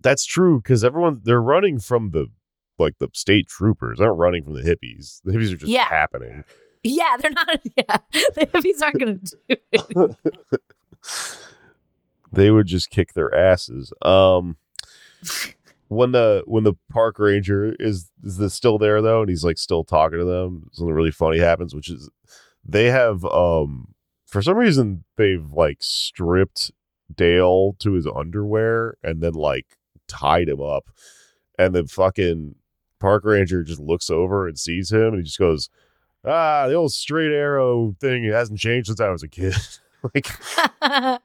That's 0.01 0.25
true 0.25 0.61
because 0.61 0.83
everyone 0.85 1.21
they're 1.25 1.43
running 1.43 1.79
from 1.81 2.11
the 2.11 2.27
like 2.79 2.97
the 2.99 3.09
state 3.13 3.47
troopers. 3.47 3.99
They're 3.99 4.09
not 4.09 4.17
running 4.17 4.43
from 4.43 4.55
the 4.55 4.63
hippies. 4.63 5.21
The 5.23 5.33
hippies 5.33 5.53
are 5.53 5.57
just 5.57 5.71
Yeah. 5.71 5.85
happening. 5.89 6.45
yeah 6.83 7.17
they're 7.21 7.31
not 7.31 7.49
yeah 7.77 7.97
the 8.35 8.47
hippies 8.47 8.81
aren't 8.83 8.99
gonna 8.99 9.15
do 9.15 9.57
it 9.71 10.17
they 12.33 12.51
would 12.51 12.67
just 12.67 12.91
kick 12.91 13.13
their 13.15 13.35
asses. 13.35 13.93
Um 14.03 14.57
when 15.91 16.13
the 16.13 16.45
when 16.47 16.63
the 16.63 16.75
park 16.89 17.19
ranger 17.19 17.75
is 17.81 18.09
is 18.23 18.37
this 18.37 18.55
still 18.55 18.79
there 18.79 19.03
though, 19.03 19.23
and 19.23 19.29
he's 19.29 19.43
like 19.43 19.59
still 19.59 19.83
talking 19.83 20.21
to 20.21 20.25
them, 20.25 20.69
something 20.73 20.95
really 20.95 21.11
funny 21.11 21.39
happens, 21.39 21.75
which 21.75 21.91
is 21.91 22.09
they 22.65 22.87
have 22.87 23.25
um 23.25 23.89
for 24.25 24.41
some 24.41 24.57
reason 24.57 25.03
they've 25.17 25.51
like 25.51 25.79
stripped 25.81 26.71
Dale 27.13 27.75
to 27.81 27.95
his 27.95 28.07
underwear 28.07 28.97
and 29.03 29.21
then 29.21 29.33
like 29.33 29.67
tied 30.07 30.49
him 30.49 30.61
up. 30.63 30.89
And 31.59 31.75
the 31.75 31.85
fucking 31.89 32.55
park 33.01 33.25
ranger 33.25 33.65
just 33.65 33.81
looks 33.81 34.11
over 34.11 34.47
and 34.47 34.57
sees 34.57 34.93
him 34.93 35.09
and 35.09 35.17
he 35.17 35.23
just 35.25 35.41
goes, 35.41 35.71
Ah, 36.25 36.69
the 36.69 36.75
old 36.75 36.93
straight 36.93 37.33
arrow 37.33 37.97
thing 38.01 38.23
hasn't 38.31 38.61
changed 38.61 38.87
since 38.87 39.01
I 39.01 39.09
was 39.11 39.25
a 39.25 39.29
kid. 39.29 39.57
like 40.15 40.29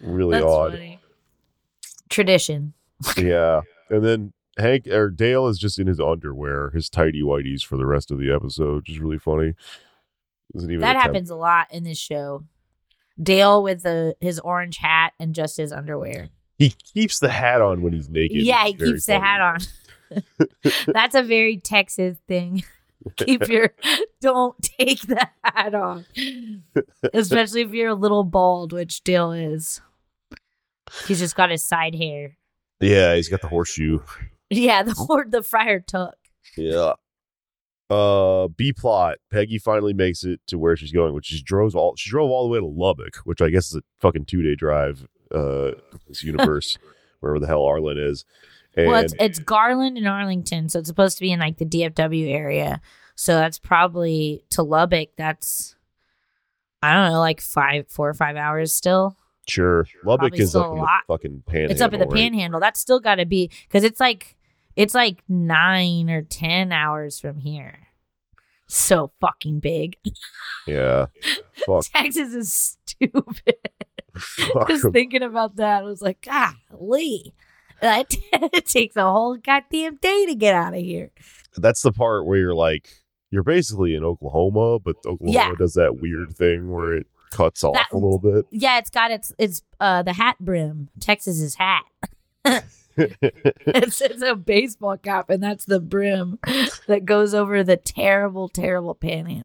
really 0.00 0.34
That's 0.38 0.44
odd. 0.46 0.72
funny. 0.74 1.00
tradition 2.08 2.72
Yeah. 3.16 3.62
And 3.90 4.04
then 4.04 4.32
Hank 4.58 4.86
or 4.86 5.10
Dale 5.10 5.48
is 5.48 5.58
just 5.58 5.78
in 5.78 5.86
his 5.86 6.00
underwear, 6.00 6.70
his 6.70 6.88
tidy 6.88 7.22
whities 7.22 7.62
for 7.62 7.76
the 7.76 7.86
rest 7.86 8.10
of 8.10 8.18
the 8.18 8.32
episode, 8.32 8.76
which 8.76 8.90
is 8.90 8.98
really 9.00 9.18
funny. 9.18 9.54
Doesn't 10.54 10.70
even 10.70 10.80
that 10.80 10.96
attempt- 10.96 11.14
happens 11.14 11.30
a 11.30 11.36
lot 11.36 11.72
in 11.72 11.84
this 11.84 11.98
show 11.98 12.44
dale 13.22 13.62
with 13.62 13.82
the 13.82 14.16
his 14.20 14.38
orange 14.40 14.78
hat 14.78 15.12
and 15.20 15.34
just 15.34 15.56
his 15.56 15.72
underwear 15.72 16.30
He 16.58 16.70
keeps 16.70 17.18
the 17.18 17.28
hat 17.28 17.60
on 17.60 17.82
when 17.82 17.92
he's 17.92 18.08
naked. 18.08 18.42
Yeah, 18.42 18.64
he 18.64 18.74
keeps 18.74 19.06
the 19.06 19.18
hat 19.18 19.40
on. 19.40 20.22
That's 20.86 21.14
a 21.14 21.22
very 21.22 21.58
Texas 21.58 22.16
thing. 22.26 22.64
Keep 23.16 23.48
your 23.48 23.70
don't 24.20 24.60
take 24.62 25.00
the 25.02 25.26
hat 25.42 25.74
off. 25.74 26.04
Especially 27.14 27.62
if 27.62 27.72
you're 27.72 27.88
a 27.88 27.94
little 27.94 28.24
bald, 28.24 28.74
which 28.74 29.02
Dale 29.04 29.32
is. 29.32 29.80
He's 31.06 31.20
just 31.20 31.34
got 31.34 31.50
his 31.50 31.64
side 31.64 31.94
hair. 31.94 32.36
Yeah, 32.80 33.14
he's 33.14 33.28
got 33.28 33.40
the 33.42 33.48
horseshoe. 33.48 34.00
Yeah, 34.48 34.82
the 34.82 34.92
hor- 34.96 35.26
the 35.28 35.42
friar 35.42 35.80
tuck. 35.80 36.16
Yeah. 36.56 36.94
Uh 37.88 38.48
B 38.48 38.72
plot. 38.72 39.16
Peggy 39.32 39.58
finally 39.58 39.92
makes 39.92 40.22
it 40.24 40.40
to 40.46 40.58
where 40.58 40.76
she's 40.76 40.92
going, 40.92 41.12
which 41.12 41.26
she 41.26 41.42
drove 41.42 41.74
all 41.74 41.96
she 41.96 42.10
drove 42.10 42.30
all 42.30 42.44
the 42.44 42.48
way 42.50 42.58
to 42.58 42.66
Lubbock, 42.66 43.16
which 43.24 43.40
I 43.42 43.50
guess 43.50 43.66
is 43.68 43.76
a 43.76 43.82
fucking 44.00 44.26
two 44.26 44.42
day 44.42 44.54
drive, 44.54 45.06
uh 45.34 45.72
this 46.08 46.22
universe, 46.22 46.78
wherever 47.20 47.40
the 47.40 47.46
hell 47.48 47.64
Arlen 47.64 47.98
is. 47.98 48.24
And 48.76 48.86
well, 48.86 49.02
it's 49.04 49.14
it's 49.18 49.38
Garland 49.40 49.98
and 49.98 50.06
Arlington, 50.06 50.68
so 50.68 50.78
it's 50.78 50.88
supposed 50.88 51.18
to 51.18 51.22
be 51.22 51.32
in 51.32 51.40
like 51.40 51.58
the 51.58 51.64
DFW 51.66 52.32
area. 52.32 52.80
So 53.16 53.34
that's 53.34 53.58
probably 53.58 54.44
to 54.50 54.62
Lubbock. 54.62 55.08
That's 55.16 55.74
I 56.82 56.94
don't 56.94 57.10
know, 57.12 57.18
like 57.18 57.40
five, 57.40 57.88
four 57.88 58.08
or 58.08 58.14
five 58.14 58.36
hours 58.36 58.72
still. 58.72 59.16
Sure. 59.50 59.86
Lubbock 60.04 60.30
Probably 60.30 60.38
is 60.40 60.50
still 60.50 60.62
up 60.62 60.68
a 60.68 60.72
in 60.72 60.78
lot. 60.78 60.88
the 61.08 61.12
fucking 61.14 61.42
panhandle. 61.46 61.72
it's 61.72 61.80
up 61.80 61.92
in 61.92 62.00
the 62.00 62.06
right? 62.06 62.14
panhandle. 62.16 62.60
That's 62.60 62.80
still 62.80 63.00
got 63.00 63.16
to 63.16 63.26
be 63.26 63.50
because 63.68 63.84
it's 63.84 64.00
like 64.00 64.36
it's 64.76 64.94
like 64.94 65.22
nine 65.28 66.08
or 66.08 66.22
ten 66.22 66.72
hours 66.72 67.18
from 67.20 67.38
here. 67.38 67.88
So 68.68 69.10
fucking 69.20 69.58
big. 69.60 69.96
Yeah. 70.66 71.06
Fuck. 71.66 71.84
Texas 71.92 72.32
is 72.32 72.52
stupid. 72.52 73.56
Fuck 74.16 74.68
Just 74.68 74.90
thinking 74.92 75.22
about 75.22 75.56
that, 75.56 75.80
I 75.80 75.82
was 75.82 76.00
like, 76.02 76.20
golly, 76.22 77.34
that 77.80 78.14
it 78.32 78.66
takes 78.66 78.96
a 78.96 79.02
whole 79.02 79.36
goddamn 79.36 79.96
day 79.96 80.26
to 80.26 80.34
get 80.34 80.54
out 80.54 80.74
of 80.74 80.80
here. 80.80 81.10
That's 81.56 81.82
the 81.82 81.92
part 81.92 82.26
where 82.26 82.38
you're 82.38 82.54
like, 82.54 82.88
you're 83.30 83.42
basically 83.44 83.94
in 83.94 84.04
Oklahoma, 84.04 84.78
but 84.80 84.96
Oklahoma 85.06 85.32
Yeah. 85.32 85.52
does 85.58 85.74
that 85.74 86.00
weird 86.00 86.36
thing 86.36 86.70
where 86.70 86.94
it 86.94 87.06
cuts 87.30 87.62
off 87.64 87.74
That- 87.74 87.88
a 87.92 87.96
little 87.96 88.18
bit. 88.18 88.46
Yeah, 88.50 88.78
it's 88.78 88.90
got 88.90 89.10
its 89.10 89.32
it's 89.38 89.62
uh 89.80 90.02
the 90.02 90.12
hat 90.12 90.36
brim. 90.40 90.88
Texas's 91.00 91.54
hat. 91.56 91.84
it's, 92.96 94.00
it's 94.00 94.22
a 94.22 94.34
baseball 94.34 94.96
cap, 94.96 95.30
and 95.30 95.42
that's 95.42 95.64
the 95.64 95.80
brim 95.80 96.38
that 96.86 97.04
goes 97.04 97.34
over 97.34 97.62
the 97.62 97.76
terrible, 97.76 98.48
terrible 98.48 98.94
panty. 98.94 99.42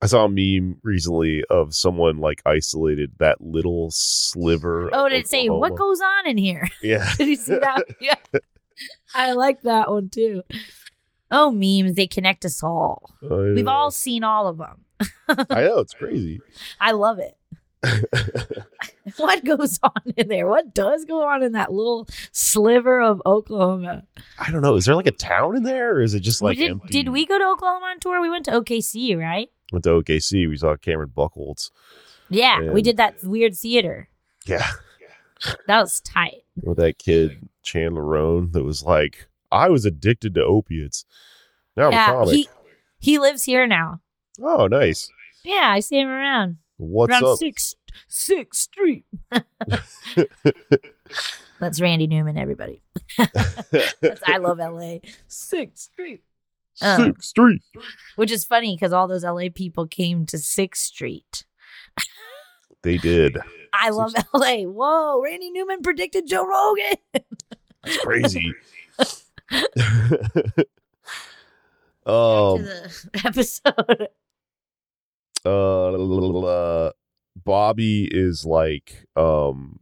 I 0.00 0.06
saw 0.06 0.26
a 0.26 0.28
meme 0.28 0.78
recently 0.84 1.42
of 1.50 1.74
someone 1.74 2.18
like 2.18 2.40
isolated 2.46 3.12
that 3.18 3.40
little 3.40 3.88
sliver. 3.90 4.90
Oh, 4.92 5.08
did 5.08 5.20
it 5.20 5.28
say 5.28 5.48
what 5.48 5.74
goes 5.74 6.00
on 6.00 6.28
in 6.28 6.38
here? 6.38 6.68
Yeah. 6.82 7.10
Did 7.18 7.28
you 7.28 7.36
see 7.36 7.58
that? 7.58 7.82
Yeah, 8.00 8.14
I 9.14 9.32
like 9.32 9.62
that 9.62 9.90
one 9.90 10.08
too. 10.08 10.42
Oh, 11.30 11.50
memes! 11.50 11.96
They 11.96 12.06
connect 12.06 12.44
us 12.44 12.62
all. 12.62 13.10
We've 13.20 13.66
all 13.68 13.90
seen 13.90 14.22
all 14.24 14.46
of 14.46 14.58
them. 14.58 14.84
I 15.28 15.62
know 15.62 15.78
it's 15.78 15.94
crazy. 15.94 16.40
I 16.80 16.92
love 16.92 17.18
it. 17.18 17.36
What 19.16 19.42
goes 19.42 19.78
on 19.82 20.12
in 20.18 20.28
there? 20.28 20.46
What 20.46 20.74
does 20.74 21.06
go 21.06 21.26
on 21.26 21.42
in 21.42 21.52
that 21.52 21.72
little 21.72 22.06
sliver 22.30 23.00
of 23.00 23.22
Oklahoma? 23.24 24.02
I 24.38 24.50
don't 24.50 24.60
know. 24.60 24.76
Is 24.76 24.84
there 24.84 24.94
like 24.94 25.06
a 25.06 25.10
town 25.12 25.56
in 25.56 25.62
there, 25.62 25.94
or 25.94 26.02
is 26.02 26.12
it 26.12 26.20
just 26.20 26.42
We 26.42 26.48
like 26.48 26.58
did, 26.58 26.70
empty? 26.72 26.88
did 26.88 27.08
we 27.08 27.24
go 27.24 27.38
to 27.38 27.44
Oklahoma 27.46 27.86
on 27.86 28.00
tour? 28.00 28.20
We 28.20 28.28
went 28.28 28.44
to 28.46 28.50
OKC, 28.50 29.18
right? 29.18 29.48
went 29.72 29.84
to 29.84 29.90
OKC? 29.90 30.46
We 30.48 30.56
saw 30.58 30.76
Cameron 30.76 31.10
Buckholz. 31.16 31.70
Yeah, 32.28 32.70
we 32.70 32.82
did 32.82 32.98
that 32.98 33.22
weird 33.24 33.56
theater. 33.56 34.08
Yeah, 34.44 34.66
That 35.66 35.80
was 35.80 36.00
tight. 36.00 36.42
with 36.62 36.76
that 36.76 36.98
kid 36.98 37.48
Chandler 37.62 38.04
Roan 38.04 38.52
that 38.52 38.62
was 38.64 38.82
like, 38.82 39.26
I 39.50 39.70
was 39.70 39.86
addicted 39.86 40.34
to 40.34 40.44
opiates. 40.44 41.06
Now 41.78 41.90
yeah, 41.90 42.24
he 42.26 42.46
he 42.98 43.18
lives 43.18 43.44
here 43.44 43.66
now. 43.66 44.00
Oh, 44.42 44.66
nice. 44.66 45.10
Yeah, 45.44 45.70
I 45.72 45.80
see 45.80 45.98
him 46.00 46.08
around 46.08 46.58
What's 46.76 47.10
around 47.12 47.24
up? 47.24 47.38
six 47.38 47.74
Sixth 48.06 48.60
Street. 48.60 49.04
That's 51.60 51.80
Randy 51.80 52.06
Newman, 52.06 52.38
everybody. 52.38 52.82
That's 53.18 54.22
I 54.24 54.36
love 54.36 54.58
LA. 54.58 54.98
Sixth 55.26 55.90
Street. 55.92 56.22
Um, 56.80 57.06
Sixth 57.06 57.24
Street. 57.28 57.62
which 58.16 58.30
is 58.30 58.44
funny 58.44 58.76
because 58.76 58.92
all 58.92 59.08
those 59.08 59.24
LA 59.24 59.48
people 59.52 59.86
came 59.86 60.26
to 60.26 60.38
Sixth 60.38 60.82
Street. 60.84 61.44
They 62.82 62.96
did. 62.98 63.38
I 63.72 63.90
love 63.90 64.14
LA. 64.32 64.58
Whoa, 64.62 65.20
Randy 65.22 65.50
Newman 65.50 65.82
predicted 65.82 66.28
Joe 66.28 66.46
Rogan. 66.46 66.94
That's 67.82 67.98
crazy. 67.98 68.54
Um, 72.06 72.62
the 72.62 73.20
episode. 73.26 74.08
Uh, 75.48 76.92
Bobby 77.44 78.08
is 78.10 78.44
like, 78.44 79.06
um, 79.16 79.78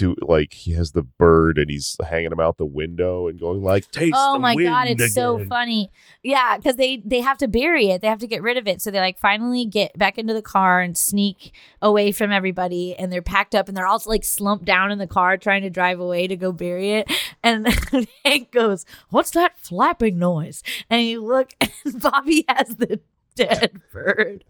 do 0.00 0.14
like 0.22 0.52
he 0.52 0.72
has 0.72 0.92
the 0.92 1.02
bird 1.02 1.58
and 1.58 1.70
he's 1.70 1.96
hanging 2.08 2.32
him 2.32 2.40
out 2.40 2.56
the 2.56 2.66
window 2.66 3.28
and 3.28 3.38
going 3.38 3.62
like, 3.62 3.90
taste. 3.90 4.14
Oh 4.16 4.38
my 4.38 4.54
god, 4.54 4.88
it's 4.88 5.14
so 5.14 5.44
funny. 5.46 5.90
Yeah, 6.22 6.56
because 6.56 6.76
they 6.76 7.02
they 7.04 7.20
have 7.20 7.38
to 7.38 7.48
bury 7.48 7.90
it. 7.90 8.00
They 8.00 8.08
have 8.08 8.18
to 8.20 8.26
get 8.26 8.42
rid 8.42 8.56
of 8.56 8.66
it. 8.66 8.80
So 8.80 8.90
they 8.90 9.00
like 9.00 9.18
finally 9.18 9.66
get 9.66 9.96
back 9.98 10.18
into 10.18 10.32
the 10.32 10.42
car 10.42 10.80
and 10.80 10.96
sneak 10.96 11.52
away 11.82 12.12
from 12.12 12.32
everybody. 12.32 12.96
And 12.96 13.12
they're 13.12 13.22
packed 13.22 13.54
up 13.54 13.68
and 13.68 13.76
they're 13.76 13.86
also 13.86 14.10
like 14.10 14.24
slumped 14.24 14.64
down 14.64 14.90
in 14.90 14.98
the 14.98 15.06
car 15.06 15.36
trying 15.36 15.62
to 15.62 15.70
drive 15.70 16.00
away 16.00 16.26
to 16.26 16.36
go 16.36 16.52
bury 16.52 16.92
it. 16.92 17.10
And 17.42 17.68
Hank 18.24 18.50
goes, 18.50 18.86
"What's 19.10 19.30
that 19.32 19.58
flapping 19.58 20.18
noise?" 20.18 20.62
And 20.88 21.02
you 21.02 21.24
look, 21.24 21.52
and 21.60 22.00
Bobby 22.00 22.44
has 22.48 22.76
the 22.76 23.00
dead 23.46 23.80
bird, 23.92 24.44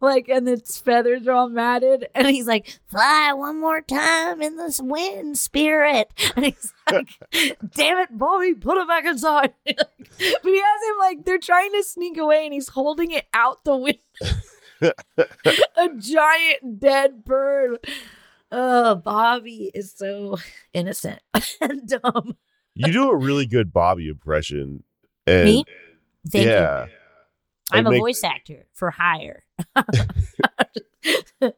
like, 0.00 0.28
and 0.28 0.48
its 0.48 0.78
feathers 0.78 1.26
are 1.26 1.32
all 1.32 1.48
matted. 1.48 2.06
And 2.14 2.26
he's 2.28 2.46
like, 2.46 2.80
"Fly 2.88 3.32
one 3.34 3.60
more 3.60 3.80
time 3.80 4.40
in 4.42 4.56
this 4.56 4.80
wind, 4.80 5.38
spirit." 5.38 6.08
And 6.36 6.44
he's 6.46 6.72
like, 6.90 7.08
damn 7.74 7.98
it, 7.98 8.16
Bobby, 8.16 8.54
put 8.54 8.78
it 8.78 8.86
back 8.88 9.04
inside. 9.04 9.52
but 9.66 9.88
he 10.16 10.60
has 10.60 10.82
him 10.90 10.98
like 11.00 11.24
they're 11.24 11.38
trying 11.38 11.72
to 11.72 11.82
sneak 11.82 12.16
away 12.18 12.44
and 12.44 12.54
he's 12.54 12.68
holding 12.68 13.10
it 13.10 13.26
out 13.34 13.64
the 13.64 13.76
window. 13.76 14.00
a 15.76 15.88
giant 15.98 16.78
dead 16.80 17.24
bird. 17.24 17.78
Oh, 18.52 18.94
Bobby 18.96 19.70
is 19.74 19.92
so 19.94 20.38
innocent 20.72 21.20
and 21.60 21.86
dumb. 21.88 22.36
You 22.74 22.92
do 22.92 23.10
a 23.10 23.16
really 23.16 23.46
good 23.46 23.72
Bobby 23.72 24.08
impression. 24.08 24.84
And 25.26 25.44
Me? 25.44 25.64
Thank 26.28 26.46
you. 26.46 26.94
Yeah. 27.72 27.78
I'm 27.78 27.86
It 27.86 27.88
a 27.88 27.90
make- 27.92 28.00
voice 28.00 28.24
actor 28.24 28.66
for 28.72 28.90
hire. 28.90 29.44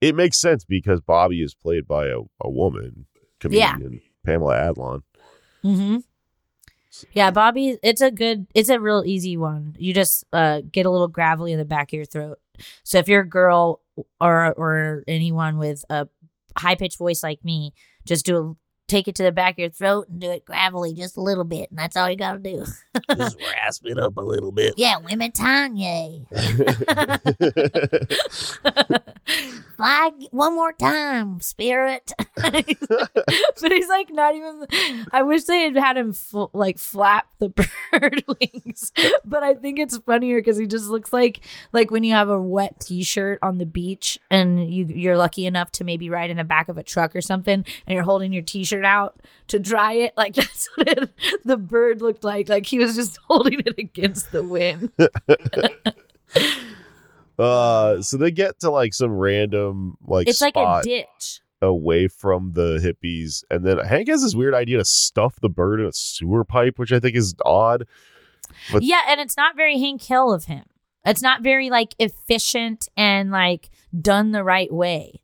It 0.00 0.16
makes 0.16 0.40
sense 0.40 0.64
because 0.64 1.00
Bobby 1.00 1.42
is 1.42 1.54
played 1.54 1.86
by 1.86 2.08
a, 2.08 2.18
a 2.40 2.50
woman 2.50 3.06
Yeah. 3.48 3.74
comedian, 3.74 4.00
Pamela 4.26 4.56
Adlon. 4.56 5.02
Mm-hmm. 5.64 5.98
Yeah, 7.12 7.30
Bobby, 7.30 7.78
it's 7.84 8.00
a 8.00 8.10
good, 8.10 8.48
it's 8.52 8.68
a 8.68 8.80
real 8.80 9.04
easy 9.06 9.36
one. 9.36 9.76
You 9.78 9.94
just 9.94 10.24
uh, 10.32 10.62
get 10.72 10.86
a 10.86 10.90
little 10.90 11.06
gravelly 11.06 11.52
in 11.52 11.58
the 11.58 11.64
back 11.64 11.90
of 11.92 11.96
your 11.96 12.04
throat. 12.04 12.40
So 12.82 12.98
if 12.98 13.06
you're 13.08 13.20
a 13.20 13.28
girl 13.28 13.80
or 14.20 14.52
or 14.54 15.04
anyone 15.06 15.56
with 15.58 15.84
a 15.88 16.08
high 16.58 16.74
pitched 16.74 16.98
voice 16.98 17.22
like 17.22 17.44
me, 17.44 17.72
just 18.04 18.26
do 18.26 18.36
a, 18.36 18.56
take 18.92 19.08
it 19.08 19.14
to 19.16 19.22
the 19.22 19.32
back 19.32 19.54
of 19.54 19.58
your 19.58 19.70
throat 19.70 20.08
and 20.08 20.20
do 20.20 20.30
it 20.30 20.44
gravelly 20.44 20.92
just 20.92 21.16
a 21.16 21.20
little 21.20 21.44
bit, 21.44 21.70
and 21.70 21.78
that's 21.78 21.96
all 21.96 22.10
you 22.10 22.16
gotta 22.16 22.38
do. 22.38 22.64
Just 23.16 23.38
rasp 23.40 23.86
it 23.86 23.98
up 23.98 24.18
a 24.18 24.20
little 24.20 24.52
bit. 24.52 24.74
Yeah, 24.76 24.96
Wematanye. 25.00 26.26
Fly 29.82 30.12
one 30.30 30.54
more 30.54 30.72
time, 30.72 31.40
spirit. 31.40 32.12
but 32.36 32.64
he's 32.64 33.88
like 33.88 34.12
not 34.12 34.36
even. 34.36 34.64
I 35.10 35.22
wish 35.22 35.42
they 35.42 35.62
had 35.62 35.76
had 35.76 35.96
him 35.96 36.12
fl- 36.12 36.44
like 36.52 36.78
flap 36.78 37.26
the 37.40 37.48
bird 37.92 38.22
wings. 38.40 38.92
But 39.24 39.42
I 39.42 39.54
think 39.54 39.80
it's 39.80 39.98
funnier 39.98 40.38
because 40.38 40.56
he 40.56 40.68
just 40.68 40.86
looks 40.86 41.12
like 41.12 41.40
like 41.72 41.90
when 41.90 42.04
you 42.04 42.12
have 42.12 42.28
a 42.28 42.40
wet 42.40 42.78
T-shirt 42.78 43.40
on 43.42 43.58
the 43.58 43.66
beach 43.66 44.20
and 44.30 44.72
you 44.72 44.86
you're 44.86 45.16
lucky 45.16 45.46
enough 45.46 45.72
to 45.72 45.84
maybe 45.84 46.08
ride 46.08 46.30
in 46.30 46.36
the 46.36 46.44
back 46.44 46.68
of 46.68 46.78
a 46.78 46.84
truck 46.84 47.16
or 47.16 47.20
something, 47.20 47.64
and 47.84 47.94
you're 47.94 48.04
holding 48.04 48.32
your 48.32 48.42
T-shirt 48.42 48.84
out 48.84 49.16
to 49.48 49.58
dry 49.58 49.94
it. 49.94 50.12
Like 50.16 50.34
that's 50.36 50.68
what 50.76 50.86
it, 50.86 51.10
the 51.44 51.56
bird 51.56 52.02
looked 52.02 52.22
like. 52.22 52.48
Like 52.48 52.66
he 52.66 52.78
was 52.78 52.94
just 52.94 53.18
holding 53.26 53.58
it 53.58 53.74
against 53.78 54.30
the 54.30 54.44
wind. 54.44 54.92
Uh, 57.38 58.02
so 58.02 58.16
they 58.16 58.30
get 58.30 58.60
to 58.60 58.70
like 58.70 58.94
some 58.94 59.12
random 59.12 59.96
like 60.06 60.28
it's 60.28 60.40
like 60.40 60.56
a 60.56 60.80
ditch. 60.82 61.40
away 61.60 62.08
from 62.08 62.52
the 62.52 62.78
hippies, 62.78 63.44
and 63.50 63.64
then 63.64 63.78
Hank 63.78 64.08
has 64.08 64.22
this 64.22 64.34
weird 64.34 64.54
idea 64.54 64.78
to 64.78 64.84
stuff 64.84 65.40
the 65.40 65.48
bird 65.48 65.80
in 65.80 65.86
a 65.86 65.92
sewer 65.92 66.44
pipe, 66.44 66.78
which 66.78 66.92
I 66.92 67.00
think 67.00 67.16
is 67.16 67.34
odd. 67.44 67.86
But- 68.72 68.82
yeah, 68.82 69.02
and 69.08 69.20
it's 69.20 69.36
not 69.36 69.56
very 69.56 69.78
Hank 69.78 70.02
Hill 70.02 70.32
of 70.32 70.44
him. 70.44 70.64
It's 71.04 71.22
not 71.22 71.42
very 71.42 71.68
like 71.70 71.94
efficient 71.98 72.88
and 72.96 73.30
like 73.30 73.70
done 73.98 74.32
the 74.32 74.44
right 74.44 74.72
way. 74.72 75.22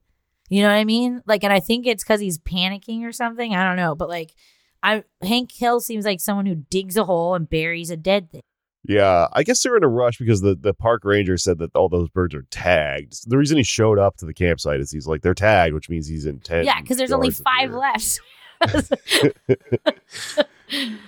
You 0.48 0.62
know 0.62 0.68
what 0.68 0.76
I 0.78 0.84
mean? 0.84 1.22
Like, 1.26 1.44
and 1.44 1.52
I 1.52 1.60
think 1.60 1.86
it's 1.86 2.02
because 2.02 2.20
he's 2.20 2.38
panicking 2.38 3.02
or 3.04 3.12
something. 3.12 3.54
I 3.54 3.62
don't 3.64 3.76
know, 3.76 3.94
but 3.94 4.08
like, 4.08 4.34
I 4.82 5.04
Hank 5.22 5.52
Hill 5.52 5.80
seems 5.80 6.04
like 6.04 6.20
someone 6.20 6.46
who 6.46 6.54
digs 6.54 6.96
a 6.96 7.04
hole 7.04 7.34
and 7.34 7.48
buries 7.48 7.90
a 7.90 7.96
dead 7.96 8.30
thing. 8.32 8.40
Yeah, 8.88 9.28
I 9.34 9.42
guess 9.42 9.62
they're 9.62 9.76
in 9.76 9.84
a 9.84 9.88
rush 9.88 10.16
because 10.16 10.40
the, 10.40 10.54
the 10.54 10.72
park 10.72 11.04
ranger 11.04 11.36
said 11.36 11.58
that 11.58 11.76
all 11.76 11.90
those 11.90 12.08
birds 12.08 12.34
are 12.34 12.46
tagged. 12.50 13.28
The 13.28 13.36
reason 13.36 13.58
he 13.58 13.62
showed 13.62 13.98
up 13.98 14.16
to 14.16 14.24
the 14.24 14.32
campsite 14.32 14.80
is 14.80 14.90
he's 14.90 15.06
like 15.06 15.20
they're 15.20 15.34
tagged, 15.34 15.74
which 15.74 15.90
means 15.90 16.08
he's 16.08 16.24
in 16.24 16.40
ten. 16.40 16.64
yeah, 16.64 16.80
because 16.80 16.96
there's 16.96 17.12
only 17.12 17.30
five 17.30 17.70
left. 17.72 18.20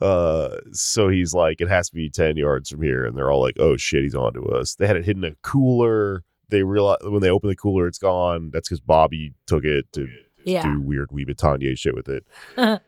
Uh, 0.00 0.56
so 0.72 1.08
he's 1.08 1.34
like, 1.34 1.60
it 1.60 1.68
has 1.68 1.90
to 1.90 1.94
be 1.94 2.08
ten 2.08 2.36
yards 2.36 2.70
from 2.70 2.80
here, 2.80 3.04
and 3.04 3.16
they're 3.16 3.30
all 3.30 3.40
like, 3.40 3.56
"Oh 3.58 3.76
shit, 3.76 4.02
he's 4.02 4.14
on 4.14 4.32
to 4.32 4.42
us." 4.46 4.76
They 4.76 4.86
had 4.86 4.96
it 4.96 5.04
hidden 5.04 5.24
in 5.24 5.32
a 5.32 5.36
cooler. 5.42 6.24
They 6.48 6.62
realize 6.62 6.98
when 7.02 7.20
they 7.20 7.28
open 7.28 7.50
the 7.50 7.56
cooler, 7.56 7.86
it's 7.86 7.98
gone. 7.98 8.50
That's 8.50 8.68
because 8.68 8.80
Bobby 8.80 9.34
took 9.46 9.64
it 9.64 9.92
to 9.92 10.08
yeah. 10.44 10.62
do 10.62 10.80
weird 10.80 11.10
Wematanye 11.10 11.76
shit 11.76 11.94
with 11.94 12.08
it. 12.08 12.24
Uh-huh. 12.56 12.78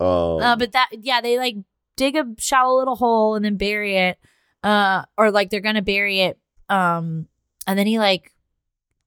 um, 0.00 0.42
Uh, 0.42 0.56
but 0.56 0.72
that 0.72 0.88
yeah, 0.92 1.20
they 1.20 1.36
like 1.38 1.56
dig 1.96 2.16
a 2.16 2.24
shallow 2.38 2.78
little 2.78 2.96
hole 2.96 3.34
and 3.34 3.44
then 3.44 3.56
bury 3.56 3.96
it. 3.96 4.18
Uh, 4.62 5.04
or 5.18 5.30
like 5.30 5.50
they're 5.50 5.60
gonna 5.60 5.82
bury 5.82 6.20
it. 6.20 6.38
Um, 6.68 7.26
and 7.66 7.78
then 7.78 7.86
he 7.86 7.98
like 7.98 8.32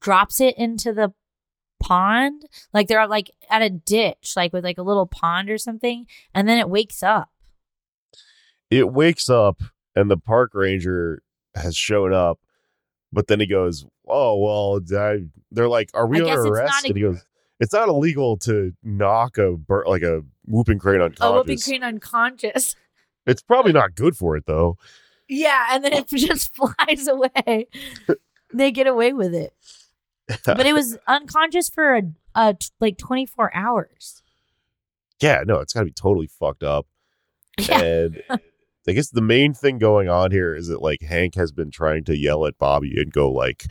drops 0.02 0.40
it 0.42 0.58
into 0.58 0.94
the 0.94 1.14
pond. 1.82 2.44
Like 2.74 2.88
they're 2.88 3.08
like 3.08 3.32
at 3.50 3.62
a 3.62 3.70
ditch, 3.70 4.34
like 4.36 4.54
with 4.54 4.64
like 4.64 4.78
a 4.78 4.84
little 4.84 5.08
pond 5.08 5.50
or 5.50 5.58
something, 5.58 6.06
and 6.34 6.48
then 6.48 6.60
it 6.60 6.70
wakes 6.70 7.02
up. 7.04 7.30
it 8.72 8.92
wakes 8.92 9.30
up, 9.30 9.62
and 9.96 10.10
the 10.10 10.18
park 10.18 10.52
ranger 10.54 11.22
has 11.56 11.76
shown 11.78 12.14
up, 12.14 12.40
but 13.14 13.28
then 13.28 13.40
he 13.40 13.48
goes, 13.48 13.86
"Oh 14.08 14.38
well," 14.40 14.82
I, 15.00 15.26
they're 15.52 15.70
like, 15.70 15.90
"Are 15.94 16.08
we 16.08 16.20
under 16.22 16.42
arrest?" 16.48 16.84
a- 16.86 16.88
and 16.90 16.98
he 16.98 17.04
goes, 17.04 17.26
"It's 17.60 17.74
not 17.74 17.90
illegal 17.90 18.38
to 18.40 18.74
knock 18.84 19.38
a 19.38 19.52
bird 19.58 19.86
like 19.88 20.02
a 20.04 20.22
whooping 20.46 20.80
crane 20.80 21.02
unconscious. 21.02 21.32
A 21.32 21.34
whooping 21.34 21.60
crane 21.60 21.84
unconscious. 21.84 22.76
It's 23.26 23.42
probably 23.42 23.74
not 23.74 23.96
good 23.96 24.16
for 24.16 24.36
it 24.38 24.46
though." 24.46 24.78
Yeah, 25.28 25.68
and 25.72 25.84
then 25.84 25.94
it 25.94 26.08
just 26.10 26.54
flies 26.56 27.08
away. 27.08 27.68
they 28.54 28.72
get 28.72 28.88
away 28.88 29.12
with 29.14 29.34
it, 29.34 29.54
but 30.46 30.66
it 30.66 30.74
was 30.74 30.98
unconscious 31.08 31.68
for 31.70 31.96
a, 31.96 32.02
a 32.36 32.54
t- 32.54 32.68
like 32.80 32.98
twenty 32.98 33.26
four 33.26 33.54
hours. 33.56 34.22
yeah, 35.22 35.44
no, 35.46 35.60
it's 35.60 35.74
got 35.74 35.80
to 35.82 35.86
be 35.86 35.92
totally 35.92 36.28
fucked 36.28 36.64
up. 36.64 36.88
Yeah. 37.58 37.82
And 37.82 38.22
I 38.86 38.92
guess 38.92 39.10
the 39.10 39.22
main 39.22 39.54
thing 39.54 39.78
going 39.80 40.10
on 40.10 40.30
here 40.32 40.54
is 40.54 40.68
that 40.68 40.82
like 40.82 41.02
Hank 41.02 41.36
has 41.36 41.54
been 41.54 41.72
trying 41.72 42.04
to 42.04 42.18
yell 42.18 42.46
at 42.46 42.58
Bobby 42.60 43.00
and 43.02 43.12
go 43.14 43.32
like, 43.32 43.66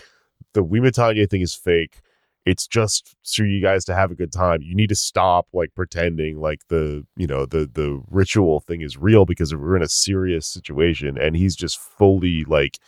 the 0.54 0.64
Wematanye 0.64 1.28
thing 1.28 1.42
is 1.42 1.54
fake. 1.54 2.00
It's 2.46 2.66
just 2.66 3.16
for 3.24 3.44
you 3.46 3.62
guys 3.62 3.84
to 3.86 3.94
have 3.94 4.10
a 4.10 4.14
good 4.14 4.32
time. 4.32 4.60
You 4.60 4.74
need 4.74 4.88
to 4.90 4.94
stop 4.94 5.46
like 5.54 5.74
pretending 5.74 6.38
like 6.40 6.60
the 6.68 7.06
you 7.16 7.26
know 7.26 7.46
the 7.46 7.60
the 7.72 8.02
ritual 8.10 8.60
thing 8.60 8.82
is 8.82 8.98
real 8.98 9.24
because 9.24 9.54
we're 9.54 9.76
in 9.76 9.82
a 9.82 9.88
serious 9.88 10.46
situation. 10.46 11.16
And 11.18 11.36
he's 11.36 11.56
just 11.56 11.78
fully 11.78 12.44
like 12.44 12.78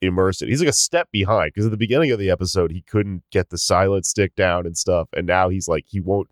immersed. 0.00 0.42
in- 0.42 0.48
He's 0.48 0.60
like 0.60 0.68
a 0.68 0.72
step 0.72 1.10
behind 1.10 1.52
because 1.52 1.64
at 1.66 1.70
the 1.72 1.76
beginning 1.76 2.10
of 2.12 2.18
the 2.20 2.30
episode 2.30 2.70
he 2.70 2.82
couldn't 2.82 3.24
get 3.30 3.50
the 3.50 3.58
silent 3.58 4.06
stick 4.06 4.36
down 4.36 4.66
and 4.66 4.78
stuff, 4.78 5.08
and 5.16 5.26
now 5.26 5.48
he's 5.48 5.66
like 5.68 5.84
he 5.88 5.98
won't 6.00 6.28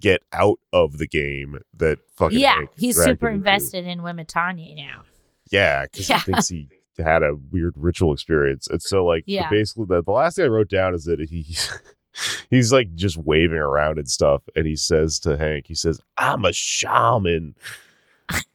get 0.00 0.22
out 0.32 0.58
of 0.72 0.98
the 0.98 1.06
game 1.08 1.58
that 1.76 1.98
fucking 2.16 2.38
yeah, 2.38 2.54
Hank 2.54 2.70
he's 2.76 3.02
super 3.02 3.28
invested 3.28 3.84
in 3.86 3.98
Wematanye 4.00 4.74
now. 4.76 5.02
Yeah, 5.50 5.84
because 5.84 6.08
Yeah. 6.08 6.18
he 6.20 6.32
thinks 6.32 6.48
he 6.48 6.68
had 6.98 7.22
a 7.22 7.34
weird 7.50 7.74
ritual 7.76 8.12
experience. 8.12 8.68
And 8.68 8.80
so 8.80 9.04
like 9.04 9.24
Yeah. 9.26 9.50
basically 9.50 9.86
the, 9.88 10.02
the 10.02 10.12
last 10.12 10.36
thing 10.36 10.44
I 10.44 10.48
wrote 10.48 10.68
down 10.70 10.94
is 10.94 11.04
that 11.04 11.20
he 11.20 11.44
he's 12.50 12.72
like 12.72 12.94
just 12.94 13.16
waving 13.16 13.58
around 13.58 13.98
and 13.98 14.08
stuff 14.08 14.42
and 14.54 14.66
he 14.66 14.76
says 14.76 15.18
to 15.20 15.36
Hank, 15.36 15.66
he 15.66 15.74
says, 15.74 16.00
I'm 16.18 16.44
a 16.44 16.52
shaman. 16.52 17.54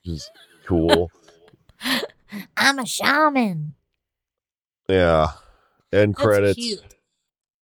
Just 0.06 0.32
cool. 0.66 1.12
I'm 2.58 2.80
a 2.80 2.86
shaman. 2.86 3.74
Yeah. 4.90 5.28
End 5.92 6.16
That's 6.16 6.24
credits. 6.26 6.56
cute. 6.56 6.80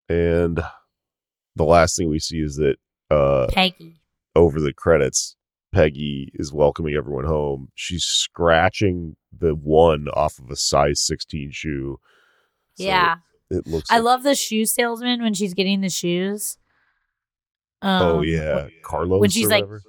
And 0.08 0.60
the 1.56 1.64
last 1.64 1.96
thing 1.96 2.08
we 2.08 2.18
see 2.18 2.38
is 2.40 2.56
that 2.56 2.76
uh 3.10 3.46
Peggy. 3.50 4.00
over 4.34 4.60
the 4.60 4.72
credits, 4.72 5.36
Peggy 5.72 6.30
is 6.34 6.52
welcoming 6.52 6.94
everyone 6.94 7.24
home. 7.24 7.68
She's 7.74 8.04
scratching 8.04 9.16
the 9.36 9.54
one 9.54 10.08
off 10.14 10.38
of 10.38 10.50
a 10.50 10.56
size 10.56 11.00
16 11.00 11.50
shoe. 11.52 11.98
So 12.76 12.84
yeah. 12.84 13.16
It 13.50 13.66
looks 13.66 13.90
I 13.90 13.96
like- 13.96 14.04
love 14.04 14.22
the 14.22 14.34
shoe 14.34 14.64
salesman 14.66 15.22
when 15.22 15.34
she's 15.34 15.54
getting 15.54 15.80
the 15.80 15.88
shoes. 15.90 16.58
Oh 17.82 18.18
Um, 18.18 18.24
yeah, 18.24 18.68
Carlos. 18.82 19.20
when 19.20 19.30
she's 19.30 19.46
or 19.46 19.50
like- 19.50 19.64
whatever. 19.64 19.82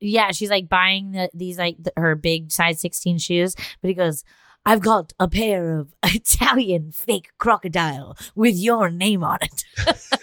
Yeah, 0.00 0.32
she's 0.32 0.50
like 0.50 0.68
buying 0.68 1.12
the, 1.12 1.30
these 1.32 1.56
like 1.58 1.76
th- 1.76 1.94
her 1.96 2.14
big 2.14 2.52
size 2.52 2.80
16 2.80 3.18
shoes, 3.18 3.54
but 3.80 3.88
he 3.88 3.94
goes, 3.94 4.22
"I've 4.66 4.80
got 4.80 5.12
a 5.18 5.28
pair 5.28 5.78
of 5.78 5.94
Italian 6.04 6.92
fake 6.92 7.30
crocodile 7.38 8.16
with 8.34 8.54
your 8.56 8.90
name 8.90 9.24
on 9.24 9.38
it." 9.40 9.64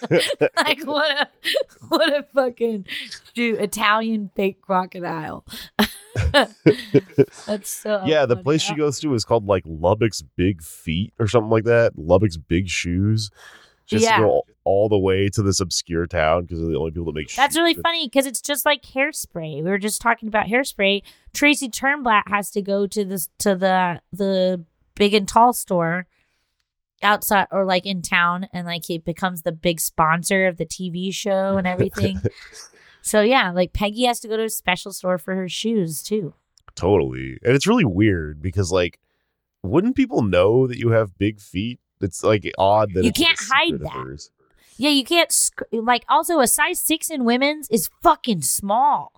like 0.57 0.83
what 0.85 1.11
a 1.21 1.27
what 1.89 2.13
a 2.15 2.23
fucking 2.33 2.85
shoe 3.35 3.55
Italian 3.59 4.29
fake 4.35 4.61
crocodile. 4.61 5.45
That's 7.45 7.69
so 7.69 8.03
yeah, 8.05 8.25
the 8.25 8.37
place 8.37 8.61
she 8.61 8.75
goes 8.75 8.99
to 8.99 9.13
is 9.13 9.25
called 9.25 9.45
like 9.45 9.63
Lubbock's 9.65 10.21
Big 10.21 10.61
Feet 10.61 11.13
or 11.19 11.27
something 11.27 11.49
like 11.49 11.63
that. 11.65 11.93
Lubbock's 11.97 12.37
Big 12.37 12.67
Shoes. 12.69 13.29
Just 13.87 14.05
Yeah. 14.05 14.19
go 14.19 14.43
all 14.63 14.87
the 14.87 14.97
way 14.97 15.27
to 15.29 15.41
this 15.41 15.59
obscure 15.59 16.05
town 16.05 16.43
because 16.43 16.59
they're 16.59 16.69
the 16.71 16.77
only 16.77 16.91
people 16.91 17.05
that 17.05 17.15
make. 17.15 17.29
Shoes. 17.29 17.35
That's 17.35 17.55
shoes 17.55 17.61
really 17.61 17.73
funny 17.73 18.07
because 18.07 18.25
it's 18.25 18.41
just 18.41 18.65
like 18.65 18.83
hairspray. 18.83 19.55
We 19.55 19.69
were 19.69 19.77
just 19.77 20.01
talking 20.01 20.27
about 20.27 20.47
hairspray. 20.47 21.01
Tracy 21.33 21.69
Turnblad 21.69 22.23
has 22.27 22.51
to 22.51 22.61
go 22.61 22.87
to 22.87 23.03
this 23.03 23.29
to 23.39 23.55
the 23.55 24.01
the 24.13 24.63
big 24.95 25.13
and 25.13 25.27
tall 25.27 25.53
store 25.53 26.07
outside 27.03 27.47
or 27.51 27.65
like 27.65 27.85
in 27.85 28.01
town 28.01 28.47
and 28.53 28.65
like 28.67 28.85
he 28.85 28.97
becomes 28.97 29.41
the 29.41 29.51
big 29.51 29.79
sponsor 29.79 30.45
of 30.45 30.57
the 30.57 30.65
TV 30.65 31.13
show 31.13 31.57
and 31.57 31.67
everything. 31.67 32.21
so 33.01 33.21
yeah, 33.21 33.51
like 33.51 33.73
Peggy 33.73 34.05
has 34.05 34.19
to 34.21 34.27
go 34.27 34.37
to 34.37 34.43
a 34.43 34.49
special 34.49 34.93
store 34.93 35.17
for 35.17 35.35
her 35.35 35.49
shoes 35.49 36.03
too. 36.03 36.33
Totally, 36.75 37.37
and 37.43 37.55
it's 37.55 37.67
really 37.67 37.85
weird 37.85 38.41
because 38.41 38.71
like, 38.71 38.99
wouldn't 39.63 39.95
people 39.95 40.21
know 40.21 40.67
that 40.67 40.77
you 40.77 40.89
have 40.89 41.17
big 41.17 41.39
feet? 41.39 41.79
It's 41.99 42.23
like 42.23 42.51
odd 42.57 42.93
that 42.93 43.03
You 43.03 43.09
it's, 43.09 43.19
like, 43.19 43.33
a 43.33 43.35
can't 43.35 43.49
hide 43.51 43.79
that. 43.79 44.29
Yeah, 44.77 44.89
you 44.89 45.03
can't 45.03 45.31
sc- 45.31 45.61
like 45.71 46.03
also 46.09 46.39
a 46.39 46.47
size 46.47 46.79
6 46.79 47.11
in 47.11 47.23
women's 47.23 47.69
is 47.69 47.89
fucking 48.01 48.41
small. 48.41 49.13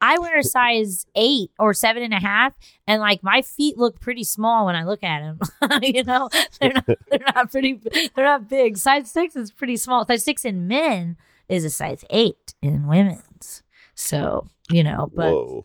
I 0.00 0.18
wear 0.18 0.38
a 0.38 0.44
size 0.44 1.06
eight 1.14 1.50
or 1.58 1.74
seven 1.74 2.02
and 2.02 2.14
a 2.14 2.20
half, 2.20 2.54
and 2.86 3.00
like 3.00 3.22
my 3.22 3.42
feet 3.42 3.76
look 3.76 4.00
pretty 4.00 4.24
small 4.24 4.66
when 4.66 4.76
I 4.76 4.84
look 4.84 5.02
at 5.02 5.20
them. 5.20 5.40
you 5.82 6.04
know, 6.04 6.28
they're 6.60 6.72
not 6.72 6.86
they're 6.86 7.20
not 7.34 7.50
pretty 7.50 7.80
they're 8.14 8.24
not 8.24 8.48
big. 8.48 8.76
Size 8.76 9.10
six 9.10 9.34
is 9.34 9.50
pretty 9.50 9.76
small. 9.76 10.06
Size 10.06 10.24
six 10.24 10.44
in 10.44 10.68
men 10.68 11.16
is 11.48 11.64
a 11.64 11.70
size 11.70 12.04
eight 12.10 12.54
in 12.62 12.86
women's. 12.86 13.62
So 13.94 14.46
you 14.70 14.82
know, 14.84 15.10
but 15.14 15.32
Whoa. 15.32 15.64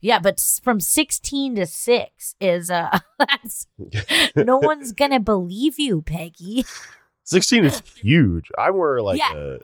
yeah, 0.00 0.18
but 0.18 0.40
from 0.62 0.80
sixteen 0.80 1.54
to 1.56 1.66
six 1.66 2.34
is 2.40 2.70
uh 2.70 2.98
that's 3.18 3.66
no 4.36 4.58
one's 4.58 4.92
gonna 4.92 5.20
believe 5.20 5.78
you, 5.78 6.02
Peggy. 6.02 6.64
16 7.24 7.64
is 7.64 7.80
huge. 7.94 8.50
I 8.58 8.70
wear 8.70 9.00
like 9.02 9.18
Yeah. 9.20 9.32
a 9.34 9.58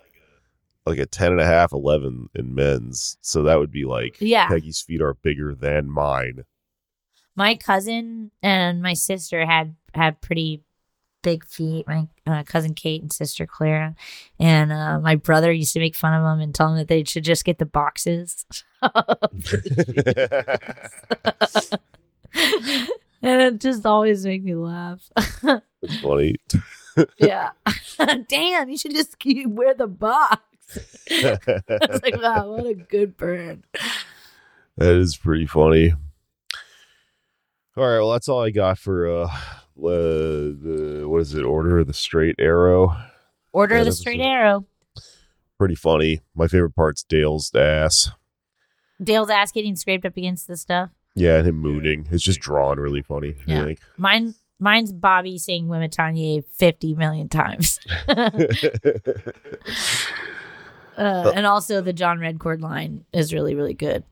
like 0.89 0.99
a 0.99 1.07
10 1.07 1.33
and 1.33 1.41
a 1.41 1.47
half, 1.47 1.73
11 1.73 2.29
in 2.37 2.55
men's. 2.55 3.19
So 3.23 3.43
that 3.43 3.59
would 3.59 3.73
be 3.73 3.85
like 3.85 4.19
Yeah. 4.21 4.47
Peggy's 4.47 4.81
feet 4.81 5.01
are 5.03 5.15
bigger 5.15 5.53
than 5.53 5.91
mine. 5.91 6.45
my 7.35 7.57
cousin 7.57 8.31
and 8.41 8.81
my 8.81 8.93
sister 8.95 9.45
had 9.45 9.75
had 9.95 10.21
pretty 10.21 10.63
big 11.27 11.45
feet 11.45 11.85
my 11.89 12.07
uh, 12.25 12.45
cousin 12.45 12.73
kate 12.73 13.03
and 13.03 13.13
sister 13.13 13.49
clara 13.49 13.97
and 14.39 14.71
uh, 14.71 15.01
my 15.01 15.17
brother 15.17 15.51
used 15.51 15.73
to 15.73 15.81
make 15.81 15.97
fun 15.97 16.15
of 16.15 16.23
them 16.23 16.39
and 16.39 16.55
tell 16.55 16.69
them 16.69 16.77
that 16.77 16.87
they 16.87 17.03
should 17.03 17.25
just 17.25 17.45
get 17.45 17.59
the 17.59 17.67
boxes. 17.67 18.47
And 23.23 23.43
it 23.43 23.61
just 23.61 23.85
always 23.85 24.25
made 24.25 24.45
me 24.45 24.55
laugh. 24.55 25.11
It's 25.83 26.01
funny. 26.01 26.37
yeah. 27.19 27.51
Damn 28.29 28.69
you 28.69 28.79
should 28.79 28.95
just 28.95 29.19
keep 29.19 29.49
wear 29.49 29.75
the 29.75 29.89
box. 29.89 30.43
I 31.11 31.39
was 31.69 32.03
like 32.03 32.23
wow 32.23 32.53
what 32.53 32.67
a 32.67 32.75
good 32.75 33.17
burn. 33.17 33.65
That 34.77 34.95
is 34.95 35.17
pretty 35.17 35.47
funny. 35.47 35.93
All 37.77 37.85
right, 37.85 37.99
well 37.99 38.13
that's 38.13 38.29
all 38.29 38.45
I 38.45 38.51
got 38.51 38.79
for 38.79 39.11
uh, 39.11 39.37
uh 39.79 40.53
the 40.63 41.05
what 41.07 41.23
is 41.23 41.35
it? 41.35 41.45
Order 41.45 41.79
of 41.81 41.87
the 41.87 41.95
Straight 41.95 42.37
Arrow. 42.39 42.97
order 43.53 43.77
of 43.77 43.85
the 43.87 43.93
straight 43.93 44.21
arrow 44.21 44.67
Pretty 45.59 45.75
funny. 45.75 46.21
My 46.35 46.49
favorite 46.49 46.75
part's 46.77 47.03
Dale's 47.03 47.55
ass. 47.55 48.11
dale's 49.03 49.31
ass 49.31 49.53
getting 49.53 49.75
scraped 49.77 50.05
up 50.05 50.17
against 50.17 50.47
the 50.49 50.57
stuff 50.57 50.91
Yeah, 51.15 51.39
and 51.39 51.47
him 51.49 51.57
mooning. 51.59 52.07
It's 52.11 52.23
just 52.25 52.41
drawn 52.41 52.79
really 52.79 53.03
funny. 53.03 53.37
Yeah. 53.47 53.65
think. 53.65 53.81
Mine, 53.97 54.35
mine's 54.61 54.93
Bobby 54.93 55.39
saying 55.39 55.67
Wematanye 55.69 56.45
fifty 56.53 56.95
million 56.95 57.29
times, 57.31 57.81
uh, 58.09 58.31
and 61.35 61.47
also 61.47 61.81
the 61.81 61.93
John 61.93 62.19
Redcorn 62.19 62.61
line 62.61 63.05
is 63.13 63.33
really, 63.33 63.55
really 63.55 63.75
good. 63.75 64.05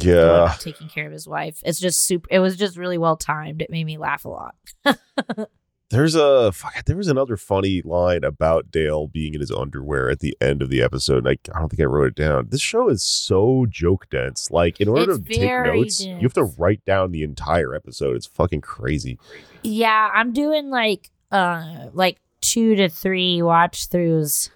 Yeah. 0.00 0.54
taking 0.60 0.88
care 0.88 1.06
of 1.06 1.12
his 1.12 1.26
wife. 1.28 1.60
It's 1.64 1.78
just 1.78 2.04
super. 2.04 2.28
It 2.30 2.40
was 2.40 2.56
just 2.56 2.76
really 2.76 2.98
well 2.98 3.16
timed. 3.16 3.62
It 3.62 3.70
made 3.70 3.84
me 3.84 3.98
laugh 3.98 4.24
a 4.24 4.28
lot. 4.28 4.54
There's 5.90 6.16
a 6.16 6.50
fuck. 6.50 6.84
There 6.84 6.96
was 6.96 7.06
another 7.06 7.36
funny 7.36 7.80
line 7.84 8.24
about 8.24 8.72
Dale 8.72 9.06
being 9.06 9.34
in 9.34 9.40
his 9.40 9.52
underwear 9.52 10.10
at 10.10 10.18
the 10.18 10.36
end 10.40 10.60
of 10.60 10.68
the 10.68 10.82
episode. 10.82 11.18
And 11.18 11.28
I, 11.28 11.38
I 11.54 11.60
don't 11.60 11.68
think 11.68 11.80
I 11.80 11.84
wrote 11.84 12.08
it 12.08 12.14
down. 12.16 12.48
This 12.50 12.60
show 12.60 12.88
is 12.88 13.04
so 13.04 13.66
joke 13.68 14.10
dense. 14.10 14.50
Like 14.50 14.80
in 14.80 14.88
order 14.88 15.12
It's 15.12 15.20
to 15.20 15.34
take 15.34 15.64
notes, 15.64 16.04
you 16.04 16.18
have 16.22 16.34
to 16.34 16.52
write 16.58 16.84
down 16.84 17.12
the 17.12 17.22
entire 17.22 17.72
episode. 17.72 18.16
It's 18.16 18.26
fucking 18.26 18.62
crazy. 18.62 19.16
Yeah, 19.62 20.10
I'm 20.12 20.32
doing 20.32 20.70
like 20.70 21.10
uh 21.30 21.86
like 21.92 22.18
two 22.40 22.74
to 22.74 22.88
three 22.88 23.40
watch 23.40 23.88
throughs, 23.88 24.50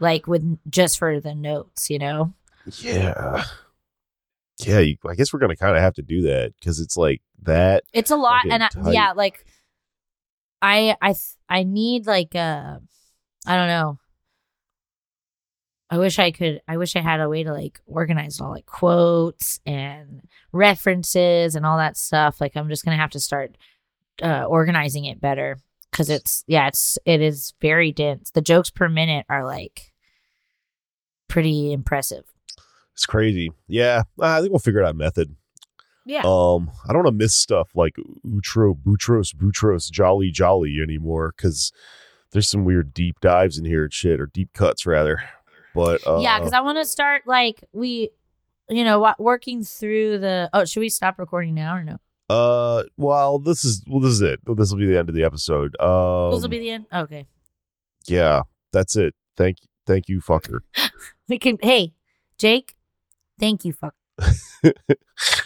like 0.00 0.26
with 0.26 0.58
just 0.70 0.98
for 0.98 1.20
the 1.20 1.34
notes. 1.34 1.90
You 1.90 1.98
know. 1.98 2.32
Yeah. 2.78 3.44
Yeah, 4.58 4.78
you, 4.78 4.96
I 5.08 5.14
guess 5.14 5.32
we're 5.32 5.40
gonna 5.40 5.56
kind 5.56 5.76
of 5.76 5.82
have 5.82 5.94
to 5.94 6.02
do 6.02 6.22
that 6.22 6.54
because 6.58 6.80
it's 6.80 6.96
like 6.96 7.22
that. 7.42 7.84
It's 7.92 8.10
a 8.10 8.16
lot, 8.16 8.46
and 8.48 8.62
I, 8.62 8.68
yeah, 8.90 9.12
like 9.12 9.44
I 10.62 10.96
I 11.02 11.14
I 11.48 11.62
need 11.64 12.06
like 12.06 12.34
uh 12.34 12.78
I 13.46 13.56
don't 13.56 13.68
know. 13.68 13.98
I 15.90 15.98
wish 15.98 16.18
I 16.18 16.30
could. 16.30 16.60
I 16.66 16.76
wish 16.76 16.96
I 16.96 17.00
had 17.00 17.20
a 17.20 17.28
way 17.28 17.44
to 17.44 17.52
like 17.52 17.80
organize 17.86 18.40
all 18.40 18.50
like 18.50 18.66
quotes 18.66 19.60
and 19.66 20.22
references 20.52 21.54
and 21.54 21.66
all 21.66 21.78
that 21.78 21.96
stuff. 21.96 22.40
Like 22.40 22.56
I'm 22.56 22.68
just 22.68 22.84
gonna 22.84 22.96
have 22.96 23.10
to 23.10 23.20
start 23.20 23.56
uh, 24.22 24.44
organizing 24.44 25.04
it 25.04 25.20
better 25.20 25.58
because 25.90 26.08
it's 26.10 26.44
yeah 26.46 26.68
it's 26.68 26.98
it 27.04 27.20
is 27.20 27.54
very 27.60 27.92
dense. 27.92 28.30
The 28.30 28.40
jokes 28.40 28.70
per 28.70 28.88
minute 28.88 29.26
are 29.28 29.44
like 29.44 29.92
pretty 31.28 31.72
impressive. 31.72 32.24
It's 32.94 33.06
crazy. 33.06 33.52
Yeah, 33.68 34.02
I 34.20 34.40
think 34.40 34.52
we'll 34.52 34.58
figure 34.58 34.80
it 34.80 34.86
out 34.86 34.96
method. 34.96 35.34
Yeah. 36.06 36.22
Um, 36.24 36.70
I 36.86 36.92
don't 36.92 37.04
want 37.04 37.18
to 37.18 37.24
miss 37.24 37.34
stuff 37.34 37.70
like 37.74 37.96
Utro, 38.26 38.76
Boutros, 38.76 39.34
Boutros, 39.34 39.90
Ghali, 39.90 40.32
Ghali 40.32 40.82
anymore 40.82 41.32
because 41.36 41.72
there's 42.32 42.48
some 42.48 42.64
weird 42.64 42.92
deep 42.92 43.20
dives 43.20 43.58
in 43.58 43.64
here 43.64 43.84
and 43.84 43.92
shit, 43.92 44.20
or 44.20 44.26
deep 44.26 44.52
cuts 44.52 44.86
rather. 44.86 45.22
But 45.74 46.06
uh, 46.06 46.18
yeah, 46.20 46.38
because 46.38 46.52
I 46.52 46.60
want 46.60 46.78
to 46.78 46.84
start 46.84 47.22
like 47.26 47.64
we 47.72 48.10
you 48.68 48.84
know, 48.84 49.14
working 49.18 49.62
through 49.62 50.18
the. 50.18 50.48
Oh, 50.52 50.64
should 50.64 50.80
we 50.80 50.88
stop 50.88 51.18
recording 51.18 51.54
now 51.54 51.76
or 51.76 51.84
no? 51.84 51.98
Uh, 52.30 52.84
well, 52.96 53.38
this 53.38 53.64
is 53.64 53.82
well, 53.86 54.00
this 54.00 54.12
is 54.12 54.22
it. 54.22 54.40
This 54.46 54.70
will 54.70 54.78
be 54.78 54.86
the 54.86 54.98
end 54.98 55.08
of 55.08 55.14
the 55.14 55.24
episode. 55.24 55.78
Um, 55.80 56.30
this 56.32 56.42
will 56.42 56.48
be 56.48 56.58
the 56.58 56.70
end. 56.70 56.86
Okay, 56.92 57.26
yeah, 58.06 58.42
that's 58.72 58.96
it. 58.96 59.14
Thank, 59.36 59.58
thank 59.86 60.08
you, 60.08 60.20
fucker. 60.20 60.60
we 61.28 61.38
can. 61.38 61.58
Hey, 61.60 61.92
Jake, 62.38 62.73
thank 63.38 63.64
you. 63.64 63.72
Fuck. 63.72 63.94